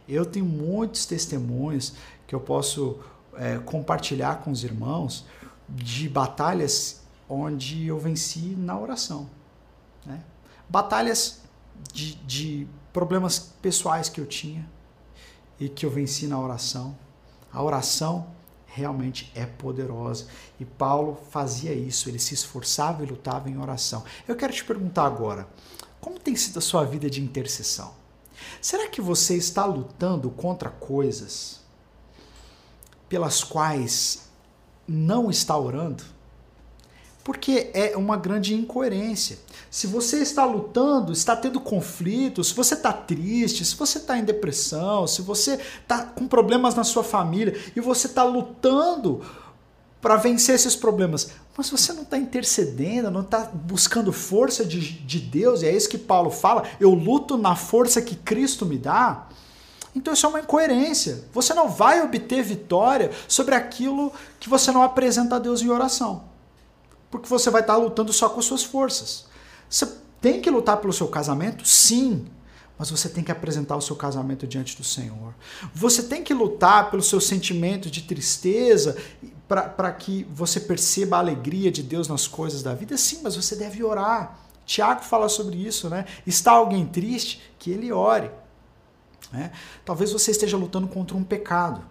Eu 0.08 0.26
tenho 0.26 0.46
muitos 0.46 1.06
testemunhos 1.06 1.94
que 2.26 2.34
eu 2.34 2.40
posso 2.40 3.02
é, 3.34 3.58
compartilhar 3.58 4.36
com 4.44 4.50
os 4.50 4.64
irmãos 4.64 5.26
de 5.68 6.08
batalhas 6.08 7.02
onde 7.28 7.86
eu 7.88 8.00
venci 8.00 8.56
na 8.58 8.80
oração. 8.80 9.30
Né? 10.06 10.24
Batalhas 10.70 11.42
de, 11.92 12.16
de 12.16 12.68
problemas 12.94 13.40
pessoais 13.62 14.08
que 14.08 14.22
eu 14.22 14.26
tinha 14.26 14.66
e 15.60 15.68
que 15.68 15.86
eu 15.86 15.92
venci 15.92 16.28
na 16.28 16.40
oração. 16.40 16.98
A 17.52 17.62
oração 17.62 18.26
realmente 18.74 19.32
é 19.36 19.46
poderosa. 19.46 20.28
E 20.60 20.66
Paulo 20.66 21.18
fazia 21.30 21.74
isso, 21.74 22.10
ele 22.10 22.20
se 22.20 22.34
esforçava 22.34 23.04
e 23.04 23.06
lutava 23.06 23.50
em 23.50 23.58
oração. 23.58 24.04
Eu 24.28 24.36
quero 24.36 24.54
te 24.54 24.64
perguntar 24.64 25.06
agora, 25.06 25.48
como 26.00 26.20
tem 26.20 26.36
sido 26.36 26.58
a 26.58 26.62
sua 26.62 26.84
vida 26.84 27.10
de 27.10 27.22
intercessão? 27.22 27.94
Será 28.62 28.88
que 28.88 29.02
você 29.02 29.36
está 29.36 29.66
lutando 29.66 30.30
contra 30.32 30.70
coisas 30.70 31.62
pelas 33.08 33.44
quais 33.44 34.30
não 34.88 35.30
está 35.30 35.58
orando? 35.58 36.04
Porque 37.24 37.70
é 37.74 37.96
uma 37.96 38.18
grande 38.18 38.56
incoerência. 38.56 39.38
Se 39.70 39.86
você 39.86 40.22
está 40.22 40.44
lutando, 40.44 41.14
está 41.14 41.36
tendo 41.36 41.62
conflitos, 41.62 42.48
se 42.48 42.54
você 42.56 42.74
está 42.74 42.92
triste, 42.92 43.64
se 43.64 43.76
você 43.76 44.00
está 44.00 44.18
em 44.18 44.24
depressão, 44.24 45.06
se 45.06 45.22
você 45.22 45.60
está 45.82 46.04
com 46.04 46.28
problemas 46.28 46.74
na 46.74 46.84
sua 46.84 47.04
família 47.04 47.56
e 47.76 47.80
você 47.80 48.08
está 48.08 48.24
lutando 48.24 49.22
para 50.02 50.16
vencer 50.16 50.56
esses 50.56 50.76
problemas, 50.76 51.30
mas 51.56 51.70
você 51.70 51.94
não 51.94 52.02
está 52.02 52.18
intercedendo, 52.18 53.12
não 53.12 53.22
está 53.22 53.42
buscando 53.54 54.12
força 54.12 54.66
de, 54.66 54.80
de 54.80 55.20
Deus, 55.20 55.62
e 55.62 55.68
é 55.68 55.76
isso 55.76 55.88
que 55.88 56.00
Paulo 56.00 56.32
fala: 56.32 56.64
eu 56.80 56.90
luto 56.90 57.38
na 57.38 57.56
força 57.56 58.02
que 58.02 58.16
Cristo 58.16 58.66
me 58.66 58.80
dá. 58.80 59.28
Então 59.94 60.14
isso 60.14 60.26
é 60.26 60.30
uma 60.30 60.40
incoerência. 60.40 61.26
Você 61.34 61.54
não 61.54 61.70
vai 61.70 62.02
obter 62.02 62.42
vitória 62.42 63.12
sobre 63.28 63.54
aquilo 63.54 64.12
que 64.40 64.50
você 64.50 64.72
não 64.72 64.82
apresenta 64.82 65.36
a 65.36 65.40
Deus 65.40 65.62
em 65.62 65.70
oração 65.70 66.31
porque 67.12 67.28
você 67.28 67.50
vai 67.50 67.62
estar 67.62 67.76
lutando 67.76 68.12
só 68.14 68.30
com 68.30 68.40
as 68.40 68.46
suas 68.46 68.64
forças. 68.64 69.26
Você 69.70 69.86
tem 70.20 70.42
que 70.42 70.50
lutar 70.50 70.78
pelo 70.78 70.94
seu 70.94 71.08
casamento? 71.08 71.68
Sim. 71.68 72.26
mas 72.80 72.90
você 72.90 73.08
tem 73.08 73.24
que 73.24 73.32
apresentar 73.32 73.76
o 73.76 73.82
seu 73.82 73.96
casamento 73.96 74.48
diante 74.48 74.76
do 74.76 74.84
Senhor. 74.84 75.36
Você 75.72 76.02
tem 76.04 76.24
que 76.24 76.34
lutar 76.34 76.90
pelo 76.90 77.04
seu 77.04 77.22
sentimento 77.22 77.92
de 77.92 78.02
tristeza 78.02 78.98
para 79.48 79.92
que 79.92 80.26
você 80.32 80.60
perceba 80.60 81.18
a 81.18 81.20
alegria 81.20 81.70
de 81.70 81.84
Deus 81.84 82.08
nas 82.08 82.26
coisas 82.26 82.64
da 82.64 82.74
vida. 82.74 82.98
Sim, 82.98 83.20
mas 83.22 83.36
você 83.36 83.56
deve 83.56 83.84
orar. 83.84 84.40
Tiago 84.66 85.02
fala 85.02 85.28
sobre 85.30 85.58
isso, 85.58 85.90
né? 85.90 86.06
Está 86.26 86.54
alguém 86.54 86.86
triste? 86.88 87.42
Que 87.60 87.70
ele 87.70 87.92
ore. 87.92 88.32
Né? 89.32 89.52
Talvez 89.86 90.12
você 90.12 90.32
esteja 90.32 90.58
lutando 90.58 90.88
contra 90.88 91.16
um 91.16 91.24
pecado. 91.24 91.84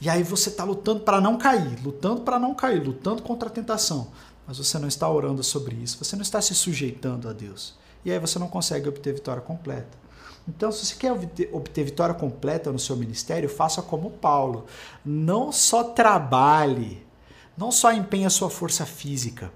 E 0.00 0.08
aí 0.08 0.22
você 0.22 0.48
está 0.48 0.64
lutando 0.64 1.00
para 1.00 1.20
não 1.20 1.36
cair, 1.36 1.78
lutando 1.84 2.22
para 2.22 2.38
não 2.38 2.54
cair, 2.54 2.82
lutando 2.82 3.22
contra 3.22 3.48
a 3.48 3.52
tentação. 3.52 4.08
Mas 4.46 4.58
você 4.58 4.78
não 4.78 4.88
está 4.88 5.08
orando 5.08 5.42
sobre 5.42 5.74
isso, 5.76 6.02
você 6.02 6.14
não 6.14 6.22
está 6.22 6.40
se 6.40 6.54
sujeitando 6.54 7.28
a 7.28 7.32
Deus. 7.32 7.74
E 8.04 8.12
aí 8.12 8.18
você 8.18 8.38
não 8.38 8.48
consegue 8.48 8.88
obter 8.88 9.14
vitória 9.14 9.42
completa. 9.42 10.06
Então, 10.48 10.70
se 10.70 10.86
você 10.86 10.94
quer 10.94 11.12
obter, 11.12 11.84
vitória 11.84 12.14
completa 12.14 12.70
no 12.70 12.78
seu 12.78 12.96
ministério, 12.96 13.48
faça 13.48 13.82
como 13.82 14.12
Paulo. 14.12 14.66
Não 15.04 15.50
só 15.50 15.82
trabalhe, 15.82 17.04
não 17.58 17.72
só 17.72 17.92
empenhe 17.92 18.26
a 18.26 18.30
sua 18.30 18.48
força 18.48 18.86
física, 18.86 19.52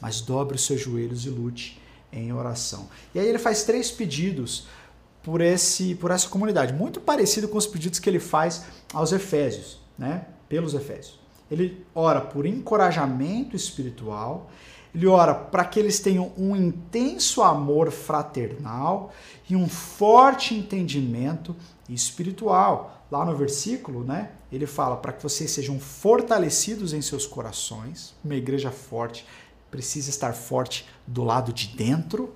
mas 0.00 0.20
dobre 0.20 0.56
os 0.56 0.66
seus 0.66 0.80
joelhos 0.80 1.24
e 1.24 1.30
lute 1.30 1.80
em 2.12 2.30
oração. 2.32 2.88
E 3.14 3.18
aí 3.18 3.26
ele 3.26 3.38
faz 3.38 3.64
três 3.64 3.90
pedidos 3.90 4.66
por, 5.22 5.40
esse, 5.40 5.94
por 5.94 6.10
essa 6.10 6.28
comunidade, 6.28 6.74
muito 6.74 7.00
parecido 7.00 7.48
com 7.48 7.56
os 7.56 7.66
pedidos 7.66 7.98
que 7.98 8.10
ele 8.10 8.20
faz 8.20 8.66
aos 8.92 9.12
Efésios, 9.12 9.80
né? 9.98 10.26
pelos 10.46 10.74
Efésios. 10.74 11.23
Ele 11.50 11.84
ora 11.94 12.20
por 12.20 12.46
encorajamento 12.46 13.54
espiritual, 13.54 14.50
ele 14.94 15.06
ora 15.06 15.34
para 15.34 15.64
que 15.64 15.78
eles 15.80 15.98
tenham 15.98 16.32
um 16.38 16.54
intenso 16.54 17.42
amor 17.42 17.90
fraternal 17.90 19.12
e 19.50 19.56
um 19.56 19.68
forte 19.68 20.54
entendimento 20.54 21.54
espiritual. 21.88 23.04
Lá 23.10 23.24
no 23.24 23.36
versículo, 23.36 24.04
né, 24.04 24.30
ele 24.52 24.66
fala 24.66 24.96
para 24.96 25.12
que 25.12 25.22
vocês 25.22 25.50
sejam 25.50 25.80
fortalecidos 25.80 26.92
em 26.92 27.02
seus 27.02 27.26
corações. 27.26 28.14
Uma 28.24 28.36
igreja 28.36 28.70
forte 28.70 29.26
precisa 29.70 30.10
estar 30.10 30.32
forte 30.32 30.86
do 31.04 31.24
lado 31.24 31.52
de 31.52 31.68
dentro, 31.68 32.32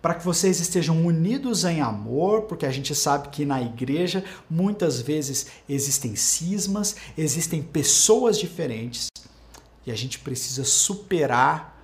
para 0.00 0.14
que 0.14 0.24
vocês 0.24 0.60
estejam 0.60 1.04
unidos 1.04 1.64
em 1.64 1.80
amor, 1.80 2.42
porque 2.42 2.66
a 2.66 2.70
gente 2.70 2.94
sabe 2.94 3.28
que 3.28 3.44
na 3.44 3.60
igreja 3.60 4.24
muitas 4.48 5.00
vezes 5.00 5.46
existem 5.68 6.14
cismas, 6.14 6.96
existem 7.16 7.62
pessoas 7.62 8.38
diferentes 8.38 9.08
e 9.86 9.90
a 9.90 9.96
gente 9.96 10.18
precisa 10.18 10.64
superar 10.64 11.76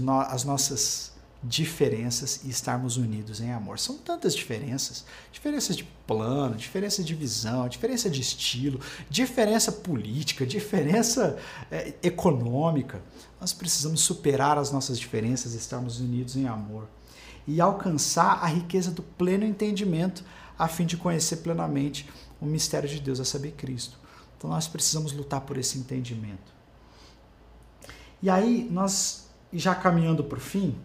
no 0.00 0.20
as 0.20 0.44
nossas 0.44 1.12
diferenças 1.42 2.40
e 2.44 2.50
estarmos 2.50 2.98
unidos 2.98 3.40
em 3.40 3.50
amor. 3.50 3.78
São 3.78 3.96
tantas 3.96 4.34
diferenças: 4.34 5.04
diferenças 5.32 5.76
de 5.76 5.84
plano, 6.06 6.56
diferença 6.56 7.02
de 7.02 7.14
visão, 7.14 7.68
diferença 7.68 8.10
de 8.10 8.20
estilo, 8.20 8.80
diferença 9.08 9.72
política, 9.72 10.44
diferença 10.44 11.38
é, 11.70 11.94
econômica. 12.02 13.00
Nós 13.40 13.54
precisamos 13.54 14.02
superar 14.02 14.58
as 14.58 14.70
nossas 14.70 14.98
diferenças 14.98 15.54
e 15.54 15.56
estarmos 15.56 16.00
unidos 16.00 16.36
em 16.36 16.46
amor 16.46 16.86
e 17.50 17.60
alcançar 17.60 18.44
a 18.44 18.46
riqueza 18.46 18.92
do 18.92 19.02
pleno 19.02 19.44
entendimento, 19.44 20.24
a 20.56 20.68
fim 20.68 20.86
de 20.86 20.96
conhecer 20.96 21.38
plenamente 21.38 22.08
o 22.40 22.46
mistério 22.46 22.88
de 22.88 23.00
Deus, 23.00 23.18
a 23.18 23.24
saber 23.24 23.52
Cristo. 23.52 23.98
Então 24.38 24.48
nós 24.48 24.68
precisamos 24.68 25.12
lutar 25.12 25.40
por 25.40 25.58
esse 25.58 25.76
entendimento. 25.76 26.54
E 28.22 28.30
aí, 28.30 28.68
nós, 28.70 29.28
já 29.52 29.74
caminhando 29.74 30.22
para 30.22 30.38
o 30.38 30.40
fim, 30.40 30.78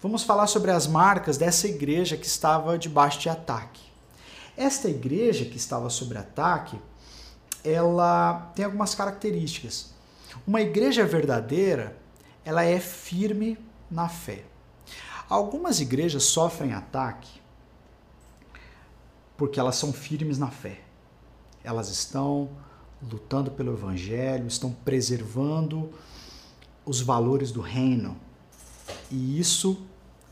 vamos 0.00 0.22
falar 0.22 0.46
sobre 0.46 0.70
as 0.70 0.86
marcas 0.86 1.36
dessa 1.36 1.68
igreja 1.68 2.16
que 2.16 2.26
estava 2.26 2.78
debaixo 2.78 3.20
de 3.20 3.28
ataque. 3.28 3.82
Esta 4.56 4.88
igreja 4.88 5.44
que 5.44 5.58
estava 5.58 5.90
sob 5.90 6.16
ataque, 6.16 6.80
ela 7.62 8.50
tem 8.54 8.64
algumas 8.64 8.94
características. 8.94 9.92
Uma 10.46 10.62
igreja 10.62 11.04
verdadeira, 11.04 11.98
ela 12.46 12.64
é 12.64 12.80
firme 12.80 13.58
na 13.90 14.08
fé. 14.08 14.44
Algumas 15.28 15.80
igrejas 15.80 16.24
sofrem 16.24 16.72
ataque 16.72 17.40
porque 19.36 19.60
elas 19.60 19.76
são 19.76 19.92
firmes 19.92 20.38
na 20.38 20.50
fé. 20.50 20.80
Elas 21.62 21.88
estão 21.90 22.50
lutando 23.00 23.50
pelo 23.50 23.72
evangelho, 23.72 24.46
estão 24.46 24.72
preservando 24.72 25.92
os 26.84 27.00
valores 27.00 27.52
do 27.52 27.60
reino. 27.60 28.16
E 29.10 29.38
isso 29.38 29.80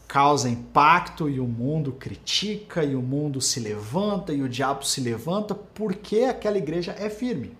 causa 0.08 0.48
impacto 0.48 1.28
e 1.28 1.38
o 1.38 1.46
mundo 1.46 1.92
critica 1.92 2.82
e 2.82 2.94
o 2.94 3.02
mundo 3.02 3.40
se 3.40 3.60
levanta 3.60 4.32
e 4.32 4.42
o 4.42 4.48
diabo 4.48 4.84
se 4.84 5.00
levanta 5.00 5.54
porque 5.54 6.20
aquela 6.20 6.58
igreja 6.58 6.94
é 6.98 7.10
firme. 7.10 7.56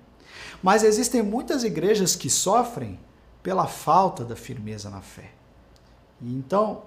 Mas 0.63 0.83
existem 0.83 1.23
muitas 1.23 1.65
igrejas 1.65 2.17
que 2.17 2.31
sofrem 2.31 2.99
pela 3.43 3.67
falta 3.67 4.25
da 4.25 4.35
firmeza 4.35 4.91
na 4.91 5.01
fé. 5.01 5.33
Então, 6.21 6.83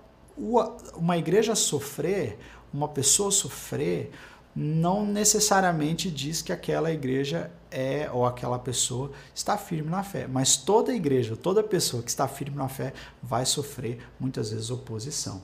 uma 0.95 1.17
igreja 1.17 1.55
sofrer, 1.55 2.39
uma 2.73 2.87
pessoa 2.87 3.31
sofrer, 3.31 4.11
não 4.55 5.05
necessariamente 5.05 6.09
diz 6.09 6.41
que 6.41 6.51
aquela 6.51 6.91
igreja 6.91 7.51
é 7.71 8.09
ou 8.11 8.25
aquela 8.25 8.57
pessoa 8.57 9.11
está 9.33 9.57
firme 9.57 9.89
na 9.89 10.03
fé, 10.03 10.27
mas 10.27 10.57
toda 10.57 10.93
igreja, 10.93 11.35
toda 11.35 11.61
pessoa 11.63 12.01
que 12.01 12.09
está 12.09 12.27
firme 12.27 12.57
na 12.57 12.67
fé 12.67 12.93
vai 13.21 13.45
sofrer 13.45 13.99
muitas 14.19 14.49
vezes 14.51 14.69
oposição. 14.69 15.41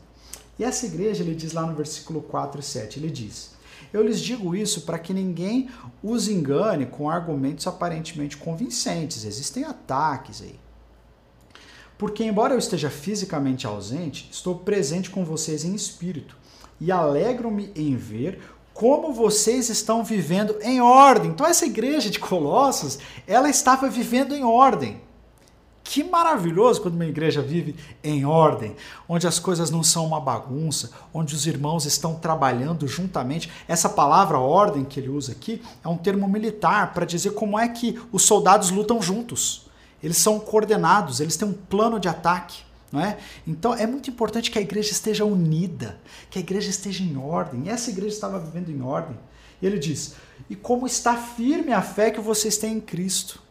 E 0.58 0.64
essa 0.64 0.86
igreja, 0.86 1.22
ele 1.22 1.36
diz 1.36 1.54
lá 1.54 1.66
no 1.66 1.76
versículo 1.76 2.22
4 2.22 2.60
e 2.60 2.64
7, 2.64 3.00
ele 3.00 3.12
diz: 3.12 3.52
Eu 3.94 4.02
lhes 4.02 4.20
digo 4.20 4.56
isso 4.56 4.82
para 4.82 4.98
que 4.98 5.14
ninguém 5.14 5.70
os 6.02 6.28
engane 6.28 6.86
com 6.86 7.10
argumentos 7.10 7.68
aparentemente 7.68 8.38
convincentes. 8.38 9.26
Existem 9.26 9.66
ataques 9.66 10.42
aí. 10.42 10.60
Porque, 11.98 12.24
embora 12.24 12.54
eu 12.54 12.60
esteja 12.60 12.90
fisicamente 12.90 13.66
ausente, 13.66 14.28
estou 14.32 14.56
presente 14.56 15.10
com 15.10 15.24
vocês 15.24 15.64
em 15.64 15.74
espírito 15.74 16.36
e 16.80 16.92
alegro-me 16.92 17.72
em 17.76 17.96
ver 17.96 18.42
como 18.74 19.14
vocês 19.14 19.70
estão 19.70 20.04
vivendo 20.04 20.58
em 20.62 20.82
ordem. 20.82 21.32
Então, 21.32 21.48
essa 21.48 21.66
igreja 21.66 22.10
de 22.10 22.20
Colossos, 22.20 23.00
ela 23.26 23.50
estava 23.50 23.90
vivendo 23.90 24.36
em 24.36 24.44
ordem. 24.44 25.02
Que 25.82 26.04
maravilhoso 26.04 26.82
quando 26.82 26.96
uma 26.96 27.06
igreja 27.06 27.42
vive 27.42 27.76
em 28.04 28.26
ordem, 28.26 28.76
onde 29.08 29.28
as 29.28 29.40
coisas 29.40 29.70
não 29.70 29.84
são 29.84 30.06
uma 30.06 30.20
bagunça, 30.20 30.90
onde 31.14 31.34
os 31.36 31.46
irmãos 31.46 31.86
estão 31.86 32.16
trabalhando 32.16 32.88
juntamente. 32.88 33.50
Essa 33.68 33.88
palavra 33.88 34.40
ordem 34.40 34.84
que 34.84 35.00
ele 35.00 35.10
usa 35.10 35.32
aqui 35.32 35.62
é 35.84 35.88
um 35.88 35.96
termo 35.96 36.28
militar 36.28 36.92
para 36.94 37.06
dizer 37.06 37.32
como 37.32 37.58
é 37.58 37.70
que 37.70 37.98
os 38.12 38.24
soldados 38.24 38.72
lutam 38.72 39.02
juntos 39.02 39.65
eles 40.06 40.18
são 40.18 40.40
coordenados, 40.40 41.20
eles 41.20 41.36
têm 41.36 41.48
um 41.48 41.54
plano 41.54 42.00
de 42.00 42.08
ataque. 42.08 42.64
Não 42.92 43.02
é? 43.02 43.18
Então 43.46 43.74
é 43.74 43.88
muito 43.88 44.10
importante 44.10 44.52
que 44.52 44.60
a 44.60 44.62
igreja 44.62 44.92
esteja 44.92 45.26
unida, 45.26 46.00
que 46.30 46.38
a 46.38 46.42
igreja 46.42 46.70
esteja 46.70 47.04
em 47.04 47.18
ordem. 47.18 47.64
E 47.66 47.70
essa 47.70 47.90
igreja 47.90 48.14
estava 48.14 48.40
vivendo 48.40 48.70
em 48.70 48.82
ordem. 48.82 49.18
E 49.60 49.66
ele 49.66 49.80
diz: 49.80 50.14
E 50.48 50.56
como 50.56 50.86
está 50.86 51.18
firme 51.18 51.74
a 51.74 51.82
fé 51.82 52.12
que 52.12 52.22
vocês 52.22 52.56
têm 52.56 52.78
em 52.78 52.80
Cristo? 52.80 53.42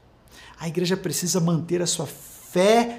A 0.59 0.69
igreja 0.69 0.97
precisa 0.97 1.41
manter 1.41 1.83
a 1.83 1.87
sua 1.87 2.07
fé 2.07 2.34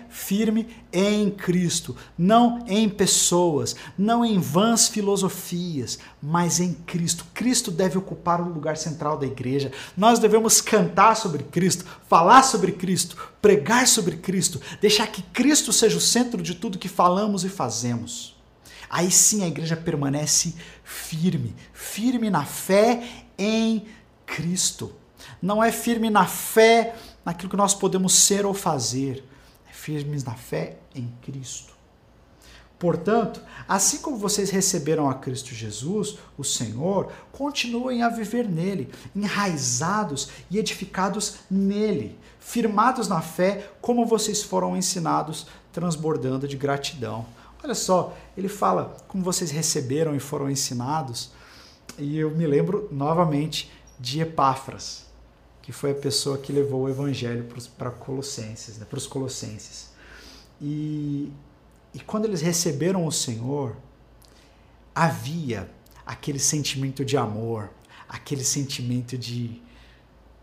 firme 0.09 0.67
em 0.91 1.29
Cristo, 1.29 1.95
não 2.17 2.65
em 2.67 2.89
pessoas, 2.89 3.75
não 3.97 4.25
em 4.25 4.39
vãs 4.39 4.87
filosofias, 4.87 5.99
mas 6.21 6.59
em 6.59 6.73
Cristo. 6.73 7.25
Cristo 7.33 7.71
deve 7.71 7.97
ocupar 7.97 8.41
o 8.41 8.49
lugar 8.49 8.75
central 8.75 9.17
da 9.17 9.25
igreja. 9.25 9.71
Nós 9.95 10.19
devemos 10.19 10.59
cantar 10.59 11.15
sobre 11.15 11.43
Cristo, 11.43 11.85
falar 12.09 12.43
sobre 12.43 12.71
Cristo, 12.71 13.15
pregar 13.41 13.87
sobre 13.87 14.17
Cristo, 14.17 14.59
deixar 14.81 15.07
que 15.07 15.21
Cristo 15.21 15.71
seja 15.71 15.97
o 15.97 16.01
centro 16.01 16.41
de 16.41 16.55
tudo 16.55 16.79
que 16.79 16.89
falamos 16.89 17.43
e 17.45 17.49
fazemos. 17.49 18.35
Aí 18.89 19.09
sim 19.11 19.43
a 19.43 19.47
igreja 19.47 19.75
permanece 19.75 20.55
firme, 20.83 21.55
firme 21.73 22.29
na 22.29 22.45
fé 22.45 23.03
em 23.37 23.85
Cristo. 24.25 24.91
Não 25.41 25.63
é 25.63 25.71
firme 25.71 26.09
na 26.09 26.25
fé 26.25 26.95
naquilo 27.23 27.49
que 27.49 27.57
nós 27.57 27.73
podemos 27.73 28.13
ser 28.13 28.45
ou 28.45 28.53
fazer, 28.53 29.23
firmes 29.85 30.23
na 30.23 30.33
fé 30.33 30.77
em 30.95 31.13
Cristo. 31.21 31.75
Portanto, 32.79 33.39
assim 33.67 33.99
como 33.99 34.17
vocês 34.17 34.49
receberam 34.49 35.07
a 35.07 35.13
Cristo 35.13 35.53
Jesus, 35.53 36.17
o 36.35 36.43
Senhor, 36.43 37.11
continuem 37.31 38.01
a 38.01 38.09
viver 38.09 38.49
nele, 38.49 38.89
enraizados 39.15 40.29
e 40.49 40.57
edificados 40.57 41.35
nele, 41.49 42.17
firmados 42.39 43.07
na 43.07 43.21
fé, 43.21 43.69
como 43.79 44.07
vocês 44.07 44.41
foram 44.41 44.75
ensinados, 44.75 45.45
transbordando 45.71 46.47
de 46.47 46.57
gratidão. 46.57 47.23
Olha 47.63 47.75
só, 47.75 48.17
ele 48.35 48.49
fala 48.49 48.97
como 49.07 49.23
vocês 49.23 49.51
receberam 49.51 50.15
e 50.15 50.19
foram 50.19 50.49
ensinados, 50.49 51.31
e 51.99 52.17
eu 52.17 52.31
me 52.31 52.47
lembro 52.47 52.89
novamente 52.91 53.71
de 53.99 54.19
Epáfras 54.19 55.04
que 55.65 55.71
foi 55.71 55.93
a 55.93 55.95
pessoa 55.95 56.37
que 56.37 56.53
levou 56.53 56.83
o 56.83 56.89
evangelho 56.89 57.43
para 57.75 57.89
Colossenses, 57.89 58.77
né, 58.77 58.85
para 58.87 58.99
os 58.99 59.07
Colossenses. 59.07 59.89
E, 60.61 61.31
e 61.91 61.99
quando 62.01 62.25
eles 62.25 62.39
receberam 62.39 63.03
o 63.03 63.11
Senhor, 63.11 63.75
havia 64.93 65.67
aquele 66.05 66.37
sentimento 66.37 67.03
de 67.03 67.17
amor, 67.17 67.71
aquele 68.07 68.43
sentimento 68.43 69.17
de, 69.17 69.59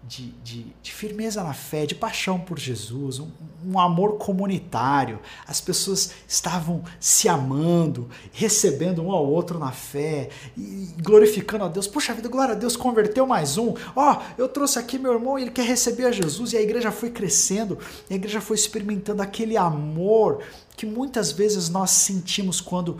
de, 0.03 0.33
de, 0.43 0.67
de, 0.83 0.93
firmeza 0.93 1.45
na 1.45 1.55
fé, 1.55 1.87
de 1.87 1.95
paixão 1.95 2.39
por 2.39 2.59
Jesus, 2.59 3.21
um, 3.21 3.31
um, 3.65 3.79
amor 3.79 4.19
comunitário. 4.19 5.21
As 5.47 5.61
pessoas 5.61 6.13
estavam 6.27 6.83
se 6.99 7.29
amando, 7.29 8.11
recebendo 8.33 9.01
um 9.01 9.13
ao 9.13 9.25
outro 9.25 9.59
na 9.59 9.71
fé 9.71 10.29
e 10.57 10.89
glorificando 11.01 11.65
a 11.65 11.69
Deus. 11.69 11.87
Puxa 11.87 12.15
vida, 12.15 12.29
glória 12.29 12.55
a 12.55 12.59
Deus, 12.59 12.77
converteu 12.77 13.27
mais 13.27 13.57
um. 13.57 13.75
Ó, 13.95 14.13
oh, 14.13 14.23
eu 14.37 14.49
trouxe 14.49 14.79
aqui 14.79 14.99
meu 14.99 15.13
irmão, 15.13 15.39
ele 15.39 15.51
quer 15.51 15.65
receber 15.65 16.07
a 16.07 16.13
Jesus. 16.13 16.53
E 16.53 16.57
a 16.57 16.63
igreja 16.63 16.91
foi 16.91 17.11
crescendo, 17.11 17.79
a 18.11 18.15
igreja 18.15 18.41
foi 18.41 18.57
experimentando 18.57 19.23
aquele 19.23 19.57
amor 19.57 20.43
que 20.77 20.85
muitas 20.85 21.31
vezes 21.31 21.69
nós 21.69 21.91
sentimos 21.91 22.61
quando 22.61 22.99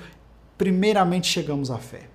primeiramente 0.57 1.27
chegamos 1.27 1.71
à 1.71 1.79
fé. 1.79 2.12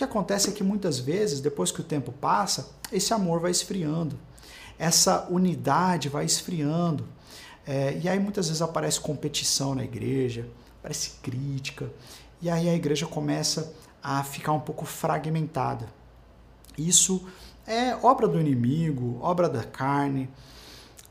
Que 0.00 0.04
acontece 0.04 0.48
é 0.48 0.52
que 0.54 0.64
muitas 0.64 0.98
vezes, 0.98 1.42
depois 1.42 1.70
que 1.70 1.82
o 1.82 1.84
tempo 1.84 2.10
passa, 2.10 2.70
esse 2.90 3.12
amor 3.12 3.38
vai 3.38 3.50
esfriando, 3.50 4.18
essa 4.78 5.26
unidade 5.28 6.08
vai 6.08 6.24
esfriando. 6.24 7.06
É, 7.66 8.00
e 8.02 8.08
aí 8.08 8.18
muitas 8.18 8.46
vezes 8.46 8.62
aparece 8.62 8.98
competição 8.98 9.74
na 9.74 9.84
igreja, 9.84 10.48
aparece 10.78 11.18
crítica, 11.22 11.92
e 12.40 12.48
aí 12.48 12.66
a 12.66 12.74
igreja 12.74 13.06
começa 13.06 13.74
a 14.02 14.24
ficar 14.24 14.52
um 14.52 14.60
pouco 14.60 14.86
fragmentada. 14.86 15.86
Isso 16.78 17.28
é 17.66 17.94
obra 18.02 18.26
do 18.26 18.40
inimigo, 18.40 19.18
obra 19.20 19.50
da 19.50 19.64
carne, 19.64 20.30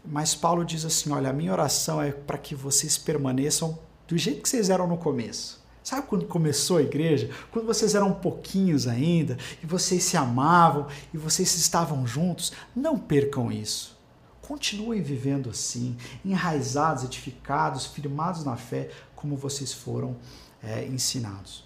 mas 0.04 0.34
Paulo 0.34 0.66
diz 0.66 0.84
assim: 0.84 1.12
olha, 1.12 1.30
a 1.30 1.34
minha 1.34 1.52
oração 1.52 2.02
é 2.02 2.12
para 2.12 2.40
que 2.40 2.56
vocês 2.56 2.98
permaneçam 2.98 3.78
do 4.08 4.18
jeito 4.18 4.42
que 4.42 4.50
vocês 4.50 4.68
eram 4.68 4.88
no 4.88 4.98
começo. 4.98 5.62
Sabe 5.84 6.08
quando 6.08 6.26
começou 6.26 6.78
a 6.78 6.82
igreja? 6.82 7.30
Quando 7.52 7.66
vocês 7.66 7.96
eram 7.96 8.14
pouquinhos 8.14 8.88
ainda 8.88 9.38
e 9.64 9.66
vocês 9.66 10.04
se 10.04 10.18
amavam 10.18 10.88
e 11.14 11.18
vocês 11.18 11.56
estavam 11.56 12.06
juntos? 12.06 12.52
Não 12.76 12.98
percam 12.98 13.52
isso. 13.52 13.98
Continuem 14.42 15.02
vivendo 15.02 15.50
assim, 15.50 15.96
enraizados, 16.26 17.04
edificados, 17.04 17.86
firmados 17.86 18.44
na 18.44 18.56
fé, 18.56 18.90
como 19.16 19.38
vocês 19.38 19.72
foram 19.72 20.18
é, 20.64 20.86
ensinados. 20.86 21.64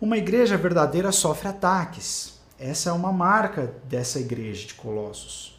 Uma 0.00 0.18
igreja 0.18 0.56
verdadeira 0.56 1.10
sofre 1.12 1.48
ataques. 1.48 2.38
Essa 2.58 2.90
é 2.90 2.92
uma 2.92 3.12
marca 3.12 3.74
dessa 3.88 4.20
igreja 4.20 4.66
de 4.66 4.74
Colossos. 4.74 5.58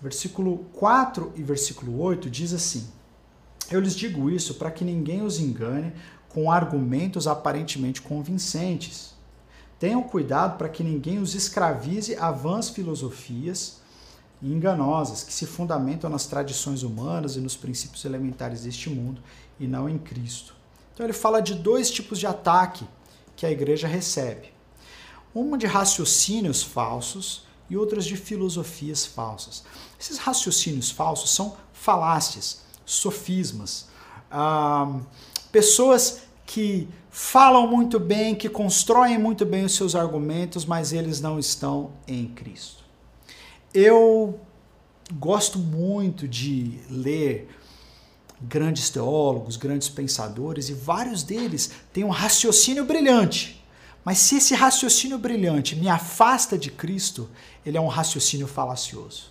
Versículo 0.00 0.58
4 0.74 1.32
e 1.34 1.42
versículo 1.42 2.00
8 2.00 2.30
diz 2.30 2.52
assim: 2.52 2.88
Eu 3.70 3.80
lhes 3.80 3.96
digo 3.96 4.30
isso 4.30 4.54
para 4.54 4.70
que 4.70 4.84
ninguém 4.84 5.22
os 5.22 5.40
engane 5.40 5.92
com 6.30 6.50
argumentos 6.50 7.26
aparentemente 7.26 8.00
convincentes. 8.00 9.14
Tenham 9.78 10.02
cuidado 10.02 10.56
para 10.56 10.68
que 10.68 10.82
ninguém 10.82 11.18
os 11.18 11.34
escravize 11.34 12.16
a 12.16 12.30
vãs 12.30 12.70
filosofias 12.70 13.80
enganosas 14.42 15.22
que 15.22 15.32
se 15.32 15.46
fundamentam 15.46 16.08
nas 16.08 16.26
tradições 16.26 16.82
humanas 16.82 17.36
e 17.36 17.40
nos 17.40 17.56
princípios 17.56 18.04
elementares 18.04 18.62
deste 18.62 18.88
mundo 18.88 19.22
e 19.58 19.66
não 19.66 19.88
em 19.88 19.98
Cristo. 19.98 20.54
Então 20.94 21.04
ele 21.04 21.12
fala 21.12 21.40
de 21.40 21.54
dois 21.54 21.90
tipos 21.90 22.18
de 22.18 22.26
ataque 22.26 22.86
que 23.36 23.44
a 23.44 23.50
igreja 23.50 23.86
recebe. 23.86 24.52
Uma 25.34 25.58
de 25.58 25.66
raciocínios 25.66 26.62
falsos 26.62 27.46
e 27.68 27.76
outras 27.76 28.04
de 28.04 28.16
filosofias 28.16 29.06
falsas. 29.06 29.62
Esses 29.98 30.18
raciocínios 30.18 30.90
falsos 30.90 31.30
são 31.30 31.56
falácias, 31.72 32.62
sofismas, 32.84 33.88
ah, 34.30 35.00
pessoas 35.50 36.22
que 36.46 36.88
falam 37.10 37.66
muito 37.66 37.98
bem, 37.98 38.34
que 38.34 38.48
constroem 38.48 39.18
muito 39.18 39.44
bem 39.44 39.64
os 39.64 39.74
seus 39.74 39.94
argumentos, 39.94 40.64
mas 40.64 40.92
eles 40.92 41.20
não 41.20 41.38
estão 41.38 41.92
em 42.06 42.26
Cristo. 42.26 42.84
Eu 43.74 44.38
gosto 45.12 45.58
muito 45.58 46.26
de 46.28 46.78
ler 46.88 47.48
grandes 48.40 48.88
teólogos, 48.90 49.56
grandes 49.56 49.88
pensadores, 49.88 50.68
e 50.68 50.74
vários 50.74 51.22
deles 51.22 51.70
têm 51.92 52.04
um 52.04 52.10
raciocínio 52.10 52.84
brilhante. 52.84 53.62
Mas 54.04 54.18
se 54.18 54.36
esse 54.36 54.54
raciocínio 54.54 55.18
brilhante 55.18 55.76
me 55.76 55.88
afasta 55.88 56.56
de 56.56 56.70
Cristo, 56.70 57.28
ele 57.66 57.76
é 57.76 57.80
um 57.80 57.88
raciocínio 57.88 58.46
falacioso. 58.46 59.30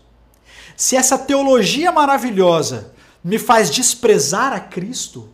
Se 0.78 0.96
essa 0.96 1.18
teologia 1.18 1.92
maravilhosa 1.92 2.94
me 3.24 3.40
faz 3.40 3.70
desprezar 3.70 4.54
a 4.54 4.60
Cristo, 4.60 5.28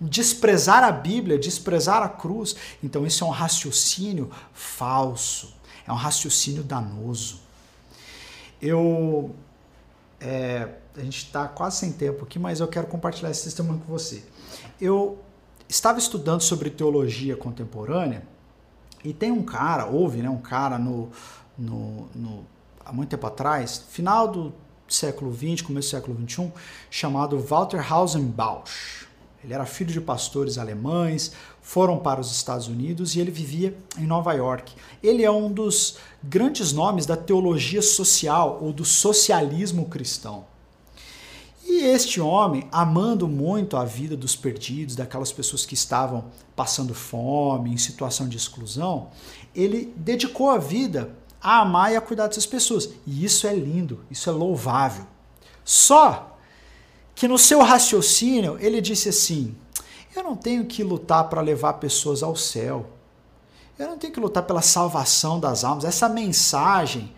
desprezar 0.00 0.84
a 0.84 0.92
Bíblia, 0.92 1.38
desprezar 1.38 2.02
a 2.02 2.08
cruz, 2.08 2.54
então 2.82 3.06
isso 3.06 3.24
é 3.24 3.26
um 3.26 3.30
raciocínio 3.30 4.30
falso, 4.52 5.54
é 5.86 5.92
um 5.92 5.96
raciocínio 5.96 6.62
danoso. 6.62 7.40
Eu. 8.60 9.34
É, 10.20 10.68
a 10.96 11.00
gente 11.00 11.26
está 11.26 11.46
quase 11.46 11.76
sem 11.76 11.92
tempo 11.92 12.24
aqui, 12.24 12.40
mas 12.40 12.58
eu 12.58 12.66
quero 12.66 12.88
compartilhar 12.88 13.30
esse 13.30 13.44
testemunho 13.44 13.78
com 13.78 13.92
você. 13.92 14.24
Eu 14.80 15.18
estava 15.68 15.98
estudando 15.98 16.40
sobre 16.40 16.70
teologia 16.70 17.36
contemporânea 17.36 18.24
e 19.04 19.12
tem 19.12 19.30
um 19.30 19.44
cara, 19.44 19.86
houve 19.86 20.20
né, 20.20 20.28
um 20.28 20.40
cara 20.40 20.76
no, 20.76 21.10
no, 21.56 22.08
no 22.14 22.46
há 22.84 22.92
muito 22.92 23.10
tempo 23.10 23.26
atrás, 23.26 23.84
final 23.90 24.26
do 24.26 24.52
século 24.88 25.32
XX, 25.32 25.62
começo 25.62 25.88
do 25.88 25.90
século 25.90 26.28
XXI, 26.28 26.52
chamado 26.90 27.38
Walter 27.38 27.92
Hausenbausch. 27.92 29.07
Ele 29.48 29.54
era 29.54 29.64
filho 29.64 29.90
de 29.90 29.98
pastores 29.98 30.58
alemães, 30.58 31.32
foram 31.62 31.96
para 31.96 32.20
os 32.20 32.30
Estados 32.30 32.68
Unidos 32.68 33.16
e 33.16 33.20
ele 33.20 33.30
vivia 33.30 33.74
em 33.96 34.06
Nova 34.06 34.34
York. 34.34 34.74
Ele 35.02 35.24
é 35.24 35.30
um 35.30 35.50
dos 35.50 35.96
grandes 36.22 36.70
nomes 36.70 37.06
da 37.06 37.16
teologia 37.16 37.80
social 37.80 38.58
ou 38.60 38.74
do 38.74 38.84
socialismo 38.84 39.86
cristão. 39.86 40.44
E 41.64 41.82
este 41.82 42.20
homem, 42.20 42.68
amando 42.70 43.26
muito 43.26 43.74
a 43.78 43.86
vida 43.86 44.18
dos 44.18 44.36
perdidos, 44.36 44.94
daquelas 44.94 45.32
pessoas 45.32 45.64
que 45.64 45.72
estavam 45.72 46.26
passando 46.54 46.92
fome, 46.92 47.72
em 47.72 47.78
situação 47.78 48.28
de 48.28 48.36
exclusão, 48.36 49.08
ele 49.54 49.94
dedicou 49.96 50.50
a 50.50 50.58
vida 50.58 51.10
a 51.40 51.60
amar 51.60 51.90
e 51.90 51.96
a 51.96 52.02
cuidar 52.02 52.26
dessas 52.26 52.44
pessoas. 52.44 52.90
E 53.06 53.24
isso 53.24 53.46
é 53.46 53.54
lindo, 53.54 54.04
isso 54.10 54.28
é 54.28 54.32
louvável. 54.32 55.06
Só 55.64 56.37
que 57.18 57.26
no 57.26 57.36
seu 57.36 57.60
raciocínio 57.62 58.56
ele 58.60 58.80
disse 58.80 59.08
assim: 59.08 59.52
eu 60.14 60.22
não 60.22 60.36
tenho 60.36 60.64
que 60.64 60.84
lutar 60.84 61.28
para 61.28 61.40
levar 61.40 61.72
pessoas 61.74 62.22
ao 62.22 62.36
céu. 62.36 62.86
Eu 63.76 63.88
não 63.88 63.98
tenho 63.98 64.12
que 64.12 64.20
lutar 64.20 64.44
pela 64.44 64.62
salvação 64.62 65.40
das 65.40 65.64
almas. 65.64 65.84
Essa 65.84 66.08
mensagem, 66.08 67.12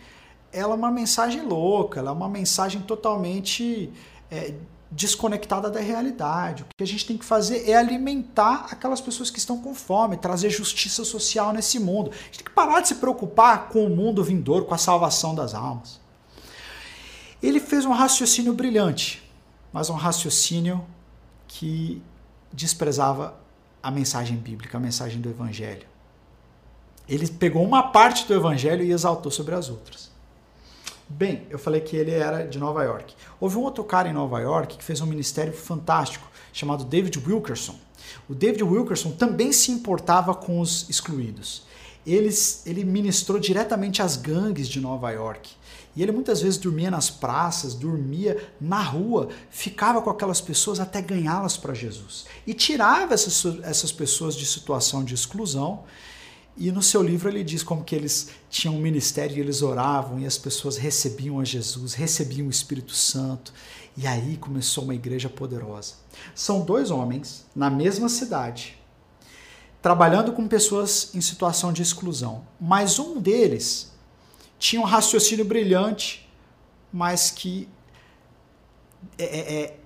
ela 0.51 0.73
é 0.73 0.77
uma 0.77 0.91
mensagem 0.91 1.43
louca, 1.43 2.01
ela 2.01 2.11
é 2.11 2.13
uma 2.15 2.31
mensagem 2.31 2.81
totalmente 2.81 3.93
é, 4.31 4.55
desconectada 4.91 5.69
da 5.69 5.81
realidade. 5.81 6.63
O 6.63 6.67
que 6.79 6.85
a 6.85 6.87
gente 6.87 7.07
tem 7.07 7.19
que 7.19 7.25
fazer 7.25 7.69
é 7.69 7.77
alimentar 7.77 8.69
aquelas 8.71 9.03
pessoas 9.03 9.31
que 9.31 9.39
estão 9.39 9.59
com 9.59 9.75
fome, 9.75 10.17
trazer 10.17 10.49
justiça 10.49 11.05
social 11.05 11.53
nesse 11.53 11.79
mundo. 11.79 12.11
A 12.11 12.25
gente 12.25 12.39
tem 12.39 12.45
que 12.47 12.53
parar 12.53 12.81
de 12.81 12.89
se 12.89 12.95
preocupar 12.95 13.69
com 13.69 13.85
o 13.85 13.91
mundo 13.91 14.25
vindouro, 14.25 14.65
com 14.65 14.75
a 14.75 14.79
salvação 14.79 15.35
das 15.35 15.55
almas. 15.55 16.01
Ele 17.43 17.61
fez 17.61 17.85
um 17.85 17.93
raciocínio 17.93 18.55
brilhante 18.55 19.30
mas 19.73 19.91
um 19.91 19.95
raciocínio 19.95 20.85
que 21.47 22.03
desprezava 22.53 23.35
a 23.83 23.91
mensagem 23.91 24.37
bíblica, 24.37 24.77
a 24.77 24.81
mensagem 24.81 25.21
do 25.21 25.29
evangelho. 25.29 25.87
Ele 27.09 27.27
pegou 27.29 27.65
uma 27.65 27.91
parte 27.91 28.27
do 28.27 28.35
evangelho 28.35 28.85
e 28.85 28.93
exaltou 28.93 29.33
sobre 29.33 29.55
as 29.55 29.69
outras. 29.69 30.11
Bem, 31.09 31.45
eu 31.51 31.59
falei 31.59 31.81
que 31.81 31.97
ele 31.97 32.13
era 32.13 32.47
de 32.47 32.59
Nova 32.59 32.85
York. 32.85 33.15
Houve 33.41 33.57
um 33.57 33.63
outro 33.63 33.83
cara 33.83 34.09
em 34.09 34.13
Nova 34.13 34.39
York 34.39 34.77
que 34.77 34.85
fez 34.85 35.01
um 35.01 35.07
ministério 35.07 35.53
fantástico, 35.53 36.31
chamado 36.53 36.85
David 36.85 37.19
Wilkerson. 37.19 37.75
O 38.29 38.35
David 38.35 38.63
Wilkerson 38.63 39.11
também 39.13 39.53
se 39.53 39.73
importava 39.73 40.35
com 40.35 40.61
os 40.61 40.89
excluídos. 40.89 41.65
Eles, 42.07 42.63
ele 42.67 42.85
ministrou 42.85 43.39
diretamente 43.39 44.03
às 44.03 44.17
gangues 44.17 44.69
de 44.69 44.81
Nova 44.81 45.11
York. 45.11 45.51
E 45.95 46.03
ele 46.03 46.13
muitas 46.13 46.41
vezes 46.41 46.59
dormia 46.59 46.91
nas 46.91 47.11
praças, 47.11 47.75
dormia 47.75 48.51
na 48.61 48.81
rua, 48.81 49.29
ficava 49.51 50.01
com 50.01 50.09
aquelas 50.09 50.41
pessoas 50.41 50.79
até 50.79 51.03
ganhá-las 51.03 51.57
para 51.57 51.75
Jesus. 51.75 52.27
E 52.47 52.55
tirava 52.55 53.13
essas, 53.13 53.45
essas 53.63 53.91
pessoas 53.91 54.37
de 54.37 54.47
situação 54.47 55.05
de 55.05 55.15
exclusão. 55.15 55.83
E 56.57 56.71
no 56.71 56.83
seu 56.83 57.03
livro 57.03 57.29
ele 57.29 57.43
diz 57.43 57.63
como 57.63 57.83
que 57.83 57.95
eles 57.95 58.31
tinham 58.49 58.77
um 58.77 58.81
ministério 58.81 59.37
e 59.37 59.41
eles 59.41 59.63
oravam 59.63 60.21
e 60.21 60.27
as 60.27 60.39
pessoas 60.39 60.77
recebiam 60.77 61.41
a 61.41 61.45
Jesus, 61.45 61.95
recebiam 61.95 62.47
o 62.47 62.51
Espírito 62.51 62.95
Santo. 62.95 63.53
E 63.97 64.07
aí 64.07 64.37
começou 64.37 64.85
uma 64.85 64.95
igreja 64.95 65.29
poderosa. 65.29 65.95
São 66.35 66.61
dois 66.61 66.91
homens 66.91 67.45
na 67.55 67.69
mesma 67.69 68.09
cidade, 68.09 68.80
trabalhando 69.83 70.33
com 70.33 70.47
pessoas 70.47 71.15
em 71.15 71.21
situação 71.21 71.73
de 71.73 71.83
exclusão. 71.83 72.45
Mas 72.61 72.99
um 72.99 73.21
deles 73.21 73.93
tinha 74.59 74.81
um 74.81 74.85
raciocínio 74.85 75.45
brilhante, 75.45 76.29
mas 76.93 77.31
que 77.31 77.69
é, 79.19 79.25
é, 79.25 79.63
é, 79.63 79.77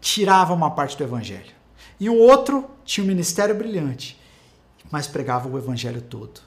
tirava 0.00 0.54
uma 0.54 0.70
parte 0.70 0.96
do 0.96 1.04
evangelho. 1.04 1.52
E 1.98 2.08
o 2.08 2.16
outro 2.16 2.70
tinha 2.84 3.04
um 3.04 3.08
ministério 3.08 3.54
brilhante, 3.54 4.18
mas 4.90 5.06
pregava 5.06 5.48
o 5.48 5.58
evangelho 5.58 6.00
todo. 6.00 6.40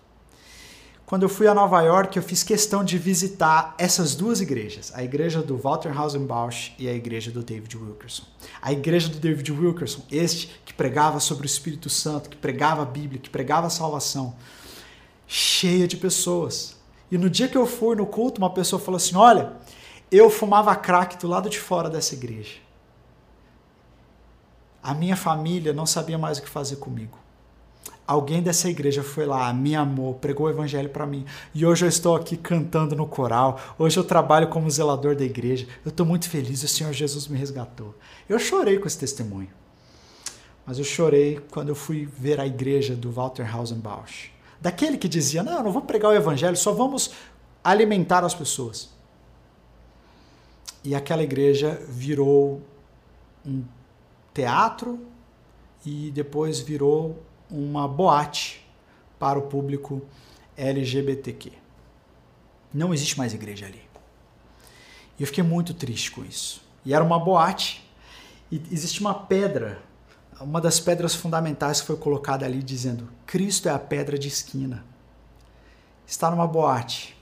Quando 1.13 1.21
eu 1.21 1.29
fui 1.29 1.45
a 1.45 1.53
Nova 1.53 1.79
York, 1.79 2.17
eu 2.17 2.23
fiz 2.23 2.41
questão 2.41 2.83
de 2.83 2.97
visitar 2.97 3.75
essas 3.77 4.15
duas 4.15 4.41
igrejas, 4.41 4.91
a 4.95 5.03
igreja 5.03 5.43
do 5.43 5.55
Walter 5.55 5.95
Hausenbausch 5.95 6.73
e 6.79 6.89
a 6.89 6.91
igreja 6.91 7.29
do 7.29 7.43
David 7.43 7.77
Wilkerson. 7.77 8.23
A 8.59 8.73
igreja 8.73 9.09
do 9.09 9.19
David 9.19 9.51
Wilkerson, 9.51 10.01
este 10.11 10.59
que 10.65 10.73
pregava 10.73 11.19
sobre 11.19 11.45
o 11.45 11.45
Espírito 11.45 11.87
Santo, 11.87 12.31
que 12.31 12.35
pregava 12.35 12.81
a 12.81 12.85
Bíblia, 12.85 13.21
que 13.21 13.29
pregava 13.29 13.67
a 13.67 13.69
salvação, 13.69 14.35
cheia 15.27 15.87
de 15.87 15.97
pessoas. 15.97 16.75
E 17.11 17.17
no 17.19 17.29
dia 17.29 17.47
que 17.47 17.59
eu 17.59 17.67
fui 17.67 17.95
no 17.95 18.07
culto, 18.07 18.41
uma 18.41 18.49
pessoa 18.49 18.79
falou 18.79 18.97
assim: 18.97 19.15
Olha, 19.15 19.53
eu 20.09 20.31
fumava 20.31 20.75
crack 20.75 21.15
do 21.19 21.27
lado 21.27 21.47
de 21.47 21.59
fora 21.59 21.91
dessa 21.91 22.15
igreja. 22.15 22.55
A 24.81 24.95
minha 24.95 25.15
família 25.15 25.73
não 25.73 25.85
sabia 25.85 26.17
mais 26.17 26.39
o 26.39 26.41
que 26.41 26.49
fazer 26.49 26.77
comigo. 26.77 27.22
Alguém 28.05 28.41
dessa 28.43 28.69
igreja 28.69 29.01
foi 29.01 29.25
lá, 29.25 29.53
me 29.53 29.75
amou, 29.75 30.13
pregou 30.15 30.47
o 30.47 30.49
evangelho 30.49 30.89
para 30.89 31.05
mim. 31.05 31.25
E 31.53 31.65
hoje 31.65 31.85
eu 31.85 31.89
estou 31.89 32.15
aqui 32.15 32.35
cantando 32.35 32.95
no 32.95 33.07
coral. 33.07 33.59
Hoje 33.79 33.97
eu 33.97 34.03
trabalho 34.03 34.49
como 34.49 34.69
zelador 34.69 35.15
da 35.15 35.23
igreja. 35.23 35.65
Eu 35.85 35.89
estou 35.89 36.05
muito 36.05 36.29
feliz, 36.29 36.61
o 36.63 36.67
Senhor 36.67 36.91
Jesus 36.91 37.27
me 37.29 37.37
resgatou. 37.37 37.95
Eu 38.27 38.37
chorei 38.39 38.77
com 38.77 38.87
esse 38.87 38.97
testemunho. 38.97 39.49
Mas 40.65 40.77
eu 40.79 40.83
chorei 40.83 41.39
quando 41.49 41.69
eu 41.69 41.75
fui 41.75 42.05
ver 42.05 42.39
a 42.41 42.45
igreja 42.45 42.93
do 42.93 43.09
Walter 43.09 43.43
Hausenbausch. 43.43 44.31
Daquele 44.59 44.97
que 44.97 45.07
dizia: 45.07 45.41
Não, 45.41 45.63
não 45.63 45.71
vou 45.71 45.81
pregar 45.81 46.11
o 46.11 46.15
evangelho, 46.15 46.55
só 46.57 46.73
vamos 46.73 47.11
alimentar 47.63 48.23
as 48.25 48.35
pessoas. 48.35 48.89
E 50.83 50.93
aquela 50.93 51.23
igreja 51.23 51.81
virou 51.87 52.61
um 53.45 53.63
teatro 54.33 54.99
e 55.85 56.11
depois 56.11 56.59
virou 56.59 57.21
uma 57.53 57.87
boate 57.87 58.65
para 59.19 59.37
o 59.37 59.43
público 59.43 60.01
LGBTQ. 60.57 61.51
Não 62.73 62.91
existe 62.91 63.15
mais 63.15 63.31
igreja 63.31 63.67
ali. 63.67 63.81
E 65.19 65.21
eu 65.21 65.27
fiquei 65.27 65.43
muito 65.43 65.71
triste 65.75 66.09
com 66.09 66.25
isso. 66.25 66.63
E 66.83 66.95
era 66.95 67.03
uma 67.03 67.19
boate 67.19 67.87
e 68.51 68.61
existe 68.71 68.99
uma 69.01 69.13
pedra, 69.13 69.79
uma 70.41 70.59
das 70.59 70.79
pedras 70.79 71.13
fundamentais 71.13 71.79
que 71.79 71.87
foi 71.87 71.95
colocada 71.95 72.43
ali 72.43 72.63
dizendo: 72.63 73.07
Cristo 73.27 73.69
é 73.69 73.71
a 73.71 73.79
pedra 73.79 74.17
de 74.17 74.27
esquina. 74.27 74.83
Está 76.07 76.31
numa 76.31 76.47
boate, 76.47 77.15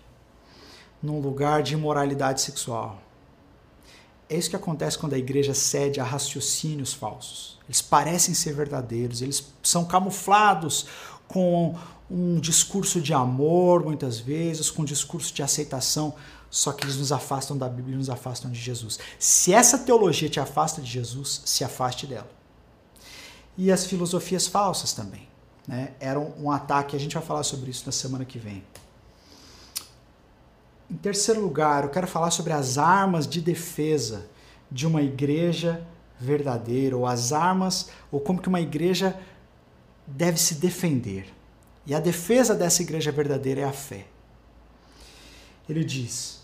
num 1.04 1.20
lugar 1.20 1.62
de 1.62 1.74
imoralidade 1.74 2.42
sexual. 2.42 3.02
É 4.32 4.38
isso 4.38 4.50
que 4.50 4.56
acontece 4.56 4.98
quando 4.98 5.12
a 5.12 5.18
igreja 5.18 5.54
cede 5.54 6.00
a 6.00 6.06
raciocínios 6.06 6.94
falsos. 6.94 7.60
Eles 7.68 7.82
parecem 7.82 8.34
ser 8.34 8.54
verdadeiros, 8.54 9.22
eles 9.22 9.46
são 9.62 9.84
camuflados 9.84 10.86
com 11.28 11.76
um 12.10 12.40
discurso 12.40 13.02
de 13.02 13.14
amor, 13.14 13.84
muitas 13.84 14.22
vezes, 14.22 14.72
com 14.72 14.84
um 14.84 14.86
discurso 14.86 15.34
de 15.34 15.44
aceitação, 15.44 16.14
só 16.50 16.72
que 16.72 16.86
eles 16.86 16.96
nos 16.96 17.12
afastam 17.12 17.58
da 17.58 17.68
Bíblia 17.68 17.96
e 17.96 17.98
nos 17.98 18.10
afastam 18.10 18.50
de 18.50 18.58
Jesus. 18.58 19.00
Se 19.20 19.54
essa 19.54 19.78
teologia 19.78 20.30
te 20.30 20.40
afasta 20.40 20.82
de 20.82 20.90
Jesus, 20.90 21.42
se 21.44 21.66
afaste 21.66 22.08
dela. 22.08 22.32
E 23.58 23.70
as 23.70 23.86
filosofias 23.86 24.48
falsas 24.48 24.94
também. 24.94 25.28
Né? 25.68 25.92
Eram 26.00 26.34
um 26.40 26.50
ataque, 26.50 26.96
a 26.96 27.00
gente 27.00 27.16
vai 27.16 27.24
falar 27.24 27.44
sobre 27.44 27.70
isso 27.70 27.84
na 27.86 27.92
semana 27.92 28.24
que 28.24 28.40
vem. 28.40 28.64
Em 30.92 30.98
terceiro 30.98 31.40
lugar, 31.40 31.86
eu 31.86 31.90
quero 31.90 32.06
falar 32.06 32.32
sobre 32.32 32.52
as 32.52 32.78
armas 32.78 33.26
de 33.26 33.40
defesa 33.40 34.26
de 34.70 34.86
uma 34.86 35.02
igreja 35.02 35.88
verdadeira, 36.20 36.98
ou 36.98 37.08
as 37.08 37.32
armas, 37.32 37.90
ou 38.12 38.20
como 38.20 38.42
que 38.42 38.50
uma 38.50 38.60
igreja 38.60 39.18
deve 40.06 40.38
se 40.38 40.56
defender. 40.56 41.34
E 41.86 41.96
a 41.96 42.00
defesa 42.02 42.54
dessa 42.54 42.82
igreja 42.82 43.10
verdadeira 43.10 43.62
é 43.62 43.64
a 43.64 43.72
fé. 43.72 44.06
Ele 45.70 45.86
diz: 45.86 46.42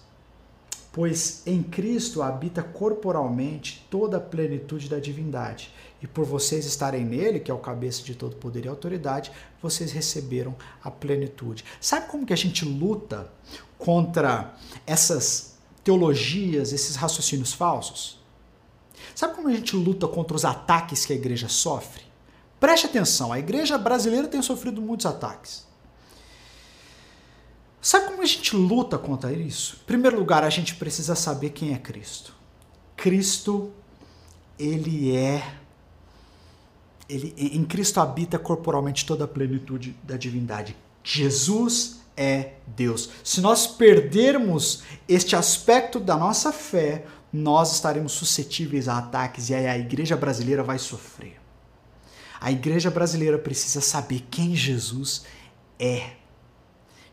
Pois 0.94 1.46
em 1.46 1.62
Cristo 1.62 2.22
habita 2.22 2.64
corporalmente 2.64 3.86
toda 3.90 4.16
a 4.16 4.22
plenitude 4.22 4.88
da 4.88 4.98
divindade, 4.98 5.74
e 6.02 6.08
por 6.08 6.26
vocês 6.26 6.66
estarem 6.66 7.04
nele, 7.04 7.40
que 7.40 7.50
é 7.50 7.54
o 7.54 7.60
cabeça 7.60 8.04
de 8.04 8.16
todo 8.16 8.36
poder 8.36 8.66
e 8.66 8.68
autoridade, 8.68 9.32
vocês 9.62 9.92
receberam 9.92 10.56
a 10.84 10.92
plenitude. 10.92 11.66
Sabe 11.82 12.08
como 12.08 12.26
que 12.26 12.34
a 12.34 12.38
gente 12.38 12.64
luta 12.66 13.32
contra 13.78 14.56
essas 14.86 15.56
teologias, 15.84 16.72
esses 16.72 16.96
raciocínios 16.96 17.54
falsos? 17.54 18.20
Sabe 19.16 19.36
como 19.36 19.48
a 19.48 19.54
gente 19.54 19.76
luta 19.76 20.08
contra 20.08 20.36
os 20.36 20.46
ataques 20.46 21.06
que 21.06 21.14
a 21.14 21.16
igreja 21.16 21.48
sofre? 21.48 22.04
Preste 22.60 22.88
atenção, 22.88 23.32
a 23.32 23.40
igreja 23.40 23.78
brasileira 23.78 24.28
tem 24.28 24.42
sofrido 24.42 24.82
muitos 24.82 25.06
ataques. 25.06 25.66
Sabe 27.82 28.08
como 28.08 28.22
a 28.22 28.26
gente 28.26 28.56
luta 28.56 28.98
contra 28.98 29.32
isso? 29.32 29.78
Em 29.84 29.86
primeiro 29.86 30.18
lugar, 30.18 30.44
a 30.44 30.50
gente 30.50 30.76
precisa 30.76 31.16
saber 31.16 31.52
quem 31.52 31.74
é 31.74 31.78
Cristo. 31.78 32.34
Cristo, 32.96 33.72
ele 34.60 35.16
é. 35.16 35.42
Ele, 37.10 37.34
em 37.38 37.64
Cristo 37.64 38.00
habita 38.00 38.38
corporalmente 38.38 39.06
toda 39.06 39.26
a 39.26 39.28
plenitude 39.28 39.96
da 40.04 40.18
divindade. 40.18 40.76
Jesus 41.04 42.02
é 42.18 42.54
Deus. 42.66 43.10
Se 43.24 43.40
nós 43.40 43.68
perdermos 43.68 44.84
este 45.08 45.36
aspecto 45.36 46.00
da 46.00 46.18
nossa 46.18 46.52
fé, 46.52 47.06
nós 47.32 47.74
estaremos 47.74 48.14
suscetíveis 48.14 48.88
a 48.88 48.98
ataques 48.98 49.50
e 49.50 49.54
aí 49.54 49.68
a 49.68 49.78
igreja 49.78 50.18
brasileira 50.18 50.64
vai 50.64 50.80
sofrer. 50.80 51.40
A 52.40 52.52
igreja 52.52 52.90
brasileira 52.90 53.38
precisa 53.38 53.82
saber 53.82 54.26
quem 54.30 54.56
Jesus 54.56 55.24
é. 55.80 56.12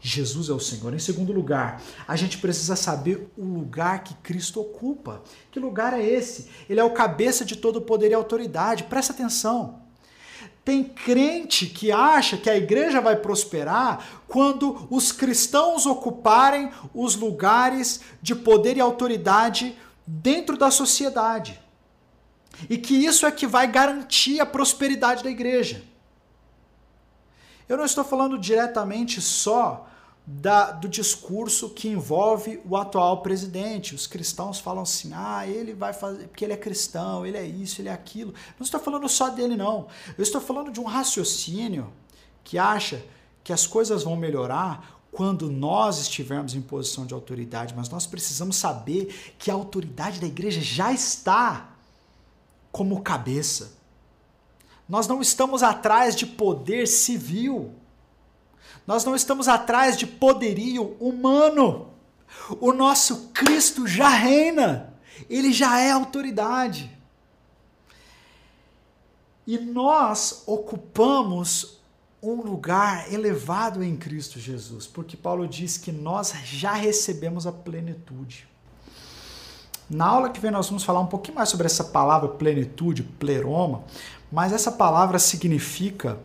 Jesus 0.01 0.51
é 0.51 0.53
o 0.53 0.61
Senhor. 0.61 0.93
Em 0.93 0.99
segundo 0.99 1.33
lugar, 1.33 1.83
a 2.07 2.15
gente 2.15 2.37
precisa 2.37 2.77
saber 2.77 3.31
o 3.39 3.45
lugar 3.45 4.05
que 4.05 4.15
Cristo 4.17 4.61
ocupa. 4.61 5.23
Que 5.51 5.59
lugar 5.59 5.95
é 5.95 6.05
esse? 6.05 6.51
Ele 6.69 6.79
é 6.79 6.85
o 6.85 6.93
cabeça 6.93 7.43
de 7.43 7.57
todo 7.57 7.81
poder 7.81 8.11
e 8.11 8.15
autoridade. 8.15 8.85
Presta 8.85 9.15
atenção. 9.15 9.84
Tem 10.65 10.83
crente 10.83 11.67
que 11.67 11.93
acha 11.93 12.39
que 12.39 12.49
a 12.49 12.57
igreja 12.57 13.01
vai 13.01 13.17
prosperar 13.17 14.23
quando 14.27 14.87
os 14.91 15.12
cristãos 15.12 15.85
ocuparem 15.85 16.71
os 16.95 17.17
lugares 17.17 18.01
de 18.23 18.35
poder 18.35 18.77
e 18.77 18.81
autoridade 18.81 19.77
dentro 20.07 20.57
da 20.57 20.71
sociedade. 20.71 21.61
E 22.71 22.79
que 22.79 22.95
isso 22.95 23.27
é 23.27 23.31
que 23.31 23.47
vai 23.47 23.67
garantir 23.67 24.41
a 24.41 24.47
prosperidade 24.47 25.23
da 25.23 25.31
igreja. 25.31 25.85
Eu 27.69 27.77
não 27.77 27.85
estou 27.85 28.05
falando 28.05 28.39
diretamente 28.39 29.21
só 29.21 29.89
da, 30.27 30.70
do 30.70 30.89
discurso 30.89 31.70
que 31.70 31.89
envolve 31.89 32.61
o 32.64 32.77
atual 32.77 33.20
presidente. 33.20 33.95
Os 33.95 34.07
cristãos 34.07 34.59
falam 34.59 34.83
assim: 34.83 35.12
ah, 35.14 35.47
ele 35.47 35.75
vai 35.75 35.93
fazer, 35.93 36.29
porque 36.29 36.45
ele 36.45 36.55
é 36.55 36.57
cristão, 36.57 37.27
ele 37.27 37.37
é 37.37 37.45
isso, 37.45 37.81
ele 37.81 37.89
é 37.89 37.93
aquilo. 37.93 38.33
Não 38.59 38.64
estou 38.64 38.81
falando 38.81 39.09
só 39.09 39.29
dele, 39.29 39.57
não. 39.57 39.87
Eu 40.16 40.22
estou 40.22 40.41
falando 40.41 40.70
de 40.72 40.81
um 40.81 40.85
raciocínio 40.85 41.93
que 42.43 42.59
acha 42.59 43.05
que 43.43 43.53
as 43.53 43.66
coisas 43.66 44.03
vão 44.03 44.16
melhorar 44.16 44.95
quando 45.12 45.51
nós 45.51 46.01
estivermos 46.01 46.55
em 46.55 46.61
posição 46.61 47.07
de 47.07 47.14
autoridade, 47.14 47.75
mas 47.77 47.89
nós 47.89 48.07
precisamos 48.07 48.57
saber 48.57 49.35
que 49.39 49.51
a 49.51 49.55
autoridade 49.55 50.18
da 50.20 50.27
igreja 50.27 50.61
já 50.61 50.93
está 50.93 51.70
como 52.72 53.01
cabeça. 53.03 53.75
Nós 54.89 55.07
não 55.07 55.22
estamos 55.22 55.62
atrás 55.62 56.16
de 56.16 56.27
poder 56.27 56.89
civil. 56.89 57.72
Nós 58.87 59.05
não 59.05 59.14
estamos 59.14 59.49
atrás 59.49 59.97
de 59.97 60.07
poderio 60.07 60.97
humano. 61.01 61.89
O 62.61 62.72
nosso 62.72 63.28
Cristo 63.32 63.87
já 63.87 64.09
reina. 64.09 64.95
Ele 65.28 65.53
já 65.53 65.80
é 65.80 65.91
autoridade. 65.91 66.91
E 69.47 69.59
nós 69.59 70.43
ocupamos 70.47 71.78
um 72.22 72.37
lugar 72.37 73.12
elevado 73.12 73.82
em 73.82 73.97
Cristo 73.97 74.41
Jesus, 74.41 74.87
porque 74.87 75.16
Paulo 75.16 75.47
diz 75.47 75.76
que 75.76 75.93
nós 75.93 76.32
já 76.45 76.72
recebemos 76.72 77.47
a 77.47 77.53
plenitude. 77.53 78.49
Na 79.89 80.07
aula 80.07 80.30
que 80.30 80.41
vem 80.41 80.51
nós 80.51 80.68
vamos 80.68 80.82
falar 80.82 81.01
um 81.01 81.07
pouquinho 81.07 81.35
mais 81.35 81.51
sobre 81.51 81.66
essa 81.66 81.85
palavra 81.85 82.28
plenitude, 82.30 83.03
pleroma, 83.03 83.85
mas 84.32 84.53
essa 84.53 84.72
palavra 84.72 85.18
significa 85.18 86.18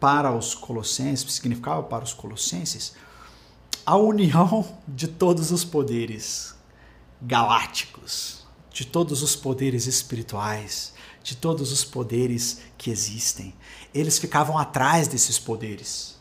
para 0.00 0.32
os 0.32 0.54
colossenses, 0.54 1.32
significava 1.32 1.82
para 1.82 2.04
os 2.04 2.12
colossenses 2.12 2.94
a 3.84 3.96
união 3.96 4.66
de 4.86 5.08
todos 5.08 5.50
os 5.50 5.64
poderes 5.64 6.54
galácticos, 7.22 8.46
de 8.70 8.84
todos 8.84 9.22
os 9.22 9.34
poderes 9.34 9.86
espirituais, 9.86 10.92
de 11.22 11.36
todos 11.36 11.72
os 11.72 11.84
poderes 11.84 12.60
que 12.76 12.90
existem. 12.90 13.54
Eles 13.92 14.18
ficavam 14.18 14.58
atrás 14.58 15.08
desses 15.08 15.38
poderes. 15.38 16.16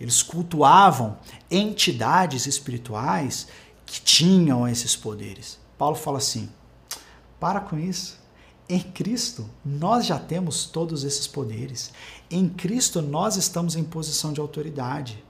Eles 0.00 0.22
cultuavam 0.22 1.18
entidades 1.50 2.46
espirituais 2.46 3.46
que 3.86 4.00
tinham 4.00 4.66
esses 4.66 4.96
poderes. 4.96 5.58
Paulo 5.78 5.96
fala 5.96 6.18
assim: 6.18 6.50
para 7.38 7.60
com 7.60 7.78
isso. 7.78 8.23
Em 8.68 8.80
Cristo, 8.80 9.48
nós 9.64 10.06
já 10.06 10.18
temos 10.18 10.64
todos 10.64 11.04
esses 11.04 11.26
poderes. 11.26 11.92
Em 12.30 12.48
Cristo, 12.48 13.02
nós 13.02 13.36
estamos 13.36 13.76
em 13.76 13.84
posição 13.84 14.32
de 14.32 14.40
autoridade. 14.40 15.22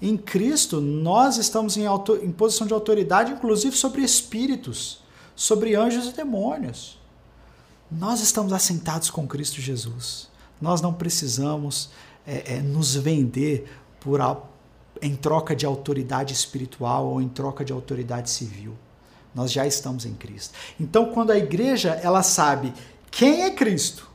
Em 0.00 0.16
Cristo, 0.16 0.80
nós 0.80 1.36
estamos 1.36 1.76
em, 1.76 1.86
auto, 1.86 2.16
em 2.16 2.32
posição 2.32 2.66
de 2.66 2.72
autoridade, 2.72 3.32
inclusive 3.32 3.76
sobre 3.76 4.02
espíritos, 4.02 5.00
sobre 5.36 5.74
anjos 5.74 6.08
e 6.08 6.12
demônios. 6.12 6.98
Nós 7.90 8.20
estamos 8.20 8.52
assentados 8.54 9.10
com 9.10 9.28
Cristo 9.28 9.60
Jesus. 9.60 10.28
Nós 10.60 10.80
não 10.80 10.94
precisamos 10.94 11.90
é, 12.26 12.54
é, 12.54 12.60
nos 12.62 12.94
vender 12.94 13.70
por 14.00 14.20
em 15.00 15.14
troca 15.14 15.54
de 15.54 15.66
autoridade 15.66 16.32
espiritual 16.32 17.06
ou 17.06 17.20
em 17.20 17.28
troca 17.28 17.64
de 17.64 17.72
autoridade 17.72 18.30
civil. 18.30 18.74
Nós 19.34 19.50
já 19.50 19.66
estamos 19.66 20.04
em 20.04 20.14
Cristo. 20.14 20.54
Então, 20.78 21.06
quando 21.06 21.30
a 21.30 21.38
igreja 21.38 21.98
ela 22.02 22.22
sabe 22.22 22.72
quem 23.10 23.42
é 23.42 23.50
Cristo, 23.50 24.10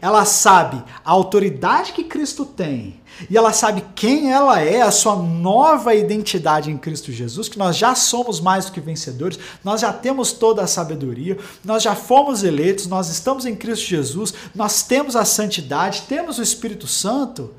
ela 0.00 0.24
sabe 0.24 0.82
a 1.04 1.10
autoridade 1.10 1.92
que 1.92 2.04
Cristo 2.04 2.44
tem 2.44 3.00
e 3.28 3.36
ela 3.36 3.52
sabe 3.52 3.84
quem 3.94 4.32
ela 4.32 4.60
é, 4.60 4.82
a 4.82 4.90
sua 4.90 5.14
nova 5.14 5.94
identidade 5.94 6.70
em 6.70 6.76
Cristo 6.76 7.12
Jesus, 7.12 7.48
que 7.48 7.58
nós 7.58 7.76
já 7.76 7.94
somos 7.94 8.40
mais 8.40 8.66
do 8.66 8.72
que 8.72 8.80
vencedores, 8.80 9.38
nós 9.62 9.82
já 9.82 9.92
temos 9.92 10.32
toda 10.32 10.62
a 10.62 10.66
sabedoria, 10.66 11.38
nós 11.64 11.82
já 11.82 11.94
fomos 11.94 12.42
eleitos, 12.42 12.86
nós 12.86 13.08
estamos 13.08 13.46
em 13.46 13.54
Cristo 13.54 13.86
Jesus, 13.86 14.34
nós 14.54 14.82
temos 14.82 15.14
a 15.16 15.24
santidade, 15.24 16.02
temos 16.08 16.38
o 16.38 16.42
Espírito 16.42 16.86
Santo. 16.86 17.54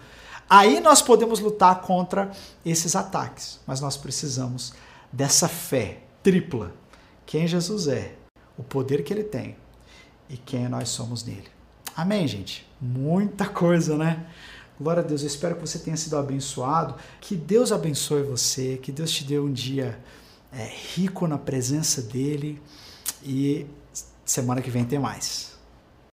Aí 0.50 0.80
nós 0.80 1.02
podemos 1.02 1.40
lutar 1.40 1.82
contra 1.82 2.32
esses 2.66 2.96
ataques, 2.96 3.60
mas 3.66 3.80
nós 3.80 3.98
precisamos 3.98 4.74
dessa 5.12 5.48
fé 5.48 6.00
tripla. 6.22 6.74
Quem 7.26 7.48
Jesus 7.48 7.88
é, 7.88 8.14
o 8.58 8.64
poder 8.64 9.04
que 9.04 9.14
ele 9.14 9.24
tem 9.24 9.56
e 10.30 10.38
quem 10.38 10.68
nós 10.68 10.90
somos 10.90 11.24
nele. 11.24 11.48
Amém, 11.96 12.28
gente? 12.28 12.68
Muita 12.80 13.48
coisa, 13.48 13.98
né? 13.98 14.28
Glória 14.80 15.02
a 15.02 15.06
Deus, 15.06 15.22
eu 15.22 15.28
espero 15.28 15.56
que 15.56 15.62
você 15.62 15.80
tenha 15.80 15.96
sido 15.96 16.18
abençoado. 16.18 16.96
Que 17.22 17.36
Deus 17.36 17.72
abençoe 17.72 18.24
você, 18.24 18.78
que 18.78 18.92
Deus 18.92 19.12
te 19.12 19.24
dê 19.24 19.40
um 19.40 19.52
dia 19.52 19.98
é, 20.52 20.66
rico 20.96 21.26
na 21.28 21.38
presença 21.38 22.02
dele. 22.02 22.62
E 23.24 23.66
semana 24.26 24.62
que 24.62 24.70
vem 24.70 24.84
tem 24.84 25.00
mais. 25.00 25.55